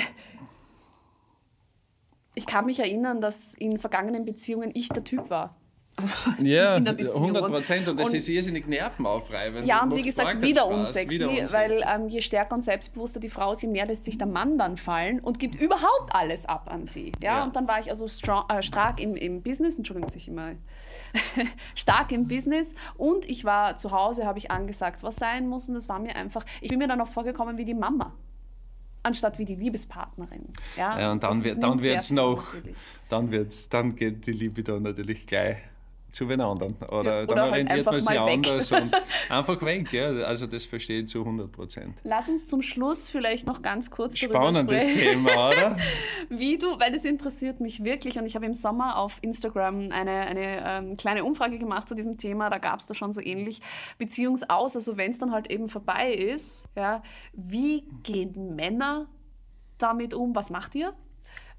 ich 2.35 2.45
kann 2.45 2.65
mich 2.65 2.79
erinnern, 2.79 3.21
dass 3.21 3.53
in 3.55 3.77
vergangenen 3.79 4.25
Beziehungen 4.25 4.71
ich 4.73 4.89
der 4.89 5.03
Typ 5.03 5.29
war. 5.29 5.55
Ja, 6.39 6.77
in 6.77 6.85
der 6.85 6.93
Beziehung. 6.93 7.35
100 7.35 7.47
Prozent. 7.51 7.87
Und 7.89 7.99
das 7.99 8.09
Und- 8.09 8.15
ist 8.15 8.27
irrsinnig 8.29 8.65
nervenaufreibend. 8.65 9.67
Ja, 9.67 9.83
und 9.83 9.93
wie 9.93 10.01
gesagt, 10.01 10.41
wieder 10.41 10.61
Spaß. 10.63 10.73
unsexy, 10.79 11.19
Wieder 11.19 11.29
unsexy. 11.29 11.53
weil 11.53 11.83
ähm, 11.85 12.07
je 12.07 12.21
stärker 12.21 12.55
und 12.55 12.61
selbstbewusster 12.61 13.19
die 13.19 13.27
Frau 13.29 13.51
ist, 13.51 13.61
je 13.61 13.67
mehr 13.67 13.85
lässt 13.85 14.05
sich 14.05 14.17
der 14.17 14.25
Mann 14.25 14.57
dann 14.57 14.77
fallen 14.77 15.19
und 15.19 15.37
gibt 15.37 15.55
überhaupt 15.61 16.13
alles 16.15 16.45
ab 16.45 16.71
an 16.71 16.85
sie. 16.85 17.11
Ja, 17.21 17.39
Ja. 17.39 17.43
und 17.43 17.55
dann 17.57 17.67
war 17.67 17.79
ich 17.81 17.89
also 17.89 18.07
strong, 18.07 18.45
äh, 18.49 18.63
stark 18.63 18.99
im, 19.01 19.15
im 19.15 19.43
Business, 19.43 19.77
Entschuldigung, 19.77 20.07
dass 20.07 20.15
ich 20.15 20.29
immer 20.29 20.53
stark 21.75 22.11
im 22.13 22.27
Business 22.27 22.73
und 22.97 23.29
ich 23.29 23.43
war 23.45 23.75
zu 23.75 23.91
Hause, 23.91 24.25
habe 24.25 24.39
ich 24.39 24.49
angesagt, 24.49 25.03
was 25.03 25.17
sein 25.17 25.47
muss 25.49 25.67
und 25.67 25.75
das 25.75 25.89
war 25.89 25.99
mir 25.99 26.15
einfach, 26.15 26.45
ich 26.61 26.69
bin 26.69 26.79
mir 26.79 26.87
dann 26.87 27.01
auch 27.01 27.07
vorgekommen 27.07 27.57
wie 27.57 27.65
die 27.65 27.73
Mama. 27.73 28.13
Anstatt 29.03 29.39
wie 29.39 29.45
die 29.45 29.55
Liebespartnerin. 29.55 30.45
Ja, 30.77 30.99
Ja, 30.99 31.11
und 31.11 31.23
dann 31.23 31.43
wird 31.43 31.61
dann 31.63 31.81
wird's 31.81 32.07
viel 32.07 32.15
noch, 32.17 32.53
natürlich. 32.53 32.75
dann 33.09 33.31
wird's, 33.31 33.69
dann 33.69 33.95
geht 33.95 34.27
die 34.27 34.31
Liebe 34.31 34.63
dann 34.63 34.83
natürlich 34.83 35.25
gleich 35.25 35.57
zu 36.11 36.25
den 36.25 36.41
anderen. 36.41 36.75
Oder, 36.89 37.21
Ja, 37.21 37.25
dann 37.25 37.29
oder 37.29 37.41
halt 37.41 37.51
orientiert 37.51 37.79
einfach 37.79 37.91
man 37.91 38.01
sich 38.01 38.19
anders 38.19 38.71
und 38.71 38.91
einfach 39.29 39.61
weg. 39.61 39.91
Ja, 39.93 40.09
also 40.23 40.47
das 40.47 40.65
verstehe 40.65 41.01
ich 41.01 41.07
zu 41.07 41.19
100 41.19 41.51
Prozent. 41.51 41.99
Lass 42.03 42.29
uns 42.29 42.47
zum 42.47 42.61
Schluss 42.61 43.07
vielleicht 43.07 43.47
noch 43.47 43.61
ganz 43.61 43.91
kurz 43.91 44.19
darüber 44.19 44.39
Spannendes 44.39 44.85
sprechen. 44.85 45.25
Thema, 45.25 45.49
oder? 45.49 45.77
wie 46.29 46.57
du, 46.57 46.79
weil 46.79 46.91
das 46.91 47.05
interessiert 47.05 47.59
mich 47.59 47.83
wirklich 47.83 48.17
und 48.17 48.25
ich 48.25 48.35
habe 48.35 48.45
im 48.45 48.53
Sommer 48.53 48.97
auf 48.97 49.19
Instagram 49.21 49.91
eine, 49.91 50.11
eine 50.11 50.63
ähm, 50.65 50.97
kleine 50.97 51.23
Umfrage 51.23 51.57
gemacht 51.57 51.87
zu 51.87 51.95
diesem 51.95 52.17
Thema, 52.17 52.49
da 52.49 52.57
gab 52.57 52.79
es 52.79 52.87
da 52.87 52.93
schon 52.93 53.11
so 53.11 53.21
ähnlich 53.21 53.61
Beziehungsaus, 53.97 54.75
also 54.75 54.97
wenn 54.97 55.11
es 55.11 55.19
dann 55.19 55.31
halt 55.31 55.51
eben 55.51 55.67
vorbei 55.67 56.13
ist, 56.13 56.67
ja, 56.75 57.03
wie 57.33 57.83
gehen 58.03 58.55
Männer 58.55 59.07
damit 59.77 60.13
um, 60.13 60.35
was 60.35 60.49
macht 60.49 60.75
ihr? 60.75 60.93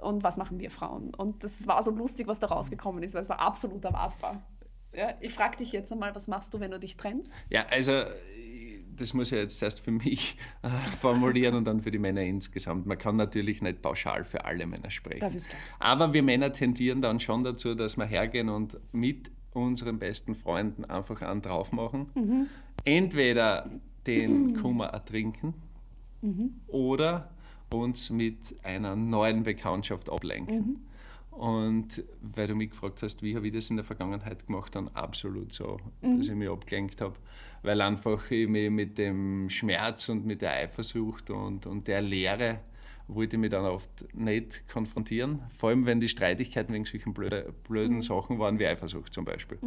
Und 0.03 0.23
was 0.25 0.37
machen 0.37 0.61
wir 0.61 0.71
Frauen. 0.71 1.15
Und 1.15 1.45
das 1.45 1.67
war 1.67 1.83
so 1.83 1.91
lustig, 1.91 2.27
was 2.27 2.39
da 2.39 2.49
rausgekommen 2.49 3.03
ist, 3.03 3.15
weil 3.15 3.23
es 3.23 3.29
war 3.29 3.41
absolut 3.41 3.85
erwartbar. 3.85 4.43
Ja, 4.95 5.15
ich 5.21 5.33
frage 5.33 5.57
dich 5.57 5.73
jetzt 5.73 5.91
einmal, 5.93 6.15
was 6.15 6.29
machst 6.29 6.53
du, 6.53 6.61
wenn 6.61 6.71
du 6.71 6.79
dich 6.79 6.97
trennst? 6.97 7.35
Ja, 7.49 7.65
also 7.71 8.03
das 8.95 9.15
muss 9.15 9.33
ich 9.33 9.39
jetzt 9.39 9.63
erst 9.63 9.81
für 9.81 9.91
mich 9.91 10.37
äh, 10.63 10.69
formulieren 11.01 11.55
und 11.55 11.65
dann 11.65 11.81
für 11.81 11.91
die 11.91 11.99
Männer 11.99 12.21
insgesamt. 12.23 12.87
Man 12.87 12.99
kann 12.99 13.17
natürlich 13.17 13.63
nicht 13.63 13.81
pauschal 13.81 14.25
für 14.25 14.45
alle 14.45 14.67
Männer 14.67 14.91
sprechen. 14.91 15.21
Das 15.21 15.35
ist 15.35 15.49
klar. 15.49 15.61
Aber 15.79 16.13
wir 16.13 16.23
Männer 16.23 16.53
tendieren 16.53 17.01
dann 17.01 17.19
schon 17.19 17.43
dazu, 17.43 17.75
dass 17.75 17.97
wir 17.97 18.05
hergehen 18.05 18.49
und 18.51 18.79
mit 18.93 19.31
unseren 19.55 19.99
besten 19.99 20.35
Freunden 20.35 20.85
einfach 20.85 21.23
einen 21.23 21.43
drauf 21.43 21.73
machen. 21.73 22.11
Mhm. 22.15 22.47
Entweder 22.85 23.71
den 24.07 24.57
Kummer 24.61 24.87
ertrinken 24.87 25.55
Mhm. 26.23 26.61
oder 26.69 27.31
uns 27.75 28.11
mit 28.11 28.55
einer 28.63 28.97
neuen 28.97 29.43
Bekanntschaft 29.43 30.11
ablenken. 30.11 30.57
Mhm. 30.57 30.77
Und 31.31 32.05
weil 32.21 32.47
du 32.47 32.55
mich 32.55 32.71
gefragt 32.71 33.03
hast, 33.03 33.23
wie 33.23 33.35
habe 33.37 33.47
ich 33.47 33.55
das 33.55 33.71
in 33.71 33.77
der 33.77 33.85
Vergangenheit 33.85 34.47
gemacht, 34.47 34.75
dann 34.75 34.89
absolut 34.89 35.53
so, 35.53 35.79
Mhm. 36.03 36.19
dass 36.19 36.29
ich 36.29 36.35
mich 36.35 36.49
abgelenkt 36.51 37.01
habe. 37.01 37.15
Weil 37.63 37.81
einfach 37.81 38.31
ich 38.31 38.49
mich 38.49 38.71
mit 38.71 38.99
dem 38.99 39.49
Schmerz 39.49 40.09
und 40.11 40.27
mit 40.27 40.43
der 40.43 40.53
Eifersucht 40.53 41.31
und, 41.31 41.67
und 41.67 41.89
der 41.89 42.03
Leere 42.03 42.61
wollte 43.09 43.37
ich 43.37 43.41
mich 43.41 43.51
dann 43.51 43.65
oft 43.65 44.15
nicht 44.15 44.69
konfrontieren. 44.69 45.41
Vor 45.51 45.71
allem, 45.71 45.87
wenn 45.87 46.01
die 46.01 46.09
Streitigkeiten 46.09 46.75
wegen 46.75 46.85
solchen 46.85 47.15
blöde, 47.15 47.53
blöden 47.69 47.97
Mhm. 47.97 48.03
Sachen 48.03 48.39
waren, 48.39 48.59
wie 48.59 48.67
Eifersucht 48.67 49.13
zum 49.15 49.25
Beispiel. 49.25 49.59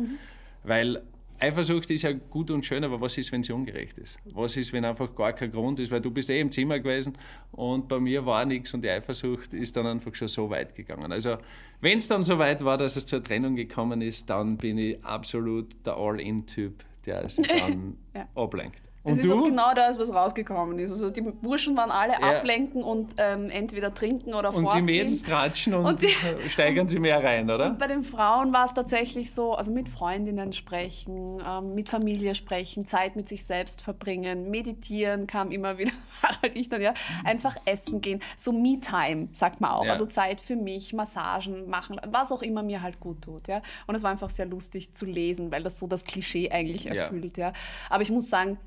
Weil 0.63 1.02
Eifersucht 1.39 1.89
ist 1.91 2.04
ja 2.04 2.12
gut 2.13 2.50
und 2.52 2.65
schön, 2.65 2.84
aber 2.84 3.00
was 3.02 3.17
ist, 3.17 3.32
wenn 3.32 3.43
sie 3.43 3.52
ungerecht 3.54 3.98
ist? 3.98 4.17
Was 4.34 4.56
ist, 4.58 4.71
wenn 4.74 4.86
einfach 4.86 5.13
gar 5.15 5.34
kein 5.34 5.52
Grund 5.52 5.80
ist? 5.80 5.91
Weil 5.91 6.02
du 6.02 6.12
bist 6.12 6.30
eh 6.30 6.39
im 6.39 6.52
Zimmer 6.52 6.80
gewesen 6.80 7.17
und 7.52 7.88
bei 7.88 8.00
mir 8.00 8.26
war 8.26 8.45
nichts 8.45 8.74
und 8.74 8.82
die 8.84 8.89
Eifersucht 8.89 9.54
ist 9.54 9.76
dann 9.76 9.86
einfach 9.88 10.13
schon 10.15 10.28
so 10.28 10.50
weit 10.50 10.74
gegangen. 10.76 11.12
Also 11.12 11.38
wenn 11.82 11.98
es 11.98 12.08
dann 12.08 12.24
so 12.24 12.38
weit 12.39 12.63
war, 12.63 12.78
dass 12.78 12.95
es 12.95 13.06
zur 13.06 13.24
Trennung 13.24 13.56
gekommen 13.56 14.02
ist, 14.02 14.30
dann 14.30 14.58
bin 14.58 14.78
ich 14.78 15.04
absolut 15.04 15.76
der 15.86 15.98
All-In-Typ, 15.98 16.84
der 17.06 17.28
sich 17.30 17.48
dann 17.60 17.98
Ja. 18.13 18.28
ablenkt. 18.36 18.82
Es 19.08 19.18
Und 19.20 19.24
ist 19.24 19.32
auch 19.32 19.44
genau 19.44 19.74
das, 19.76 20.00
was 20.00 20.12
rausgekommen 20.12 20.80
ist. 20.80 20.91
Also 20.91 21.12
die 21.12 21.22
Burschen 21.22 21.78
waren 21.78 21.91
alle 21.91 22.13
Ja. 22.13 22.38
ablenken 22.38 22.82
und 22.84 23.13
ähm, 23.18 23.50
entweder 23.52 23.94
trinken 23.94 24.34
oder 24.34 24.50
Und 24.50 24.56
die 24.58 24.62
fortgehen. 24.63 24.86
Mädels 24.86 25.22
tratschen 25.22 25.76
und, 25.76 25.86
Und 25.86 26.02
die- 26.02 26.10
steigern 26.50 26.88
sie 26.88 26.98
mehr 27.00 27.24
rein, 27.24 27.50
oder? 27.52 27.68
Und 27.68 27.78
bei 27.78 27.86
den 27.88 28.02
Frauen 28.04 28.52
war 28.52 28.65
es 28.65 28.74
tatsächlich 28.74 29.32
so, 29.32 29.54
also 29.54 29.72
mit 29.72 29.89
Freundinnen 29.89 30.54
sprechen, 30.54 31.39
ähm, 31.48 31.76
mit 31.76 31.89
Familie 31.89 32.34
sprechen, 32.34 32.88
Zeit 32.88 33.15
mit 33.15 33.30
sich 33.30 33.46
selbst 33.46 33.82
verbringen, 33.82 34.50
meditieren 34.50 35.28
kam 35.28 35.52
immer 35.52 35.78
wieder, 35.78 35.91
Harald 36.24 36.56
ich 36.56 36.70
dann 36.70 36.82
ja, 36.82 36.94
einfach 37.24 37.56
essen 37.65 38.02
gehen, 38.02 38.22
so 38.36 38.52
Me-Time, 38.52 39.28
sagt 39.34 39.62
man 39.62 39.70
auch, 39.72 39.86
Ja. 39.86 39.91
also 39.91 40.08
Zeit 40.08 40.41
für 40.41 40.56
mich, 40.56 40.94
Massagen 40.94 41.70
machen, 41.70 42.02
was 42.10 42.32
auch 42.32 42.41
immer 42.41 42.63
mir 42.63 42.82
halt 42.82 43.00
gut 43.00 43.22
tut, 43.22 43.48
ja. 43.48 43.62
Und 43.86 43.94
es 43.94 44.02
war 44.02 44.10
einfach 44.10 44.32
sehr 44.32 44.48
lustig 44.48 44.94
zu 44.94 45.06
lesen, 45.06 45.52
weil 45.52 45.62
das 45.62 45.78
so 45.80 45.86
das 45.86 46.04
Klischee 46.06 46.50
eigentlich 46.50 46.86
Ja. 46.86 46.94
erfüllt, 46.96 47.38
ja. 47.38 47.54
Aber 47.89 48.02
ich 48.02 48.10
muss 48.10 48.30
sagen, 48.30 48.58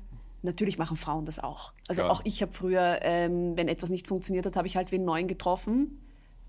Natürlich 0.41 0.77
machen 0.77 0.95
Frauen 0.95 1.25
das 1.25 1.39
auch. 1.39 1.73
Also 1.87 2.01
Klar. 2.03 2.11
auch 2.13 2.21
ich 2.23 2.41
habe 2.41 2.51
früher, 2.51 2.99
ähm, 3.01 3.57
wenn 3.57 3.67
etwas 3.67 3.89
nicht 3.89 4.07
funktioniert 4.07 4.45
hat, 4.45 4.55
habe 4.55 4.67
ich 4.67 4.75
halt 4.77 4.91
wen 4.91 5.03
neuen 5.03 5.27
getroffen. 5.27 5.99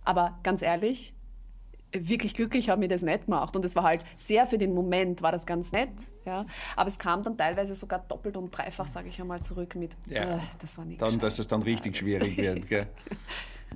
Aber 0.05 0.39
ganz 0.43 0.63
ehrlich, 0.63 1.15
wirklich 1.93 2.35
glücklich 2.35 2.71
hat 2.71 2.79
mir 2.79 2.87
das 2.89 3.03
nicht 3.03 3.25
gemacht. 3.27 3.57
Und 3.57 3.65
es 3.65 3.75
war 3.75 3.83
halt 3.83 4.05
sehr 4.17 4.47
für 4.47 4.59
den 4.59 4.75
Moment, 4.75 5.23
war 5.23 5.33
das 5.33 5.45
ganz 5.45 5.73
nett. 5.73 5.91
Ja. 6.25 6.47
Aber 6.77 6.87
es 6.87 6.99
kam 6.99 7.23
dann 7.23 7.37
teilweise 7.37 7.75
sogar 7.75 7.99
doppelt 8.07 8.37
und 8.37 8.51
dreifach, 8.57 8.87
sage 8.87 9.09
ich 9.09 9.21
einmal, 9.21 9.41
zurück 9.43 9.75
mit, 9.75 9.97
Ja. 10.07 10.37
äh, 10.37 10.41
das 10.61 10.79
war 10.79 10.85
nicht 10.85 11.03
Dann, 11.03 11.19
dass 11.19 11.39
es 11.41 11.49
dann 11.49 11.63
richtig 11.63 11.97
Ja, 11.97 12.01
schwierig 12.01 12.37
wird. 12.37 12.69
Gell? 12.69 12.87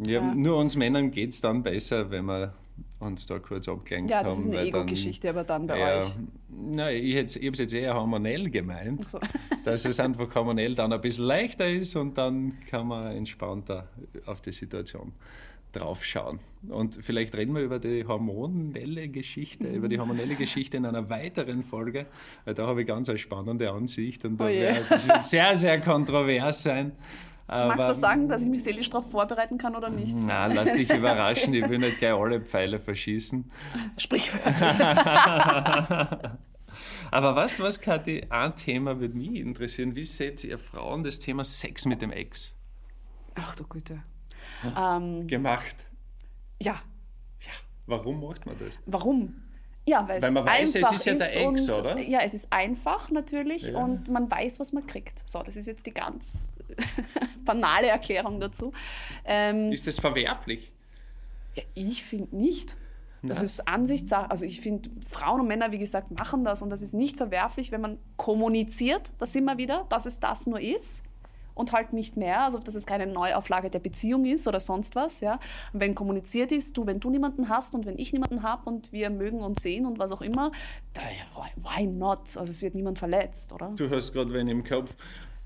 Ja, 0.04 0.20
Nur 0.34 0.56
uns 0.56 0.74
Männern 0.74 1.12
geht 1.12 1.30
es 1.30 1.40
dann 1.40 1.62
besser, 1.62 2.10
wenn 2.10 2.24
wir 2.24 2.52
uns 3.00 3.26
da 3.26 3.38
kurz 3.38 3.68
abgelenkt 3.68 4.10
Ja, 4.10 4.18
haben. 4.18 4.26
das 4.28 4.38
ist 4.38 4.46
eine 4.46 4.60
Ego-Geschichte, 4.60 5.28
aber 5.30 5.44
dann 5.44 5.66
bei 5.66 5.78
ja, 5.78 5.98
euch. 5.98 6.16
Nein, 6.48 6.96
ich, 7.02 7.16
habe 7.16 7.26
es 7.26 7.58
jetzt 7.58 7.74
eher 7.74 7.94
hormonell 7.94 8.50
gemeint, 8.50 9.08
So. 9.08 9.18
dass 9.64 9.84
es 9.84 10.00
einfach 10.00 10.32
hormonell 10.34 10.74
dann 10.74 10.92
ein 10.92 11.00
bisschen 11.00 11.24
leichter 11.24 11.68
ist 11.68 11.96
und 11.96 12.16
dann 12.16 12.58
kann 12.70 12.86
man 12.86 13.04
entspannter 13.16 13.88
auf 14.26 14.40
die 14.40 14.52
Situation 14.52 15.12
draufschauen. 15.72 16.38
Und 16.68 16.98
vielleicht 17.02 17.34
reden 17.34 17.54
wir 17.54 17.62
über 17.62 17.78
die 17.78 18.04
hormonelle 18.06 19.08
Geschichte, 19.08 19.66
über 19.66 19.88
die 19.88 19.98
hormonelle 19.98 20.36
Geschichte 20.36 20.76
in 20.76 20.86
einer 20.86 21.10
weiteren 21.10 21.62
Folge, 21.62 22.06
weil 22.44 22.54
da 22.54 22.66
habe 22.66 22.82
ich 22.82 22.86
ganz 22.86 23.08
eine 23.08 23.18
spannende 23.18 23.70
Ansicht 23.70 24.24
und 24.24 24.38
da 24.38 24.44
Oh 24.44 24.48
wär, 24.48 24.80
das 24.88 25.06
wird 25.08 25.24
sehr, 25.24 25.56
sehr 25.56 25.80
kontrovers 25.80 26.62
sein. 26.62 26.92
Magst 27.46 27.78
du 27.78 27.82
Aber- 27.82 27.90
was 27.90 28.00
sagen, 28.00 28.28
dass 28.28 28.42
ich 28.42 28.48
mich 28.48 28.62
seelisch 28.64 28.88
darauf 28.90 29.10
vorbereiten 29.10 29.58
kann 29.58 29.76
oder 29.76 29.90
nicht? 29.90 30.16
na, 30.18 30.46
lass 30.46 30.72
dich 30.72 30.90
überraschen, 30.90 31.52
ich 31.54 31.68
will 31.68 31.78
nicht 31.78 31.98
gleich 31.98 32.14
alle 32.14 32.40
Pfeile 32.40 32.78
verschießen. 32.80 33.50
Sprichwörtlich. 33.98 34.54
Aber 37.10 37.36
weißt 37.36 37.58
du 37.58 37.62
was, 37.62 37.80
Kathi? 37.80 38.26
Ein 38.30 38.56
Thema 38.56 38.98
würde 38.98 39.16
mich 39.16 39.34
interessieren. 39.36 39.94
Wie 39.94 40.04
seht 40.04 40.42
ihr 40.44 40.58
Frauen 40.58 41.04
das 41.04 41.18
Thema 41.18 41.44
Sex 41.44 41.84
mit 41.86 42.02
dem 42.02 42.10
Ex 42.12 42.54
Ach 43.36 43.54
du 43.54 43.64
Güte. 43.64 44.02
Ähm, 44.78 45.26
gemacht? 45.26 45.76
ja, 46.60 46.72
Ja, 47.40 47.52
warum 47.86 48.20
macht 48.26 48.44
man 48.46 48.56
das? 48.58 48.78
Warum? 48.86 49.34
Ja, 49.86 50.08
weil, 50.08 50.22
Weil 50.22 50.30
man 50.30 50.46
es 50.46 50.50
weiß, 50.50 50.68
es 50.70 50.76
einfach 50.76 50.94
ist 50.94 51.04
ja 51.04 51.14
der 51.14 51.36
Ex, 51.36 51.68
und, 51.68 51.78
oder? 51.78 51.98
Ja, 52.00 52.20
es 52.20 52.32
ist 52.32 52.50
einfach 52.52 53.10
natürlich 53.10 53.64
Ja. 53.66 53.78
und 53.78 54.08
man 54.08 54.30
weiß, 54.30 54.58
was 54.58 54.72
man 54.72 54.86
kriegt. 54.86 55.28
So, 55.28 55.42
das 55.42 55.56
ist 55.56 55.66
jetzt 55.66 55.84
die 55.84 55.92
ganz 55.92 56.56
banale 57.44 57.88
Erklärung 57.88 58.40
dazu. 58.40 58.72
Ähm, 59.24 59.70
Ist 59.72 59.86
das 59.86 59.98
verwerflich? 59.98 60.72
ja, 61.54 61.62
ich 61.74 62.02
finde 62.02 62.34
nicht. 62.36 62.76
Das 63.22 63.38
Na? 63.38 63.44
ist 63.44 63.68
Ansichtssache. 63.68 64.30
Also 64.30 64.44
ich 64.44 64.60
finde, 64.60 64.90
Frauen 65.08 65.40
und 65.40 65.48
Männer, 65.48 65.70
wie 65.72 65.78
gesagt, 65.78 66.18
machen 66.18 66.44
das 66.44 66.62
und 66.62 66.70
das 66.70 66.82
ist 66.82 66.92
nicht 66.94 67.16
verwerflich, 67.16 67.70
wenn 67.72 67.80
man 67.80 67.98
kommuniziert, 68.16 69.12
da 69.18 69.26
sind 69.26 69.44
wir 69.44 69.56
wieder, 69.58 69.86
dass 69.88 70.04
es 70.06 70.18
das 70.20 70.46
nur 70.46 70.60
ist 70.60 71.02
und 71.54 71.72
halt 71.72 71.92
nicht 71.92 72.16
mehr, 72.16 72.42
also 72.42 72.58
dass 72.58 72.74
es 72.74 72.86
keine 72.86 73.06
Neuauflage 73.06 73.70
der 73.70 73.78
Beziehung 73.78 74.24
ist 74.24 74.46
oder 74.48 74.60
sonst 74.60 74.96
was. 74.96 75.20
Ja. 75.20 75.38
Wenn 75.72 75.94
kommuniziert 75.94 76.52
ist, 76.52 76.76
du, 76.76 76.86
wenn 76.86 77.00
du 77.00 77.10
niemanden 77.10 77.48
hast 77.48 77.74
und 77.74 77.86
wenn 77.86 77.98
ich 77.98 78.12
niemanden 78.12 78.42
habe 78.42 78.68
und 78.68 78.92
wir 78.92 79.10
mögen 79.10 79.40
uns 79.40 79.62
sehen 79.62 79.86
und 79.86 79.98
was 79.98 80.12
auch 80.12 80.22
immer, 80.22 80.52
da, 80.92 81.02
why, 81.34 81.50
why 81.56 81.86
not? 81.86 82.36
Also 82.36 82.44
es 82.44 82.62
wird 82.62 82.74
niemand 82.74 82.98
verletzt, 82.98 83.52
oder? 83.52 83.72
Du 83.76 83.88
hast 83.90 84.12
gerade 84.12 84.32
wen 84.32 84.48
im 84.48 84.64
Kopf. 84.64 84.94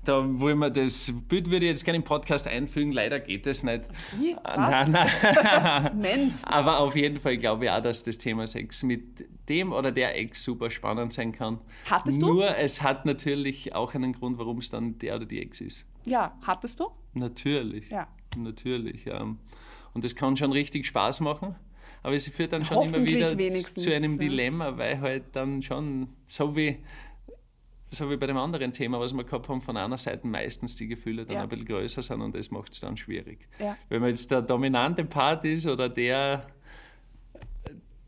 Da 0.05 0.23
wollen 0.39 0.59
wir 0.59 0.69
das 0.69 1.11
Bild 1.27 1.49
würde 1.49 1.65
ich 1.65 1.71
jetzt 1.71 1.83
gerne 1.83 1.97
im 1.97 2.03
Podcast 2.03 2.47
einfügen, 2.47 2.93
leider 2.93 3.19
geht 3.19 3.45
es 3.45 3.63
nicht. 3.63 3.81
Wie? 4.17 4.35
Was? 4.43 4.87
Nein, 4.87 5.91
nein. 5.97 6.33
Aber 6.45 6.79
auf 6.79 6.95
jeden 6.95 7.19
Fall 7.19 7.35
glaube 7.35 7.65
ich 7.65 7.71
auch, 7.71 7.81
dass 7.81 8.03
das 8.03 8.17
Thema 8.17 8.47
Sex 8.47 8.81
mit 8.83 9.27
dem 9.49 9.73
oder 9.73 9.91
der 9.91 10.17
Ex 10.17 10.41
super 10.41 10.71
spannend 10.71 11.11
sein 11.11 11.33
kann. 11.33 11.59
Hattest 11.89 12.21
du? 12.21 12.27
Nur 12.27 12.57
es 12.57 12.81
hat 12.81 13.05
natürlich 13.05 13.75
auch 13.75 13.93
einen 13.93 14.13
Grund, 14.13 14.37
warum 14.37 14.59
es 14.59 14.69
dann 14.69 14.97
der 14.99 15.17
oder 15.17 15.25
die 15.25 15.41
Ex 15.41 15.59
ist. 15.59 15.85
Ja, 16.05 16.37
hattest 16.45 16.79
du? 16.79 16.89
Natürlich. 17.13 17.89
Ja. 17.89 18.07
Natürlich. 18.37 19.07
Ähm, 19.07 19.37
und 19.93 20.03
das 20.03 20.15
kann 20.15 20.37
schon 20.37 20.51
richtig 20.51 20.85
Spaß 20.85 21.19
machen. 21.21 21.55
Aber 22.03 22.15
es 22.15 22.27
führt 22.29 22.53
dann 22.53 22.63
schon 22.63 22.83
immer 22.85 23.05
wieder 23.05 23.35
zu 23.35 23.93
einem. 23.93 24.17
Dilemma, 24.17 24.77
weil 24.77 25.01
halt 25.01 25.35
dann 25.35 25.61
schon, 25.61 26.09
so 26.27 26.55
wie, 26.55 26.77
so 27.91 28.09
wie 28.09 28.15
bei 28.15 28.27
dem 28.27 28.37
anderen 28.37 28.71
Thema, 28.71 28.99
was 28.99 29.13
wir 29.13 29.23
gehabt 29.25 29.49
haben, 29.49 29.59
von 29.59 29.75
einer 29.75 29.97
Seite 29.97 30.25
meistens 30.25 30.75
die 30.75 30.87
Gefühle 30.87 31.25
dann 31.25 31.35
Ja. 31.35 31.43
ein 31.43 31.49
bisschen 31.49 31.65
größer 31.65 32.01
sind 32.01 32.21
und 32.21 32.35
das 32.35 32.51
macht 32.51 32.71
es 32.73 32.79
dann 32.79 32.95
schwierig. 32.95 33.47
Ja. 33.59 33.75
Wenn 33.89 33.99
man 34.01 34.11
jetzt 34.11 34.31
der 34.31 34.41
dominante 34.43 35.03
Part 35.03 35.43
ist 35.43 35.67
oder 35.67 35.89
der, 35.89 36.45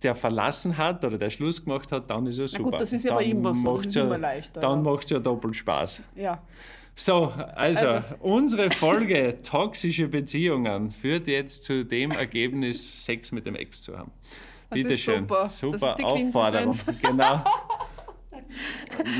der 0.04 0.16
verlassen 0.16 0.78
hat 0.78 1.04
oder 1.04 1.18
der 1.18 1.30
Schluss 1.30 1.64
gemacht 1.64 1.92
hat, 1.92 2.10
dann 2.10 2.26
ist 2.28 2.38
es 2.40 2.54
Na 2.54 2.58
super. 2.60 2.72
gut, 2.72 2.82
das 2.82 2.94
ist 2.94 3.04
ja 3.04 3.10
dann 3.10 3.18
bei 3.18 3.24
ihm 3.26 3.44
was 3.44 3.58
so, 3.62 3.64
das 3.64 3.74
macht's 3.74 3.86
ist 3.88 3.96
ja, 3.96 4.04
immer 4.04 4.18
leichter, 4.18 4.62
Dann 4.62 4.84
macht 4.84 5.04
es 5.04 5.10
ja 5.10 5.20
doppelt 5.20 5.56
Spaß. 5.56 6.04
Ja. 6.16 6.42
So, 6.96 7.26
also, 7.56 7.86
Also. 7.86 8.04
unsere 8.20 8.70
Folge 8.70 9.42
toxische 9.44 10.08
Beziehungen 10.08 10.92
führt 10.92 11.28
jetzt 11.28 11.64
zu 11.64 11.86
dem 11.86 12.12
Ergebnis, 12.12 13.06
Sex 13.06 13.32
mit 13.32 13.46
dem 13.46 13.56
Ex 13.56 13.82
zu 13.82 13.98
haben. 13.98 14.12
Das 14.70 14.84
Bitte 14.84 14.98
schön. 14.98 15.22
super. 15.22 15.42
Das 15.42 15.58
Super 15.60 16.06
Aufforderung. 16.06 16.76
Genau. 17.02 17.44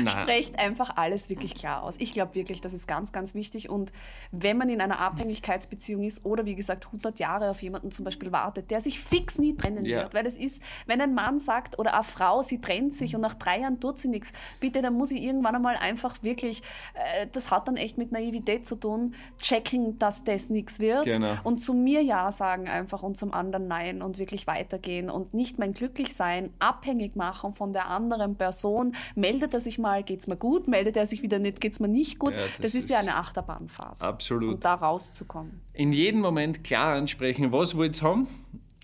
Sprecht 0.08 0.58
einfach 0.58 0.96
alles 0.96 1.28
wirklich 1.28 1.54
klar 1.54 1.82
aus. 1.82 1.96
Ich 1.98 2.12
glaube 2.12 2.34
wirklich, 2.34 2.60
das 2.60 2.72
ist 2.72 2.86
ganz, 2.86 3.12
ganz 3.12 3.34
wichtig. 3.34 3.70
Und 3.70 3.92
wenn 4.30 4.56
man 4.58 4.68
in 4.68 4.80
einer 4.80 4.98
Abhängigkeitsbeziehung 5.00 6.02
ist 6.04 6.24
oder 6.24 6.44
wie 6.44 6.54
gesagt 6.54 6.86
100 6.86 7.18
Jahre 7.18 7.50
auf 7.50 7.62
jemanden 7.62 7.90
zum 7.90 8.04
Beispiel 8.04 8.32
wartet, 8.32 8.70
der 8.70 8.80
sich 8.80 9.00
fix 9.00 9.38
nie 9.38 9.54
trennen 9.54 9.84
Ja. 9.84 10.02
wird, 10.02 10.14
weil 10.14 10.24
das 10.24 10.36
ist, 10.36 10.62
wenn 10.86 11.00
ein 11.00 11.14
Mann 11.14 11.38
sagt 11.38 11.78
oder 11.78 11.94
eine 11.94 12.02
Frau, 12.02 12.42
sie 12.42 12.60
trennt 12.60 12.94
sich 12.94 13.14
und 13.14 13.20
nach 13.20 13.34
drei 13.34 13.60
Jahren 13.60 13.80
tut 13.80 13.98
sie 13.98 14.08
nichts, 14.08 14.32
bitte, 14.60 14.82
dann 14.82 14.94
muss 14.94 15.10
ich 15.10 15.22
irgendwann 15.22 15.54
einmal 15.56 15.76
einfach 15.76 16.22
wirklich, 16.22 16.62
äh, 16.94 17.26
das 17.32 17.50
hat 17.50 17.68
dann 17.68 17.76
echt 17.76 17.98
mit 17.98 18.12
Naivität 18.12 18.66
zu 18.66 18.76
tun, 18.76 19.14
checken, 19.40 19.98
dass 19.98 20.24
das 20.24 20.50
nichts 20.50 20.78
wird 20.80 21.04
Genau. 21.04 21.34
und 21.44 21.58
zu 21.58 21.74
mir 21.74 22.02
Ja 22.02 22.30
sagen 22.30 22.68
einfach 22.68 23.02
und 23.02 23.16
zum 23.16 23.32
anderen 23.32 23.68
Nein 23.68 24.02
und 24.02 24.18
wirklich 24.18 24.46
weitergehen 24.46 25.10
und 25.10 25.34
nicht 25.34 25.58
mein 25.58 25.72
Glücklichsein 25.72 26.50
abhängig 26.58 27.16
machen 27.16 27.54
von 27.54 27.72
der 27.72 27.88
anderen 27.88 28.36
Person. 28.36 28.94
Meldet 29.22 29.54
er 29.54 29.60
sich 29.60 29.78
mal, 29.78 30.02
geht's 30.02 30.26
mir 30.26 30.36
gut, 30.36 30.66
meldet 30.66 30.96
er 30.96 31.06
sich 31.06 31.22
wieder 31.22 31.38
nicht, 31.38 31.60
geht's 31.60 31.78
mir 31.78 31.86
nicht 31.86 32.18
gut. 32.18 32.34
Ja, 32.34 32.40
das, 32.40 32.58
das 32.60 32.74
ist 32.74 32.90
ja 32.90 32.98
ist- 32.98 33.08
eine 33.08 33.16
Achterbahnfahrt. 33.16 34.02
Absolut. 34.02 34.54
Und 34.54 34.64
da 34.64 34.74
rauszukommen. 34.74 35.60
In 35.74 35.92
jedem 35.92 36.20
Moment 36.20 36.64
klar 36.64 36.94
ansprechen, 36.96 37.52
was 37.52 37.76
wollt 37.76 38.02
ihr 38.02 38.08
haben 38.08 38.26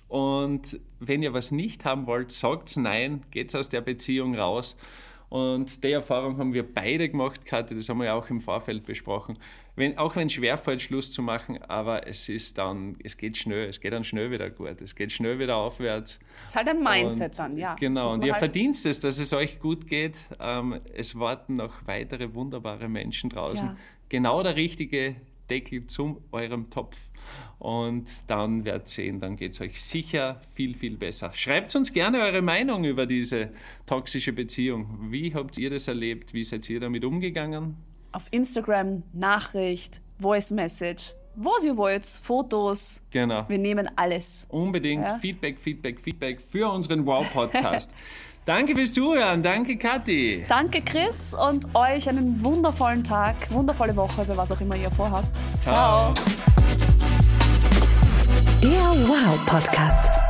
Und 0.07 0.79
wenn 1.01 1.23
ihr 1.25 1.33
was 1.35 1.51
nicht 1.51 1.85
haben 1.85 2.07
wollt, 2.07 2.31
sagt 2.31 2.77
nein, 2.77 3.21
geht 3.33 3.55
aus 3.57 3.69
der 3.69 3.81
Beziehung 3.81 4.37
raus. 4.37 4.79
Und 5.29 5.85
die 5.85 5.93
Erfahrung 5.93 6.39
haben 6.39 6.55
wir 6.55 6.63
beide 6.63 7.09
gemacht, 7.09 7.45
Kathi, 7.45 7.75
das 7.75 7.89
haben 7.89 7.99
wir 7.99 8.07
ja 8.07 8.15
auch 8.15 8.31
im 8.31 8.41
Vorfeld 8.41 8.85
besprochen. 8.85 9.39
Wenn, 9.77 9.99
auch 9.99 10.17
wenn 10.17 10.27
es 10.27 10.33
schwerfällt, 10.33 10.81
Schluss 10.81 11.13
zu 11.13 11.23
machen, 11.23 11.63
aber 11.63 12.09
es 12.09 12.29
ist 12.29 12.57
dann, 12.57 12.97
es 13.05 13.17
geht 13.17 13.37
schnell, 13.37 13.69
es 13.69 13.81
geht 13.81 13.93
dann 13.93 14.05
schnell 14.05 14.31
wieder 14.31 14.49
gut, 14.49 14.81
es 14.81 14.95
geht 14.95 15.13
schnell 15.13 15.39
wieder 15.39 15.57
aufwärts. 15.57 16.19
Es 16.47 16.49
ist 16.49 16.57
halt 16.57 16.69
ein 16.69 16.83
Mindset 16.83 17.33
und, 17.33 17.39
dann, 17.39 17.59
ja. 17.59 17.75
Genau, 17.75 18.13
und 18.13 18.25
ihr 18.25 18.33
halt 18.33 18.41
verdient 18.41 18.85
es, 18.85 19.01
dass 19.01 19.19
es 19.19 19.33
euch 19.33 19.61
gut 19.61 19.87
geht. 19.87 20.17
Ähm, 20.41 20.81
es 20.95 21.19
warten 21.19 21.57
noch 21.57 21.75
weitere 21.85 22.33
wunderbare 22.35 22.89
Menschen 22.89 23.29
draußen. 23.29 23.67
Ja. 23.67 23.77
Genau 24.09 24.43
der 24.43 24.57
richtige 24.57 25.17
Deckel 25.51 25.87
zu 25.87 26.23
eurem 26.33 26.71
Topf. 26.71 26.97
Und 27.59 28.09
dann 28.29 28.65
werdet 28.65 28.87
ihr 28.87 28.91
sehen, 28.91 29.21
dann 29.21 29.37
geht 29.37 29.53
es 29.53 29.61
euch 29.61 29.83
sicher 29.83 30.41
viel, 30.55 30.75
viel 30.75 30.97
besser. 30.97 31.33
Schreibt 31.35 31.75
uns 31.75 31.93
gerne 31.93 32.21
eure 32.21 32.41
Meinung 32.41 32.85
über 32.85 33.05
diese 33.05 33.51
toxische 33.85 34.33
Beziehung. 34.33 35.09
Wie 35.11 35.35
habt 35.35 35.59
ihr 35.59 35.71
das 35.71 35.89
erlebt? 35.89 36.33
Wie 36.35 36.45
seid 36.45 36.69
ihr 36.71 36.79
damit 36.79 37.05
umgegangen? 37.05 37.77
Auf 38.13 38.27
Instagram, 38.31 39.03
Nachricht, 39.13 40.01
Voice 40.21 40.53
Message, 40.53 41.15
was 41.35 41.65
ihr 41.65 41.77
wollt, 41.77 42.05
Fotos. 42.05 43.01
Genau. 43.11 43.45
Wir 43.49 43.59
nehmen 43.59 43.89
alles. 43.97 44.47
Unbedingt 44.51 45.05
ja? 45.05 45.19
Feedback, 45.19 45.59
Feedback, 45.59 46.01
Feedback 46.01 46.41
für 46.41 46.69
unseren 46.69 47.07
Wow-Podcast. 47.07 47.91
Danke 48.45 48.75
fürs 48.75 48.95
Zuhören. 48.95 49.43
Danke, 49.43 49.77
Kathi. 49.77 50.45
Danke, 50.49 50.81
Chris. 50.81 51.35
Und 51.35 51.67
euch 51.75 52.09
einen 52.09 52.43
wundervollen 52.43 53.05
Tag, 53.05 53.37
wundervolle 53.51 53.95
Woche, 53.95 54.25
für 54.25 54.37
was 54.37 54.51
auch 54.51 54.61
immer 54.61 54.75
ihr 54.77 54.91
vorhabt. 54.91 55.37
Ciao. 55.61 56.15
Ciao. 56.15 56.58
Der 58.63 58.73
Wow 59.07 59.39
Podcast. 59.47 60.28